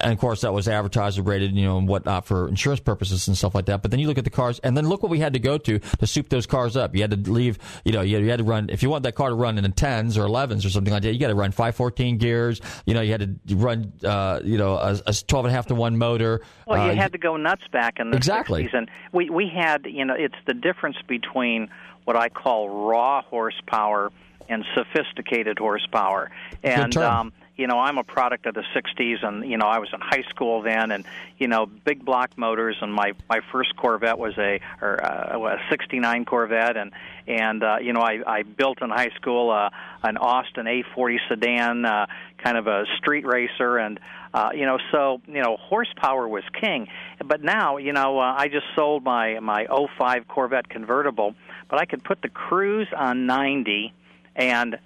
and 0.00 0.12
of 0.12 0.18
course 0.18 0.40
that 0.40 0.52
was 0.52 0.66
advertiser 0.66 1.22
rated, 1.22 1.54
you 1.54 1.64
know, 1.64 1.78
and 1.78 1.86
whatnot 1.86 2.26
for 2.26 2.48
insurance 2.48 2.80
purposes 2.80 3.28
and 3.28 3.36
stuff 3.36 3.54
like 3.54 3.66
that. 3.66 3.82
But 3.82 3.90
then 3.90 4.00
you 4.00 4.06
look 4.08 4.18
at 4.18 4.24
the 4.24 4.30
cars, 4.30 4.58
and 4.60 4.76
then 4.76 4.88
look 4.88 5.02
what 5.02 5.10
we 5.10 5.18
had 5.18 5.34
to 5.34 5.38
go 5.38 5.58
to 5.58 5.78
to 5.78 6.06
soup 6.06 6.28
those 6.30 6.46
cars 6.46 6.76
up. 6.76 6.94
You 6.94 7.02
had 7.02 7.10
to 7.10 7.30
leave, 7.30 7.58
you 7.84 7.92
know, 7.92 8.00
you 8.00 8.28
had, 8.28 8.38
to 8.38 8.44
run 8.44 8.70
if 8.70 8.82
you 8.82 8.90
want 8.90 9.02
that 9.04 9.14
car 9.14 9.28
to 9.28 9.34
run 9.34 9.58
in 9.58 9.64
the 9.64 9.70
tens 9.70 10.16
or 10.16 10.24
elevens 10.24 10.64
or 10.64 10.70
something 10.70 10.92
like 10.92 11.02
that. 11.02 11.12
You 11.12 11.20
got 11.20 11.28
to 11.28 11.34
run 11.34 11.52
five 11.52 11.74
fourteen 11.76 12.18
gears. 12.18 12.60
You 12.86 12.94
know, 12.94 13.00
you 13.02 13.12
had 13.12 13.38
to 13.48 13.56
run, 13.56 13.92
uh, 14.02 14.40
you 14.42 14.58
know, 14.58 14.76
a, 14.76 15.00
a 15.06 15.12
twelve 15.12 15.44
and 15.44 15.52
a 15.52 15.54
half 15.54 15.66
to 15.66 15.74
one 15.74 15.98
motor. 15.98 16.40
Well, 16.66 16.80
Uh, 16.80 16.90
you 16.90 16.96
had 16.96 17.12
to 17.12 17.18
go 17.18 17.36
nuts 17.36 17.64
back 17.72 17.98
in 18.00 18.10
the 18.10 18.16
Exactly. 18.16 18.64
60s, 18.64 18.74
and 18.76 18.90
we 19.12 19.28
we 19.30 19.48
had 19.54 19.86
you 19.86 20.04
know 20.04 20.14
it's 20.18 20.34
the 20.46 20.54
difference 20.54 20.96
between 21.06 21.68
what 22.04 22.16
I 22.16 22.28
call 22.28 22.68
raw 22.88 23.22
horsepower 23.22 24.12
and 24.48 24.64
sophisticated 24.74 25.58
horsepower, 25.58 26.30
and 26.62 26.96
um, 26.96 27.32
you 27.56 27.66
know 27.66 27.78
I'm 27.78 27.98
a 27.98 28.04
product 28.04 28.46
of 28.46 28.54
the 28.54 28.64
60s, 28.74 29.24
and 29.24 29.48
you 29.48 29.56
know 29.56 29.66
I 29.66 29.78
was 29.78 29.88
in 29.92 30.00
high 30.00 30.24
school 30.30 30.62
then, 30.62 30.90
and 30.90 31.04
you 31.38 31.48
know 31.48 31.66
big 31.66 32.04
block 32.04 32.36
motors, 32.36 32.76
and 32.80 32.92
my 32.92 33.12
my 33.28 33.40
first 33.52 33.76
Corvette 33.76 34.18
was 34.18 34.36
a 34.38 34.60
or 34.80 35.04
uh, 35.04 35.56
a 35.56 35.58
69 35.70 36.24
Corvette, 36.24 36.76
and 36.76 36.92
and 37.26 37.62
uh, 37.62 37.76
you 37.80 37.92
know 37.92 38.00
I 38.00 38.20
I 38.26 38.42
built 38.42 38.82
in 38.82 38.90
high 38.90 39.12
school 39.16 39.50
uh, 39.50 39.70
an 40.02 40.16
Austin 40.16 40.66
A40 40.66 41.18
sedan, 41.28 41.84
uh, 41.84 42.06
kind 42.38 42.58
of 42.58 42.66
a 42.66 42.84
street 42.98 43.26
racer, 43.26 43.78
and 43.78 44.00
uh, 44.34 44.50
you 44.52 44.66
know, 44.66 44.78
so 44.90 45.20
you 45.28 45.40
know, 45.40 45.56
horsepower 45.56 46.26
was 46.26 46.42
king. 46.60 46.88
But 47.24 47.42
now, 47.42 47.76
you 47.76 47.92
know, 47.92 48.18
uh, 48.18 48.34
I 48.36 48.48
just 48.48 48.66
sold 48.74 49.04
my 49.04 49.38
my 49.38 49.66
'05 49.66 50.26
Corvette 50.26 50.68
convertible, 50.68 51.36
but 51.70 51.80
I 51.80 51.84
could 51.84 52.02
put 52.02 52.20
the 52.20 52.28
cruise 52.28 52.88
on 52.96 53.26
90 53.26 53.92
and 54.34 54.76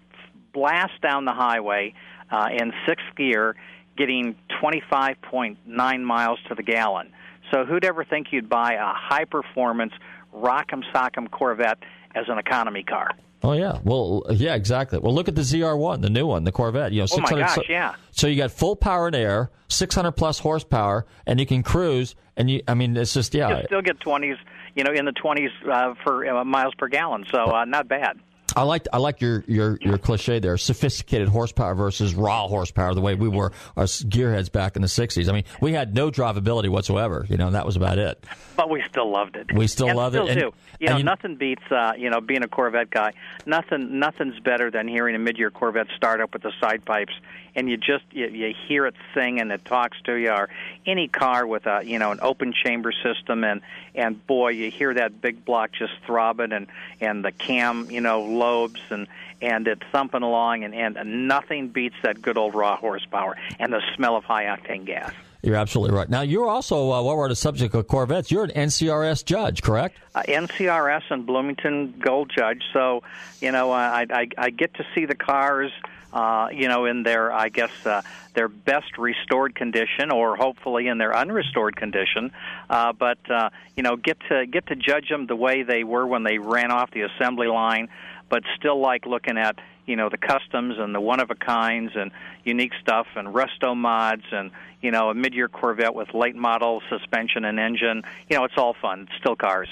blast 0.53 1.01
down 1.01 1.25
the 1.25 1.33
highway 1.33 1.95
uh, 2.31 2.49
in 2.53 2.73
sixth 2.87 3.07
gear, 3.17 3.57
getting 3.97 4.37
25.9 4.63 6.03
miles 6.03 6.39
to 6.49 6.55
the 6.55 6.63
gallon. 6.63 7.13
So 7.51 7.65
who'd 7.65 7.85
ever 7.85 8.05
think 8.05 8.29
you'd 8.33 8.49
buy 8.49 8.75
a 8.75 8.93
high 8.95 9.25
performance 9.25 9.93
rock'em 10.35 10.83
sock'em 10.95 11.31
Corvette 11.31 11.79
as 12.15 12.27
an 12.29 12.39
economy 12.39 12.83
car? 12.83 13.11
Oh 13.43 13.53
yeah, 13.53 13.79
well 13.85 14.25
yeah, 14.31 14.55
exactly. 14.57 14.99
Well, 14.99 15.15
look 15.15 15.29
at 15.29 15.37
the 15.37 15.43
ZR1, 15.43 16.03
the 16.03 16.11
new 16.11 16.27
one, 16.27 16.43
the 16.45 16.53
Corvette. 16.53 16.93
You 16.93 17.03
know, 17.03 17.07
Oh, 17.13 17.21
my 17.21 17.31
gosh, 17.31 17.55
so, 17.55 17.63
yeah. 17.69 17.95
So 18.11 18.27
you 18.27 18.37
got 18.37 18.51
full 18.51 18.75
power 18.75 19.07
and 19.07 19.15
air, 19.15 19.51
600 19.69 20.13
plus 20.13 20.41
horsepower, 20.41 21.07
and 21.27 21.39
you 21.39 21.47
can 21.47 21.63
cruise. 21.63 22.17
And 22.37 22.51
you, 22.51 22.63
I 22.67 22.75
mean, 22.75 22.97
it's 22.97 23.15
just 23.15 23.35
yeah. 23.35 23.59
You 23.59 23.65
still 23.67 23.83
get 23.83 24.01
20s, 24.01 24.37
you 24.75 24.85
know, 24.85 24.93
in 24.93 25.05
the 25.05 25.13
20s 25.13 25.49
uh, 25.71 25.95
for 26.03 26.27
uh, 26.27 26.45
miles 26.45 26.75
per 26.77 26.89
gallon. 26.89 27.25
So 27.33 27.39
uh, 27.45 27.65
not 27.65 27.87
bad. 27.89 28.19
I 28.57 28.63
like 28.63 28.87
I 28.93 28.99
like 28.99 29.21
your, 29.21 29.45
your, 29.47 29.79
your 29.81 29.99
cliche 29.99 30.39
there, 30.39 30.57
sophisticated 30.57 31.29
horsepower 31.29 31.75
versus 31.75 32.15
raw 32.15 32.49
horsepower, 32.49 32.95
the 32.95 33.01
way 33.01 33.15
we 33.15 33.29
were 33.29 33.53
us 33.77 34.03
gearheads 34.03 34.51
back 34.51 34.75
in 34.77 34.83
the 34.83 34.89
'60s. 34.89 35.29
I 35.29 35.33
mean, 35.33 35.45
we 35.61 35.73
had 35.75 35.95
no 35.95 36.11
drivability 36.11 36.69
whatsoever, 36.69 37.27
you 37.29 37.37
know, 37.37 37.47
and 37.47 37.55
that 37.55 37.67
was 37.67 37.77
about 37.77 37.99
it. 37.99 38.25
But 38.57 38.71
we 38.71 38.83
still 38.89 39.11
loved 39.13 39.37
it. 39.37 39.53
We 39.53 39.67
still 39.67 39.89
and 39.89 39.97
loved 39.97 40.17
it, 40.17 40.19
still 40.19 40.29
and- 40.29 40.41
do. 40.41 40.53
You 40.81 40.89
know, 40.89 40.97
you- 40.99 41.05
nothing 41.05 41.37
beats 41.37 41.63
uh, 41.71 41.93
you 41.99 42.09
know 42.09 42.21
being 42.21 42.43
a 42.43 42.49
Corvette 42.49 42.91
guy. 42.91 43.13
Nothing, 43.47 43.99
nothing's 43.99 44.39
better 44.41 44.71
than 44.71 44.89
hearing 44.89 45.15
a 45.15 45.19
mid-year 45.19 45.51
Corvette 45.51 45.89
start 45.97 46.21
up 46.21 46.33
with 46.33 46.43
the 46.43 46.53
side 46.61 46.85
pipes, 46.85 47.13
and 47.59 47.69
you 47.69 47.77
just 47.77 48.05
you, 48.13 48.29
you 48.29 48.55
hear 48.69 48.87
it 48.87 48.95
sing 49.15 49.41
and 49.41 49.51
it 49.51 49.65
talks 49.65 50.01
to 50.05 50.15
you. 50.15 50.31
Or 50.31 50.49
any 50.87 51.09
car 51.09 51.45
with 51.45 51.67
a 51.67 51.83
you 51.85 51.99
know 51.99 52.13
an 52.13 52.21
open 52.23 52.55
chamber 52.55 52.93
system, 52.93 53.43
and 53.43 53.61
and 53.97 54.25
boy, 54.27 54.51
you 54.51 54.71
hear 54.71 54.95
that 54.95 55.21
big 55.21 55.45
block 55.45 55.73
just 55.73 55.93
throbbing, 56.07 56.53
and 56.53 56.69
and 57.01 57.25
the 57.25 57.33
cam 57.33 57.91
you 57.91 58.01
know 58.01 58.23
lobes 58.23 58.81
and 58.91 59.09
and 59.43 59.67
it's 59.67 59.83
thumping 59.91 60.23
along, 60.23 60.63
and 60.63 60.75
and 60.75 61.27
nothing 61.27 61.69
beats 61.69 61.97
that 62.05 62.23
good 62.23 62.39
old 62.39 62.55
raw 62.55 62.77
horsepower 62.77 63.37
and 63.59 63.73
the 63.73 63.83
smell 63.97 64.17
of 64.17 64.23
high 64.25 64.45
octane 64.45 64.87
gas. 64.87 65.13
You're 65.43 65.57
absolutely 65.57 65.97
right. 65.97 66.09
Now, 66.09 66.23
you're 66.23 66.49
also, 66.49 66.91
uh, 66.91 67.01
while 67.01 67.17
we're 67.17 67.23
on 67.23 67.31
the 67.31 67.37
subject 67.37 67.73
of 67.73 67.87
Corvettes, 67.87 68.29
you're 68.29 68.43
an 68.43 68.51
NCRS 68.51 69.25
judge, 69.25 69.63
correct? 69.63 69.97
Uh, 70.13 70.23
NCRS 70.27 71.03
and 71.11 71.25
Bloomington 71.25 71.95
Gold 72.01 72.33
Judge. 72.37 72.65
So, 72.73 73.05
you 73.41 73.53
know, 73.53 73.71
I, 73.71 74.05
I, 74.11 74.29
I 74.37 74.51
get 74.51 74.75
to 74.75 74.87
see 74.97 75.05
the 75.05 75.15
cars, 75.15 75.71
uh, 76.13 76.49
you 76.53 76.69
know, 76.69 76.87
in 76.87 77.03
their, 77.03 77.33
I 77.33 77.49
guess, 77.49 77.71
uh, 77.85 78.03
their 78.35 78.49
best 78.49 78.99
restored 78.99 79.55
condition, 79.55 80.11
or 80.11 80.37
hopefully 80.37 80.87
in 80.89 80.99
their 80.99 81.13
unrestored 81.13 81.77
condition. 81.77 82.33
Uh, 82.71 82.93
but 82.93 83.19
uh, 83.31 83.51
you 83.77 83.83
know, 83.83 83.97
get 83.97 84.19
to 84.29 84.47
get 84.47 84.67
to 84.69 84.77
judge 84.77 85.09
them 85.09 85.27
the 85.27 85.37
way 85.37 85.63
they 85.63 85.85
were 85.85 86.07
when 86.07 86.23
they 86.23 86.39
ran 86.39 86.71
off 86.71 86.91
the 86.93 87.03
assembly 87.03 87.49
line, 87.49 87.89
but 88.29 88.43
still 88.57 88.81
like 88.81 89.07
looking 89.07 89.39
at 89.39 89.59
you 89.87 89.97
know 89.97 90.09
the 90.09 90.19
customs 90.19 90.77
and 90.79 90.95
the 90.95 91.01
one 91.01 91.21
of 91.21 91.31
a 91.31 91.35
kinds 91.35 91.93
and 91.95 92.11
unique 92.45 92.73
stuff 92.81 93.07
and 93.17 93.29
resto 93.29 93.77
mods 93.77 94.25
and 94.31 94.51
you 94.81 94.91
know 94.91 95.11
a 95.11 95.15
mid 95.15 95.35
year 95.35 95.49
Corvette 95.49 95.95
with 95.95 96.15
late 96.15 96.37
model 96.37 96.83
suspension 96.89 97.45
and 97.45 97.59
engine. 97.59 98.03
You 98.29 98.37
know, 98.37 98.45
it's 98.45 98.57
all 98.57 98.75
fun. 98.81 99.09
It's 99.11 99.19
still 99.19 99.37
cars. 99.37 99.69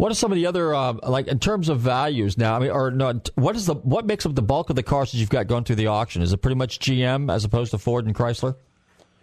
What 0.00 0.10
are 0.10 0.14
some 0.14 0.32
of 0.32 0.36
the 0.36 0.46
other 0.46 0.74
uh, 0.74 0.94
like 1.06 1.26
in 1.26 1.38
terms 1.38 1.68
of 1.68 1.80
values 1.80 2.38
now? 2.38 2.56
I 2.56 2.58
mean, 2.58 2.70
or 2.70 2.90
not? 2.90 3.28
What 3.34 3.54
is 3.54 3.66
the 3.66 3.74
what 3.74 4.06
makes 4.06 4.24
up 4.24 4.34
the 4.34 4.40
bulk 4.40 4.70
of 4.70 4.76
the 4.76 4.82
cars 4.82 5.12
that 5.12 5.18
you've 5.18 5.28
got 5.28 5.46
going 5.46 5.64
through 5.64 5.76
the 5.76 5.88
auction? 5.88 6.22
Is 6.22 6.32
it 6.32 6.38
pretty 6.38 6.54
much 6.54 6.78
GM 6.78 7.30
as 7.30 7.44
opposed 7.44 7.72
to 7.72 7.78
Ford 7.78 8.06
and 8.06 8.14
Chrysler? 8.14 8.56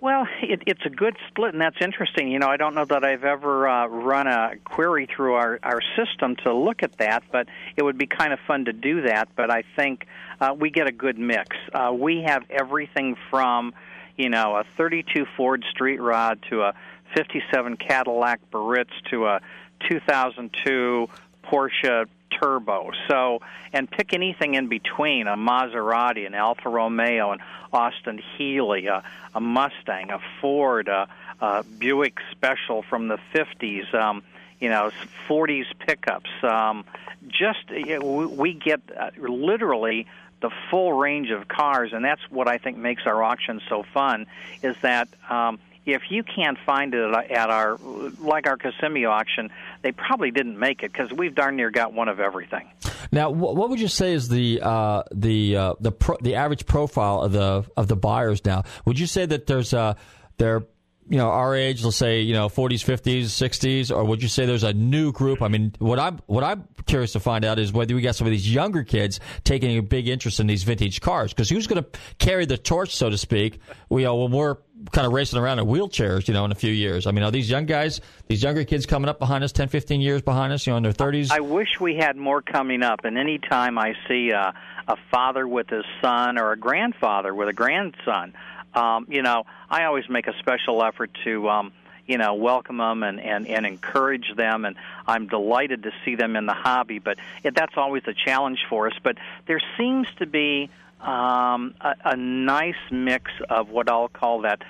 Well, 0.01 0.27
it, 0.43 0.61
it's 0.67 0.85
a 0.85 0.91
good 0.91 1.15
split, 1.29 1.53
and 1.53 1.61
that's 1.61 1.77
interesting. 1.81 2.29
You 2.29 2.37
know, 2.37 2.47
I 2.47 2.57
don't 2.57 2.75
know 2.75 2.85
that 2.85 3.03
I've 3.03 3.23
ever 3.23 3.67
uh, 3.67 3.87
run 3.87 4.27
a 4.27 4.51
query 4.65 5.07
through 5.07 5.33
our, 5.33 5.59
our 5.63 5.79
system 5.95 6.35
to 6.43 6.53
look 6.53 6.83
at 6.83 6.95
that, 6.99 7.23
but 7.31 7.47
it 7.75 7.81
would 7.81 7.97
be 7.97 8.05
kind 8.05 8.31
of 8.31 8.37
fun 8.45 8.65
to 8.65 8.73
do 8.73 9.01
that. 9.01 9.29
But 9.35 9.49
I 9.49 9.63
think 9.75 10.05
uh, 10.39 10.53
we 10.55 10.69
get 10.69 10.87
a 10.87 10.91
good 10.91 11.17
mix. 11.17 11.57
Uh, 11.73 11.91
we 11.91 12.23
have 12.27 12.43
everything 12.51 13.15
from, 13.31 13.73
you 14.15 14.29
know, 14.29 14.55
a 14.57 14.63
32 14.77 15.25
Ford 15.35 15.65
Street 15.71 15.99
Rod 15.99 16.37
to 16.51 16.61
a 16.61 16.75
57 17.15 17.77
Cadillac 17.77 18.41
Biarritz 18.51 18.91
to 19.09 19.25
a 19.25 19.41
2002 19.87 21.09
Porsche 21.43 22.07
Turbo. 22.29 22.91
So, 23.07 23.41
and 23.73 23.89
pick 23.89 24.13
anything 24.13 24.55
in 24.55 24.67
between 24.67 25.27
a 25.27 25.35
Maserati, 25.35 26.25
an 26.25 26.33
Alfa 26.33 26.69
Romeo, 26.69 27.31
an 27.31 27.39
Austin 27.71 28.21
Healey, 28.37 28.87
a, 28.87 29.03
a 29.33 29.39
Mustang, 29.39 30.11
a 30.11 30.19
Ford, 30.41 30.87
a, 30.87 31.07
a 31.41 31.63
Buick 31.63 32.19
Special 32.31 32.83
from 32.83 33.07
the 33.07 33.17
50s, 33.33 33.93
um, 33.93 34.23
you 34.59 34.69
know, 34.69 34.91
40s 35.27 35.65
pickups. 35.79 36.29
Um, 36.43 36.85
just, 37.27 37.69
you 37.69 37.99
know, 37.99 38.27
we 38.27 38.53
get 38.53 38.81
uh, 38.97 39.11
literally 39.17 40.07
the 40.41 40.51
full 40.69 40.93
range 40.93 41.31
of 41.31 41.47
cars, 41.47 41.93
and 41.93 42.05
that's 42.05 42.21
what 42.29 42.47
I 42.47 42.57
think 42.57 42.77
makes 42.77 43.03
our 43.05 43.23
auction 43.23 43.59
so 43.67 43.83
fun. 43.93 44.27
Is 44.61 44.75
that 44.81 45.07
um, 45.29 45.59
if 45.93 46.03
you 46.09 46.23
can't 46.23 46.57
find 46.65 46.93
it 46.93 47.13
at 47.31 47.49
our 47.49 47.77
like 48.19 48.47
our 48.47 48.57
Kissimmee 48.57 49.05
auction, 49.05 49.49
they 49.81 49.91
probably 49.91 50.31
didn't 50.31 50.59
make 50.59 50.83
it 50.83 50.91
because 50.91 51.11
we've 51.11 51.33
darn 51.33 51.55
near 51.55 51.71
got 51.71 51.93
one 51.93 52.09
of 52.09 52.19
everything. 52.19 52.69
Now, 53.11 53.29
what 53.29 53.69
would 53.69 53.79
you 53.79 53.87
say 53.87 54.13
is 54.13 54.27
the 54.27 54.59
uh, 54.61 55.03
the 55.13 55.55
uh, 55.55 55.73
the 55.79 55.91
pro, 55.91 56.17
the 56.21 56.35
average 56.35 56.65
profile 56.65 57.21
of 57.21 57.31
the 57.31 57.65
of 57.77 57.87
the 57.87 57.95
buyers 57.95 58.43
now? 58.45 58.63
Would 58.85 58.99
you 58.99 59.07
say 59.07 59.25
that 59.25 59.47
there's 59.47 59.73
a 59.73 59.95
they're 60.37 60.63
you 61.09 61.17
know 61.17 61.29
our 61.29 61.55
age, 61.55 61.83
let's 61.83 61.97
say 61.97 62.21
you 62.21 62.33
know 62.33 62.49
40s, 62.49 62.83
50s, 62.83 63.25
60s, 63.25 63.95
or 63.95 64.03
would 64.03 64.21
you 64.21 64.29
say 64.29 64.45
there's 64.45 64.63
a 64.63 64.73
new 64.73 65.11
group? 65.11 65.41
I 65.41 65.47
mean, 65.47 65.73
what 65.79 65.99
I'm 65.99 66.19
what 66.25 66.43
I'm 66.43 66.67
curious 66.85 67.13
to 67.13 67.19
find 67.19 67.45
out 67.45 67.59
is 67.59 67.71
whether 67.71 67.95
we 67.95 68.01
got 68.01 68.15
some 68.15 68.27
of 68.27 68.31
these 68.31 68.51
younger 68.51 68.83
kids 68.83 69.19
taking 69.43 69.77
a 69.77 69.81
big 69.81 70.07
interest 70.07 70.39
in 70.39 70.47
these 70.47 70.63
vintage 70.63 71.01
cars 71.01 71.33
because 71.33 71.49
who's 71.49 71.67
going 71.67 71.83
to 71.83 71.99
carry 72.19 72.45
the 72.45 72.57
torch, 72.57 72.95
so 72.95 73.09
to 73.09 73.17
speak? 73.17 73.59
We 73.89 74.01
you 74.01 74.07
know, 74.07 74.15
when 74.15 74.31
we're 74.31 74.57
kind 74.91 75.07
of 75.07 75.13
racing 75.13 75.39
around 75.39 75.59
in 75.59 75.65
wheelchairs, 75.65 76.27
you 76.27 76.33
know, 76.33 76.45
in 76.45 76.51
a 76.51 76.55
few 76.55 76.71
years. 76.71 77.07
I 77.07 77.11
mean, 77.11 77.23
are 77.23 77.31
these 77.31 77.49
young 77.49 77.65
guys, 77.65 78.01
these 78.27 78.43
younger 78.43 78.63
kids 78.63 78.85
coming 78.85 79.09
up 79.09 79.19
behind 79.19 79.43
us, 79.43 79.51
10, 79.51 79.69
15 79.69 80.01
years 80.01 80.21
behind 80.21 80.53
us, 80.53 80.67
you 80.67 80.73
know, 80.73 80.77
in 80.77 80.83
their 80.83 80.93
30s? 80.93 81.31
I 81.31 81.39
wish 81.39 81.79
we 81.79 81.95
had 81.95 82.15
more 82.15 82.41
coming 82.41 82.83
up. 82.83 83.01
And 83.03 83.17
any 83.17 83.39
time 83.39 83.77
I 83.77 83.93
see 84.07 84.29
a, 84.29 84.53
a 84.87 84.95
father 85.11 85.47
with 85.47 85.69
his 85.69 85.85
son 86.01 86.37
or 86.37 86.51
a 86.51 86.57
grandfather 86.57 87.33
with 87.33 87.49
a 87.49 87.53
grandson, 87.53 88.33
um, 88.73 89.07
you 89.09 89.21
know, 89.21 89.45
I 89.69 89.85
always 89.85 90.09
make 90.09 90.27
a 90.27 90.37
special 90.39 90.83
effort 90.83 91.11
to, 91.23 91.49
um, 91.49 91.71
you 92.05 92.17
know, 92.17 92.35
welcome 92.35 92.77
them 92.77 93.03
and, 93.03 93.19
and, 93.19 93.47
and 93.47 93.65
encourage 93.65 94.33
them. 94.35 94.65
And 94.65 94.75
I'm 95.05 95.27
delighted 95.27 95.83
to 95.83 95.91
see 96.05 96.15
them 96.15 96.35
in 96.35 96.45
the 96.45 96.53
hobby. 96.53 96.99
But 96.99 97.17
it, 97.43 97.55
that's 97.55 97.77
always 97.77 98.03
a 98.07 98.13
challenge 98.13 98.65
for 98.69 98.87
us. 98.87 98.93
But 99.01 99.17
there 99.45 99.61
seems 99.77 100.07
to 100.19 100.25
be 100.25 100.69
um, 101.01 101.75
a, 101.81 101.95
a 102.05 102.15
nice 102.15 102.75
mix 102.91 103.31
of 103.49 103.69
what 103.69 103.89
I'll 103.89 104.09
call 104.09 104.41
that 104.41 104.63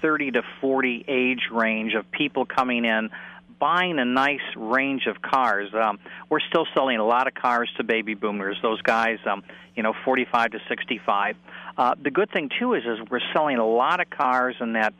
30 0.00 0.32
to 0.32 0.42
40 0.60 1.04
age 1.08 1.48
range 1.50 1.94
of 1.94 2.10
people 2.10 2.44
coming 2.44 2.84
in 2.84 3.10
buying 3.58 3.98
a 3.98 4.04
nice 4.04 4.40
range 4.56 5.06
of 5.06 5.20
cars. 5.22 5.72
Um, 5.74 5.98
we're 6.28 6.40
still 6.40 6.66
selling 6.74 6.98
a 6.98 7.04
lot 7.04 7.26
of 7.26 7.34
cars 7.34 7.70
to 7.76 7.84
baby 7.84 8.14
boomers. 8.14 8.56
Those 8.62 8.82
guys, 8.82 9.18
um, 9.26 9.42
you 9.74 9.82
know, 9.82 9.94
45 10.04 10.52
to 10.52 10.60
65. 10.68 11.36
Uh, 11.76 11.94
the 12.00 12.10
good 12.10 12.30
thing 12.30 12.50
too 12.58 12.74
is, 12.74 12.84
is 12.84 12.98
we're 13.10 13.20
selling 13.32 13.58
a 13.58 13.66
lot 13.66 14.00
of 14.00 14.10
cars 14.10 14.56
in 14.60 14.74
that 14.74 14.94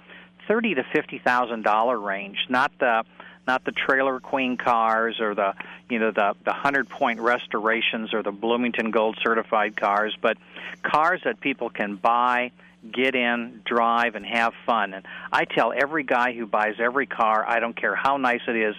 30 0.48 0.74
to 0.74 0.84
50 0.92 1.18
thousand 1.18 1.62
dollar 1.62 1.98
range. 1.98 2.38
Not 2.48 2.72
the 2.78 3.04
not 3.46 3.64
the 3.64 3.72
trailer 3.72 4.20
queen 4.20 4.56
cars 4.56 5.20
or 5.20 5.34
the 5.34 5.54
you 5.88 5.98
know 5.98 6.10
the 6.10 6.34
the 6.44 6.52
hundred 6.52 6.88
point 6.88 7.20
restorations 7.20 8.14
or 8.14 8.22
the 8.22 8.32
Bloomington 8.32 8.90
Gold 8.90 9.18
certified 9.22 9.76
cars, 9.76 10.16
but 10.20 10.36
cars 10.82 11.20
that 11.24 11.40
people 11.40 11.70
can 11.70 11.96
buy, 11.96 12.52
get 12.92 13.14
in, 13.14 13.62
drive, 13.64 14.14
and 14.14 14.24
have 14.26 14.52
fun. 14.66 14.94
And 14.94 15.06
I 15.32 15.44
tell 15.44 15.72
every 15.72 16.04
guy 16.04 16.32
who 16.32 16.46
buys 16.46 16.74
every 16.78 17.06
car, 17.06 17.44
I 17.48 17.60
don't 17.60 17.78
care 17.78 17.94
how 17.94 18.16
nice 18.16 18.40
it 18.46 18.56
is, 18.56 18.74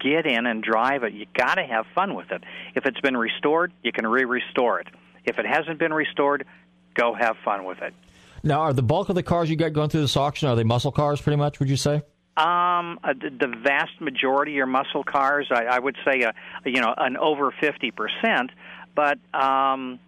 get 0.00 0.26
in 0.26 0.46
and 0.46 0.62
drive 0.62 1.04
it. 1.04 1.12
You 1.12 1.26
got 1.34 1.54
to 1.54 1.64
have 1.64 1.86
fun 1.94 2.14
with 2.14 2.30
it. 2.30 2.42
If 2.74 2.86
it's 2.86 3.00
been 3.00 3.16
restored, 3.16 3.72
you 3.82 3.92
can 3.92 4.06
re-restore 4.06 4.80
it. 4.80 4.88
If 5.24 5.38
it 5.38 5.46
hasn't 5.46 5.78
been 5.78 5.92
restored, 5.92 6.46
go 6.94 7.14
have 7.14 7.36
fun 7.44 7.64
with 7.64 7.82
it. 7.82 7.94
Now, 8.42 8.60
are 8.60 8.72
the 8.72 8.82
bulk 8.82 9.08
of 9.08 9.14
the 9.14 9.22
cars 9.22 9.50
you 9.50 9.56
got 9.56 9.72
going 9.72 9.88
through 9.88 10.02
this 10.02 10.16
auction 10.16 10.48
are 10.48 10.56
they 10.56 10.64
muscle 10.64 10.92
cars, 10.92 11.20
pretty 11.20 11.36
much? 11.36 11.58
Would 11.58 11.68
you 11.68 11.76
say? 11.76 12.02
Um, 12.36 13.00
uh, 13.02 13.14
the, 13.14 13.48
vast 13.62 13.98
majority 14.00 14.60
are 14.60 14.66
muscle 14.66 15.02
cars. 15.02 15.48
I, 15.50 15.64
I 15.64 15.78
would 15.78 15.96
say, 16.04 16.22
uh, 16.22 16.32
you 16.64 16.82
know, 16.82 16.94
an 16.96 17.16
over 17.16 17.50
fifty 17.50 17.90
percent. 17.90 18.50
But 18.94 19.18
um, 19.34 19.98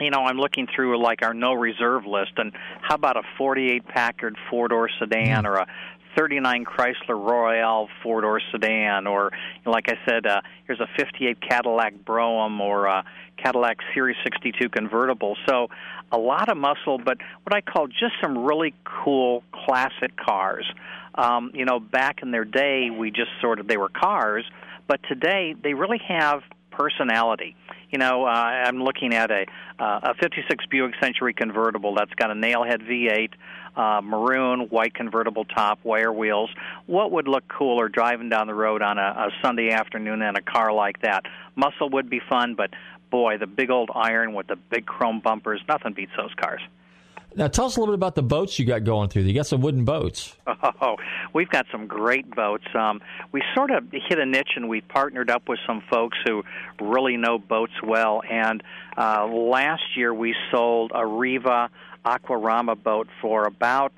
you 0.00 0.10
know, 0.10 0.24
I'm 0.24 0.38
looking 0.38 0.66
through 0.74 1.02
like 1.02 1.22
our 1.22 1.34
no 1.34 1.52
reserve 1.52 2.06
list, 2.06 2.32
and 2.36 2.52
how 2.82 2.94
about 2.94 3.16
a 3.16 3.22
48 3.36 3.86
Packard 3.86 4.36
four 4.48 4.68
door 4.68 4.88
sedan 4.98 5.46
or 5.46 5.56
a 5.56 5.66
39 6.16 6.64
Chrysler 6.64 7.10
Royal 7.10 7.88
four 8.02 8.22
door 8.22 8.40
sedan, 8.50 9.06
or 9.06 9.30
like 9.64 9.88
I 9.88 9.98
said, 10.06 10.26
uh, 10.26 10.40
here's 10.66 10.80
a 10.80 10.88
58 10.96 11.40
Cadillac 11.40 12.04
Brougham 12.04 12.60
or 12.60 12.86
a 12.86 13.04
Cadillac 13.36 13.78
Series 13.94 14.16
62 14.24 14.68
convertible. 14.70 15.36
So 15.48 15.68
a 16.12 16.18
lot 16.18 16.48
of 16.48 16.56
muscle, 16.56 16.98
but 16.98 17.18
what 17.44 17.54
I 17.54 17.60
call 17.60 17.86
just 17.86 18.14
some 18.20 18.38
really 18.38 18.74
cool 18.84 19.42
classic 19.52 20.16
cars. 20.16 20.66
Um, 21.14 21.50
you 21.54 21.64
know, 21.64 21.80
back 21.80 22.22
in 22.22 22.30
their 22.30 22.44
day, 22.44 22.90
we 22.90 23.10
just 23.10 23.30
sort 23.40 23.60
of 23.60 23.66
they 23.66 23.76
were 23.76 23.88
cars, 23.88 24.44
but 24.86 25.00
today 25.08 25.54
they 25.62 25.74
really 25.74 26.00
have 26.08 26.42
personality. 26.80 27.54
You 27.90 27.98
know, 27.98 28.24
uh, 28.24 28.30
I'm 28.30 28.82
looking 28.82 29.12
at 29.12 29.30
a 29.30 29.44
uh, 29.78 30.00
a 30.02 30.14
'56 30.14 30.64
Buick 30.70 30.94
Century 31.00 31.34
convertible 31.34 31.94
that's 31.94 32.14
got 32.14 32.30
a 32.30 32.34
nailhead 32.34 32.80
V8, 32.88 33.32
uh, 33.76 34.00
maroon, 34.00 34.68
white 34.70 34.94
convertible 34.94 35.44
top, 35.44 35.80
wire 35.84 36.12
wheels. 36.12 36.50
What 36.86 37.12
would 37.12 37.28
look 37.28 37.46
cooler 37.48 37.88
driving 37.88 38.30
down 38.30 38.46
the 38.46 38.54
road 38.54 38.80
on 38.80 38.96
a, 38.98 39.02
a 39.02 39.30
Sunday 39.42 39.70
afternoon 39.70 40.22
in 40.22 40.36
a 40.36 40.42
car 40.42 40.72
like 40.72 41.02
that? 41.02 41.24
Muscle 41.54 41.90
would 41.90 42.08
be 42.08 42.20
fun, 42.30 42.54
but 42.54 42.70
boy, 43.10 43.36
the 43.36 43.46
big 43.46 43.70
old 43.70 43.90
iron 43.94 44.32
with 44.32 44.46
the 44.46 44.56
big 44.56 44.86
chrome 44.86 45.20
bumpers, 45.20 45.60
nothing 45.68 45.92
beats 45.92 46.12
those 46.16 46.32
cars. 46.40 46.62
Now, 47.36 47.46
tell 47.46 47.66
us 47.66 47.76
a 47.76 47.80
little 47.80 47.94
bit 47.94 47.98
about 47.98 48.16
the 48.16 48.22
boats 48.22 48.58
you 48.58 48.64
got 48.64 48.84
going 48.84 49.08
through. 49.08 49.22
You 49.22 49.34
got 49.34 49.46
some 49.46 49.60
wooden 49.60 49.84
boats. 49.84 50.36
Oh, 50.82 50.96
we've 51.32 51.48
got 51.48 51.66
some 51.70 51.86
great 51.86 52.28
boats. 52.34 52.64
Um, 52.74 53.00
we 53.32 53.42
sort 53.54 53.70
of 53.70 53.84
hit 53.92 54.18
a 54.18 54.26
niche, 54.26 54.52
and 54.56 54.68
we 54.68 54.80
partnered 54.80 55.30
up 55.30 55.48
with 55.48 55.58
some 55.66 55.82
folks 55.90 56.18
who 56.26 56.42
really 56.80 57.16
know 57.16 57.38
boats 57.38 57.72
well. 57.82 58.22
And 58.28 58.62
uh, 58.96 59.26
last 59.26 59.96
year, 59.96 60.12
we 60.12 60.34
sold 60.50 60.90
a 60.94 61.06
Riva 61.06 61.70
Aquarama 62.04 62.82
boat 62.82 63.08
for 63.22 63.46
about 63.46 63.92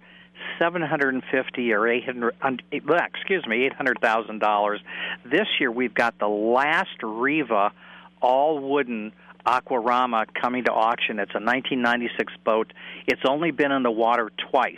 seven 0.58 0.82
hundred 0.82 1.14
and 1.14 1.22
fifty 1.30 1.72
or 1.72 1.88
eight 1.88 2.04
hundred. 2.04 2.62
Excuse 2.70 3.46
me, 3.46 3.64
eight 3.64 3.72
hundred 3.72 3.98
thousand 4.00 4.40
dollars. 4.40 4.80
This 5.24 5.46
year, 5.58 5.70
we've 5.70 5.94
got 5.94 6.18
the 6.18 6.28
last 6.28 7.02
Riva 7.02 7.72
all 8.20 8.58
wooden 8.58 9.12
Aquarama 9.46 10.26
coming 10.40 10.64
to 10.64 10.72
auction. 10.72 11.18
It's 11.18 11.32
a 11.32 11.42
1996 11.42 12.32
boat. 12.44 12.72
It's 13.06 13.22
only 13.28 13.50
been 13.50 13.72
in 13.72 13.82
the 13.82 13.90
water 13.90 14.30
twice. 14.50 14.76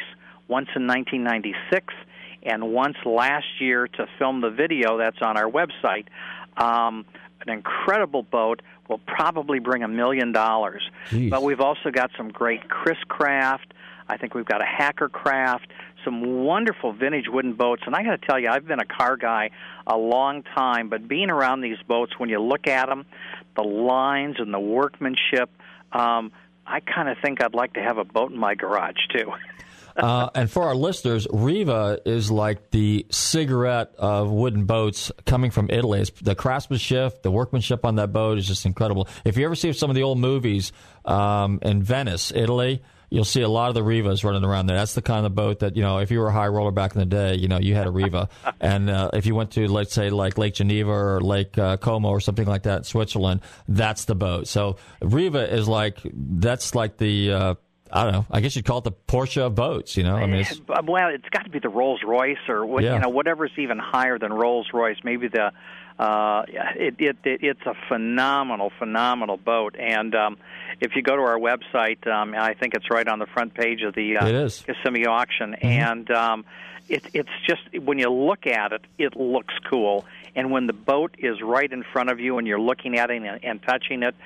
Once 0.48 0.68
in 0.76 0.86
1996 0.86 1.94
and 2.42 2.72
once 2.72 2.96
last 3.06 3.46
year 3.60 3.88
to 3.88 4.06
film 4.18 4.40
the 4.40 4.50
video 4.50 4.98
that's 4.98 5.22
on 5.22 5.36
our 5.38 5.50
website. 5.50 6.06
Um, 6.56 7.06
an 7.46 7.52
incredible 7.52 8.22
boat 8.22 8.60
will 8.88 9.00
probably 9.06 9.58
bring 9.58 9.82
a 9.82 9.88
million 9.88 10.32
dollars. 10.32 10.82
But 11.30 11.42
we've 11.42 11.60
also 11.60 11.90
got 11.90 12.10
some 12.16 12.28
great 12.28 12.68
Chris 12.68 12.98
Craft, 13.08 13.72
I 14.08 14.16
think 14.16 14.34
we've 14.34 14.44
got 14.44 14.60
a 14.60 14.66
Hacker 14.66 15.08
Craft, 15.08 15.68
some 16.04 16.44
wonderful 16.44 16.92
vintage 16.92 17.26
wooden 17.28 17.54
boats. 17.54 17.82
And 17.86 17.94
I 17.94 18.02
got 18.02 18.20
to 18.20 18.26
tell 18.26 18.38
you, 18.38 18.48
I've 18.48 18.66
been 18.66 18.80
a 18.80 18.84
car 18.84 19.16
guy 19.16 19.50
a 19.86 19.96
long 19.96 20.42
time, 20.42 20.88
but 20.88 21.08
being 21.08 21.30
around 21.30 21.62
these 21.62 21.78
boats, 21.88 22.12
when 22.18 22.28
you 22.28 22.40
look 22.40 22.66
at 22.66 22.88
them, 22.88 23.06
the 23.56 23.62
lines 23.62 24.36
and 24.38 24.52
the 24.52 24.60
workmanship, 24.60 25.50
um, 25.92 26.32
I 26.66 26.80
kind 26.80 27.08
of 27.08 27.16
think 27.22 27.42
I'd 27.42 27.54
like 27.54 27.74
to 27.74 27.82
have 27.82 27.98
a 27.98 28.04
boat 28.04 28.30
in 28.30 28.38
my 28.38 28.54
garage 28.54 28.96
too. 29.14 29.32
uh, 29.96 30.30
and 30.34 30.50
for 30.50 30.64
our 30.64 30.74
listeners, 30.74 31.26
Riva 31.30 32.00
is 32.04 32.30
like 32.30 32.70
the 32.70 33.06
cigarette 33.10 33.94
of 33.96 34.30
wooden 34.30 34.64
boats 34.64 35.12
coming 35.24 35.50
from 35.50 35.70
Italy. 35.70 36.00
It's 36.00 36.10
the 36.20 36.34
craftsmanship, 36.34 37.22
the 37.22 37.30
workmanship 37.30 37.84
on 37.84 37.96
that 37.96 38.12
boat 38.12 38.38
is 38.38 38.46
just 38.46 38.66
incredible. 38.66 39.08
If 39.24 39.36
you 39.36 39.44
ever 39.44 39.54
see 39.54 39.72
some 39.72 39.90
of 39.90 39.96
the 39.96 40.02
old 40.02 40.18
movies 40.18 40.72
um, 41.04 41.58
in 41.62 41.82
Venice, 41.82 42.32
Italy, 42.34 42.82
you'll 43.14 43.24
see 43.24 43.42
a 43.42 43.48
lot 43.48 43.68
of 43.68 43.74
the 43.74 43.82
Rivas 43.82 44.24
running 44.24 44.44
around 44.44 44.66
there. 44.66 44.76
That's 44.76 44.94
the 44.94 45.02
kind 45.02 45.24
of 45.24 45.34
boat 45.34 45.60
that 45.60 45.76
you 45.76 45.82
know. 45.82 45.98
If 45.98 46.10
you 46.10 46.18
were 46.18 46.28
a 46.28 46.32
high 46.32 46.48
roller 46.48 46.72
back 46.72 46.94
in 46.94 46.98
the 46.98 47.06
day, 47.06 47.36
you 47.36 47.48
know 47.48 47.58
you 47.58 47.74
had 47.74 47.86
a 47.86 47.90
Riva, 47.90 48.28
and 48.60 48.90
uh, 48.90 49.10
if 49.14 49.24
you 49.26 49.34
went 49.34 49.52
to 49.52 49.66
let's 49.68 49.94
say 49.94 50.10
like 50.10 50.36
Lake 50.36 50.54
Geneva 50.54 50.90
or 50.90 51.20
Lake 51.20 51.56
uh, 51.56 51.76
Como 51.76 52.08
or 52.08 52.20
something 52.20 52.46
like 52.46 52.64
that 52.64 52.78
in 52.78 52.84
Switzerland, 52.84 53.40
that's 53.68 54.04
the 54.04 54.14
boat. 54.14 54.48
So 54.48 54.76
Riva 55.00 55.50
is 55.52 55.68
like 55.68 55.98
that's 56.12 56.74
like 56.74 56.96
the 56.98 57.32
uh, 57.32 57.54
I 57.92 58.02
don't 58.04 58.12
know. 58.12 58.26
I 58.30 58.40
guess 58.40 58.56
you'd 58.56 58.64
call 58.64 58.78
it 58.78 58.84
the 58.84 58.92
Porsche 58.92 59.42
of 59.42 59.54
boats. 59.54 59.96
You 59.96 60.02
know, 60.02 60.16
I 60.16 60.26
mean, 60.26 60.40
it's, 60.40 60.60
well, 60.84 61.08
it's 61.10 61.28
got 61.30 61.44
to 61.44 61.50
be 61.50 61.60
the 61.60 61.68
Rolls 61.68 62.00
Royce 62.04 62.36
or 62.48 62.66
what, 62.66 62.82
Yeah. 62.82 62.94
you 62.94 63.00
know 63.00 63.08
whatever's 63.10 63.52
even 63.56 63.78
higher 63.78 64.18
than 64.18 64.32
Rolls 64.32 64.66
Royce. 64.74 64.96
Maybe 65.04 65.28
the 65.28 65.52
uh, 65.98 66.42
it, 66.48 66.94
it, 66.98 67.16
it 67.24 67.40
it's 67.42 67.66
a 67.66 67.74
phenomenal, 67.88 68.72
phenomenal 68.78 69.36
boat. 69.36 69.76
And 69.78 70.14
um, 70.14 70.38
if 70.80 70.96
you 70.96 71.02
go 71.02 71.16
to 71.16 71.22
our 71.22 71.38
website, 71.38 72.06
um, 72.06 72.34
I 72.36 72.54
think 72.54 72.74
it's 72.74 72.90
right 72.90 73.06
on 73.06 73.18
the 73.18 73.26
front 73.26 73.54
page 73.54 73.82
of 73.82 73.94
the 73.94 74.18
uh, 74.18 74.26
It 74.26 74.34
is. 74.34 74.62
Kissimmee 74.62 75.06
auction, 75.06 75.54
and 75.54 76.10
um, 76.10 76.44
it, 76.88 77.04
it's 77.14 77.30
just 77.46 77.62
when 77.84 77.98
you 77.98 78.10
look 78.10 78.46
at 78.46 78.72
it, 78.72 78.82
it 78.98 79.16
looks 79.16 79.54
cool. 79.70 80.04
And 80.36 80.50
when 80.50 80.66
the 80.66 80.72
boat 80.72 81.14
is 81.18 81.40
right 81.40 81.70
in 81.70 81.84
front 81.84 82.10
of 82.10 82.18
you 82.18 82.38
and 82.38 82.46
you're 82.46 82.60
looking 82.60 82.98
at 82.98 83.10
it 83.10 83.22
and, 83.22 83.44
and 83.44 83.62
touching 83.62 84.02
it, 84.02 84.16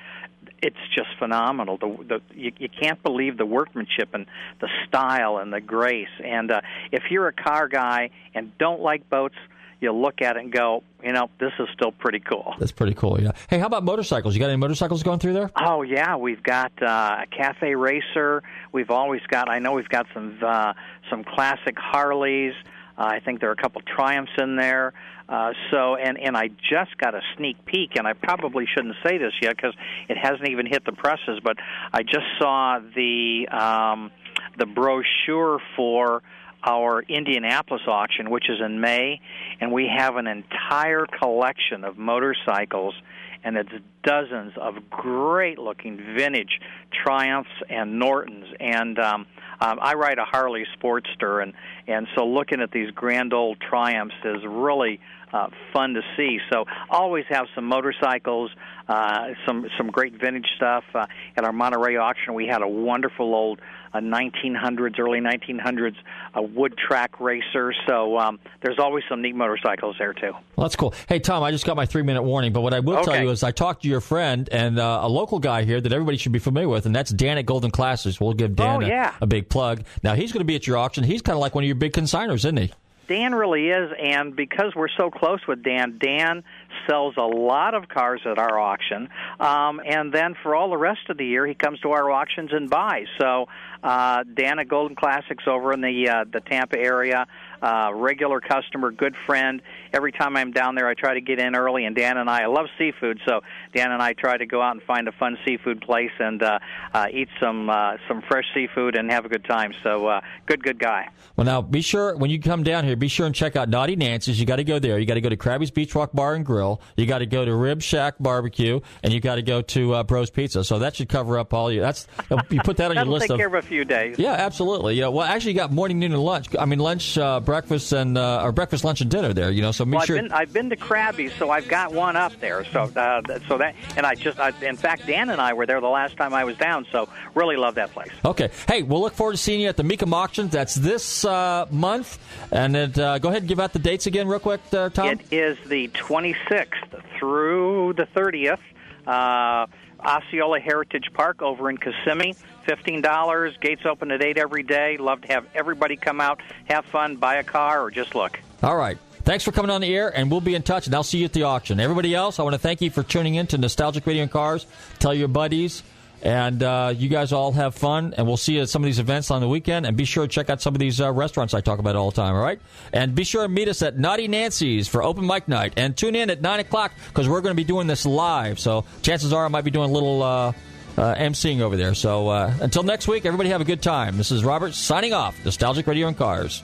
it's 0.61 0.77
just 0.95 1.09
phenomenal. 1.19 1.77
The, 1.77 2.03
the 2.03 2.21
you, 2.33 2.51
you 2.57 2.69
can't 2.69 3.01
believe 3.03 3.37
the 3.37 3.45
workmanship 3.45 4.09
and 4.13 4.25
the 4.59 4.69
style 4.87 5.37
and 5.37 5.53
the 5.53 5.61
grace. 5.61 6.09
And 6.23 6.51
uh, 6.51 6.61
if 6.91 7.03
you're 7.11 7.27
a 7.27 7.33
car 7.33 7.67
guy 7.67 8.09
and 8.33 8.57
don't 8.57 8.81
like 8.81 9.09
boats, 9.09 9.35
you 9.81 9.91
look 9.91 10.21
at 10.21 10.35
it 10.35 10.43
and 10.43 10.51
go, 10.51 10.83
you 11.03 11.13
know, 11.13 11.29
this 11.39 11.53
is 11.59 11.67
still 11.73 11.91
pretty 11.91 12.19
cool. 12.19 12.53
that's 12.59 12.71
pretty 12.71 12.93
cool. 12.93 13.21
Yeah. 13.21 13.31
Hey, 13.49 13.59
how 13.59 13.67
about 13.67 13.83
motorcycles? 13.83 14.35
You 14.35 14.39
got 14.39 14.49
any 14.49 14.57
motorcycles 14.57 15.03
going 15.03 15.19
through 15.19 15.33
there? 15.33 15.49
Oh 15.55 15.81
yeah, 15.81 16.17
we've 16.17 16.43
got 16.43 16.71
uh, 16.81 17.23
a 17.23 17.25
cafe 17.35 17.75
racer. 17.75 18.43
We've 18.71 18.89
always 18.91 19.21
got. 19.27 19.49
I 19.49 19.59
know 19.59 19.73
we've 19.73 19.89
got 19.89 20.07
some 20.13 20.37
uh, 20.45 20.73
some 21.09 21.23
classic 21.23 21.77
Harleys. 21.77 22.53
Uh, 22.97 23.03
I 23.03 23.19
think 23.21 23.39
there 23.39 23.49
are 23.49 23.53
a 23.53 23.61
couple 23.61 23.81
Triumphs 23.81 24.33
in 24.37 24.57
there. 24.57 24.93
Uh, 25.29 25.53
so 25.71 25.95
and 25.95 26.17
and 26.19 26.35
I 26.35 26.47
just 26.47 26.97
got 26.97 27.13
a 27.15 27.21
sneak 27.37 27.63
peek, 27.65 27.91
and 27.95 28.07
I 28.07 28.13
probably 28.13 28.65
shouldn't 28.65 28.95
say 29.05 29.17
this 29.17 29.33
yet 29.41 29.55
because 29.55 29.75
it 30.09 30.17
hasn't 30.17 30.49
even 30.49 30.65
hit 30.65 30.85
the 30.85 30.91
presses. 30.91 31.39
But 31.43 31.57
I 31.93 32.03
just 32.03 32.25
saw 32.39 32.79
the 32.79 33.47
um, 33.49 34.11
the 34.57 34.65
brochure 34.65 35.59
for 35.75 36.23
our 36.63 37.01
Indianapolis 37.01 37.83
auction, 37.87 38.29
which 38.29 38.49
is 38.49 38.59
in 38.63 38.81
May, 38.81 39.21
and 39.59 39.71
we 39.71 39.87
have 39.95 40.15
an 40.17 40.27
entire 40.27 41.05
collection 41.05 41.83
of 41.83 41.97
motorcycles, 41.97 42.95
and 43.43 43.57
it's 43.57 43.71
dozens 44.03 44.53
of 44.57 44.89
great 44.89 45.59
looking 45.59 45.97
vintage 46.17 46.59
Triumphs 46.91 47.49
and 47.69 47.99
Nortons. 47.99 48.45
And 48.59 48.99
um, 48.99 49.25
um, 49.61 49.79
I 49.81 49.93
ride 49.95 50.19
a 50.19 50.25
Harley 50.25 50.65
Sportster, 50.77 51.43
and, 51.43 51.53
and 51.87 52.07
so 52.15 52.25
looking 52.25 52.61
at 52.61 52.71
these 52.71 52.91
grand 52.91 53.33
old 53.33 53.59
Triumphs 53.59 54.15
is 54.23 54.43
really 54.45 54.99
uh, 55.33 55.47
fun 55.73 55.93
to 55.93 56.01
see. 56.17 56.39
So 56.51 56.65
always 56.89 57.25
have 57.29 57.45
some 57.53 57.65
motorcycles, 57.65 58.51
uh, 58.87 59.29
some 59.45 59.67
some 59.77 59.91
great 59.91 60.19
vintage 60.19 60.47
stuff. 60.55 60.83
Uh, 60.93 61.05
at 61.37 61.43
our 61.43 61.53
Monterey 61.53 61.97
auction, 61.97 62.33
we 62.33 62.47
had 62.47 62.61
a 62.61 62.67
wonderful 62.67 63.33
old 63.33 63.59
uh, 63.93 63.99
1900s, 63.99 64.99
early 64.99 65.19
1900s 65.19 65.95
uh, 66.35 66.41
wood 66.41 66.75
track 66.77 67.19
racer. 67.19 67.73
So 67.87 68.17
um, 68.17 68.39
there's 68.61 68.79
always 68.79 69.03
some 69.09 69.21
neat 69.21 69.35
motorcycles 69.35 69.95
there 69.99 70.13
too. 70.13 70.31
Well, 70.55 70.65
that's 70.65 70.75
cool. 70.75 70.93
Hey, 71.07 71.19
Tom, 71.19 71.43
I 71.43 71.51
just 71.51 71.65
got 71.65 71.75
my 71.75 71.85
three 71.85 72.03
minute 72.03 72.23
warning, 72.23 72.53
but 72.53 72.61
what 72.61 72.73
I 72.73 72.79
will 72.79 73.03
tell 73.03 73.21
you 73.21 73.28
I 73.43 73.51
talked 73.51 73.83
to 73.83 73.87
your 73.89 74.01
friend 74.01 74.47
and 74.51 74.79
uh, 74.79 74.99
a 75.03 75.09
local 75.09 75.39
guy 75.39 75.63
here 75.63 75.79
that 75.81 75.91
everybody 75.93 76.17
should 76.17 76.31
be 76.31 76.39
familiar 76.39 76.69
with, 76.69 76.85
and 76.85 76.95
that's 76.95 77.11
Dan 77.11 77.37
at 77.37 77.45
Golden 77.45 77.71
Classics. 77.71 78.19
We'll 78.19 78.33
give 78.33 78.55
Dan 78.55 78.83
Oh, 78.83 78.85
a- 78.85 78.87
yeah. 78.87 79.15
a, 79.21 79.27
big 79.27 79.49
plug. 79.49 79.83
Now, 80.03 80.15
he's 80.15 80.31
going 80.31 80.41
to 80.41 80.45
be 80.45 80.55
at 80.55 80.65
your 80.67 80.77
auction. 80.77 81.03
He's 81.03 81.21
kind 81.21 81.35
of 81.35 81.39
like 81.41 81.55
one 81.55 81.63
of 81.63 81.67
your 81.67 81.75
big 81.75 81.93
consigners, 81.93 82.37
isn't 82.39 82.57
he? 82.57 82.71
Dan 83.07 83.33
really 83.33 83.69
is, 83.69 83.91
and 83.99 84.35
because 84.35 84.75
we're 84.75 84.87
so 84.95 85.09
close 85.09 85.39
with 85.47 85.63
Dan, 85.63 85.97
Dan 85.99 86.43
sells 86.87 87.15
a 87.17 87.23
lot 87.23 87.73
of 87.73 87.87
cars 87.89 88.21
at 88.23 88.37
our 88.37 88.59
auction, 88.59 89.09
um, 89.39 89.81
and 89.83 90.13
then 90.13 90.35
for 90.43 90.55
all 90.55 90.69
the 90.69 90.77
rest 90.77 91.09
of 91.09 91.17
the 91.17 91.25
year, 91.25 91.47
he 91.47 91.55
comes 91.55 91.79
to 91.79 91.89
our 91.89 92.11
auctions 92.11 92.51
and 92.53 92.69
buys. 92.69 93.07
So, 93.19 93.47
uh, 93.81 94.23
Dan 94.31 94.59
at 94.59 94.67
Golden 94.67 94.95
Classics 94.95 95.45
over 95.47 95.73
in 95.73 95.81
the 95.81 96.07
uh, 96.07 96.25
the 96.31 96.39
Tampa 96.39 96.77
area, 96.77 97.25
uh, 97.63 97.89
regular 97.95 98.41
customer, 98.41 98.91
good 98.91 99.15
friend. 99.25 99.63
Every 99.93 100.11
time 100.11 100.37
I'm 100.37 100.51
down 100.51 100.75
there, 100.75 100.87
I 100.87 100.93
try 100.93 101.15
to 101.15 101.21
get 101.21 101.39
in 101.39 101.55
early, 101.55 101.85
and 101.85 101.95
Dan 101.95 102.17
and 102.17 102.29
I, 102.29 102.43
I 102.43 102.45
love 102.47 102.67
seafood, 102.77 103.19
so 103.27 103.41
Dan 103.73 103.91
and 103.91 104.01
I 104.01 104.13
try 104.13 104.37
to 104.37 104.45
go 104.45 104.61
out 104.61 104.73
and 104.73 104.83
find 104.83 105.07
a 105.07 105.11
fun 105.11 105.37
seafood 105.45 105.81
place 105.81 106.11
and 106.19 106.41
uh, 106.41 106.59
uh, 106.93 107.07
eat 107.11 107.29
some 107.39 107.69
uh, 107.69 107.93
some 108.07 108.21
fresh 108.27 108.45
seafood 108.53 108.95
and 108.95 109.11
have 109.11 109.25
a 109.25 109.29
good 109.29 109.45
time. 109.45 109.73
So, 109.83 110.07
uh, 110.07 110.21
good, 110.45 110.63
good 110.63 110.79
guy. 110.79 111.09
Well, 111.35 111.45
now 111.45 111.61
be 111.61 111.81
sure 111.81 112.15
when 112.15 112.29
you 112.29 112.39
come 112.39 112.63
down 112.63 112.85
here, 112.85 112.95
be 112.95 113.07
sure 113.07 113.25
and 113.25 113.35
check 113.35 113.55
out 113.55 113.69
Naughty 113.69 113.95
Nancy's. 113.95 114.39
You 114.39 114.45
got 114.45 114.57
to 114.57 114.63
go 114.63 114.79
there. 114.79 114.99
You 114.99 115.05
got 115.05 115.15
to 115.15 115.21
go 115.21 115.29
to 115.29 115.37
Krabby's 115.37 115.71
Beach 115.71 115.93
Walk 115.95 116.11
Bar 116.13 116.35
and 116.35 116.45
Grill. 116.45 116.81
You 116.97 117.05
got 117.05 117.19
to 117.19 117.25
go 117.25 117.45
to 117.45 117.55
Rib 117.55 117.81
Shack 117.81 118.15
Barbecue, 118.19 118.79
and 119.03 119.13
you 119.13 119.19
got 119.19 119.35
to 119.35 119.41
go 119.41 119.61
to 119.61 119.93
uh, 119.95 120.03
Bros 120.03 120.29
Pizza. 120.29 120.63
So 120.63 120.79
that 120.79 120.95
should 120.95 121.09
cover 121.09 121.37
up 121.39 121.53
all 121.53 121.71
you. 121.71 121.81
That's 121.81 122.07
you 122.49 122.61
put 122.61 122.77
that 122.77 122.91
on 122.91 122.95
your 122.95 123.05
list 123.05 123.23
take 123.23 123.31
of. 123.31 123.37
care 123.37 123.47
of 123.47 123.53
a 123.53 123.61
few 123.61 123.85
days. 123.85 124.17
Yeah, 124.19 124.33
absolutely. 124.33 124.95
Yeah, 124.95 125.07
well, 125.07 125.25
actually, 125.25 125.53
you 125.53 125.57
got 125.57 125.71
morning, 125.71 125.99
noon, 125.99 126.13
and 126.13 126.21
lunch. 126.21 126.47
I 126.57 126.65
mean, 126.65 126.79
lunch, 126.79 127.17
uh, 127.17 127.39
breakfast, 127.39 127.93
and 127.93 128.17
uh, 128.17 128.43
or 128.43 128.51
breakfast, 128.51 128.83
lunch, 128.83 129.01
and 129.01 129.09
dinner 129.09 129.33
there. 129.33 129.51
You 129.51 129.61
know, 129.61 129.71
so 129.79 129.85
make 129.85 129.99
Well, 129.99 130.05
sure. 130.05 130.17
I've 130.17 130.23
been 130.23 130.31
I've 130.33 130.53
been 130.53 130.69
to 130.71 130.75
Krabby, 130.75 131.31
so 131.39 131.49
I've 131.49 131.69
got 131.69 131.93
one 131.93 132.17
up 132.17 132.37
there. 132.41 132.65
So 132.65 132.81
uh, 132.83 133.21
so 133.47 133.57
that 133.59 133.75
and 133.95 134.05
I 134.05 134.13
just 134.13 134.37
I, 134.37 134.51
in 134.61 134.75
fact 134.75 135.07
Dan 135.07 135.29
and 135.29 135.39
I 135.39 135.53
were 135.53 135.65
there 135.65 135.79
the 135.79 135.87
last 135.87 136.17
time 136.17 136.33
I 136.33 136.43
was 136.43 136.57
down. 136.57 136.85
So 136.91 137.07
really 137.33 137.55
love 137.55 137.75
that 137.75 137.93
place. 137.93 138.11
Okay. 138.25 138.49
Hey, 138.67 138.83
we'll 138.83 138.99
look 138.99 139.13
forward 139.13 139.33
to 139.33 139.37
seeing 139.37 139.61
you 139.61 139.69
at 139.69 139.77
the 139.77 139.83
Mecum 139.83 140.11
auction. 140.11 140.49
That's 140.49 140.75
this 140.75 141.23
uh, 141.23 141.65
month. 141.71 142.19
And 142.51 142.75
then, 142.75 142.99
uh, 142.99 143.19
go 143.19 143.29
ahead 143.29 143.43
and 143.43 143.47
give 143.47 143.61
out 143.61 143.71
the 143.71 143.79
dates 143.79 144.05
again, 144.05 144.27
real 144.27 144.39
quick, 144.39 144.59
uh, 144.73 144.89
Tom. 144.89 145.07
It 145.07 145.21
is 145.31 145.57
the 145.67 145.87
26th 145.89 147.01
through 147.17 147.93
the 147.93 148.05
30th. 148.07 148.59
Uh, 149.07 149.67
Osceola 150.01 150.59
Heritage 150.59 151.09
Park 151.13 151.41
over 151.41 151.69
in 151.69 151.77
Kissimmee. 151.77 152.35
Fifteen 152.65 153.01
dollars. 153.01 153.55
Gates 153.61 153.85
open 153.85 154.11
at 154.11 154.21
eight 154.21 154.37
every 154.37 154.63
day. 154.63 154.97
Love 154.97 155.21
to 155.21 155.27
have 155.29 155.45
everybody 155.55 155.95
come 155.95 156.21
out, 156.21 156.41
have 156.65 156.85
fun, 156.85 157.15
buy 157.15 157.35
a 157.35 157.43
car, 157.43 157.81
or 157.81 157.89
just 157.91 158.13
look. 158.13 158.39
All 158.61 158.75
right. 158.75 158.97
Thanks 159.29 159.43
for 159.43 159.51
coming 159.51 159.69
on 159.69 159.81
the 159.81 159.95
air, 159.95 160.09
and 160.09 160.31
we'll 160.31 160.41
be 160.41 160.55
in 160.55 160.63
touch, 160.63 160.87
and 160.87 160.95
I'll 160.95 161.03
see 161.03 161.19
you 161.19 161.25
at 161.25 161.33
the 161.33 161.43
auction. 161.43 161.79
Everybody 161.79 162.15
else, 162.15 162.39
I 162.39 162.41
want 162.41 162.55
to 162.55 162.59
thank 162.59 162.81
you 162.81 162.89
for 162.89 163.03
tuning 163.03 163.35
in 163.35 163.45
to 163.45 163.59
Nostalgic 163.59 164.07
Radio 164.07 164.23
and 164.23 164.31
Cars. 164.31 164.65
Tell 164.97 165.13
your 165.13 165.27
buddies, 165.27 165.83
and 166.23 166.63
uh, 166.63 166.95
you 166.97 167.09
guys 167.09 167.31
all 167.31 167.51
have 167.51 167.75
fun, 167.75 168.15
and 168.17 168.25
we'll 168.25 168.37
see 168.37 168.55
you 168.55 168.63
at 168.63 168.69
some 168.69 168.81
of 168.81 168.87
these 168.87 168.97
events 168.97 169.29
on 169.29 169.39
the 169.39 169.47
weekend. 169.47 169.85
And 169.85 169.95
be 169.95 170.05
sure 170.05 170.25
to 170.25 170.27
check 170.27 170.49
out 170.49 170.63
some 170.63 170.73
of 170.73 170.79
these 170.79 170.99
uh, 170.99 171.11
restaurants 171.11 171.53
I 171.53 171.61
talk 171.61 171.77
about 171.77 171.95
all 171.95 172.09
the 172.09 172.15
time, 172.15 172.33
all 172.33 172.41
right? 172.41 172.59
And 172.91 173.13
be 173.13 173.23
sure 173.23 173.43
to 173.43 173.47
meet 173.47 173.67
us 173.67 173.83
at 173.83 173.99
Naughty 173.99 174.27
Nancy's 174.27 174.87
for 174.87 175.03
open 175.03 175.27
mic 175.27 175.47
night. 175.47 175.73
And 175.77 175.95
tune 175.95 176.15
in 176.15 176.31
at 176.31 176.41
9 176.41 176.61
o'clock 176.61 176.93
because 177.09 177.29
we're 177.29 177.41
going 177.41 177.53
to 177.53 177.55
be 177.55 177.63
doing 177.63 177.85
this 177.85 178.07
live. 178.07 178.59
So 178.59 178.83
chances 179.03 179.31
are 179.31 179.45
I 179.45 179.49
might 179.49 179.63
be 179.63 179.69
doing 179.69 179.91
a 179.91 179.93
little 179.93 180.23
uh, 180.23 180.53
uh, 180.97 181.13
emceeing 181.13 181.61
over 181.61 181.77
there. 181.77 181.93
So 181.93 182.29
uh, 182.29 182.51
until 182.61 182.81
next 182.81 183.07
week, 183.07 183.27
everybody 183.27 183.49
have 183.49 183.61
a 183.61 183.65
good 183.65 183.83
time. 183.83 184.17
This 184.17 184.31
is 184.31 184.43
Robert 184.43 184.73
signing 184.73 185.13
off, 185.13 185.37
Nostalgic 185.45 185.85
Radio 185.85 186.07
and 186.07 186.17
Cars. 186.17 186.63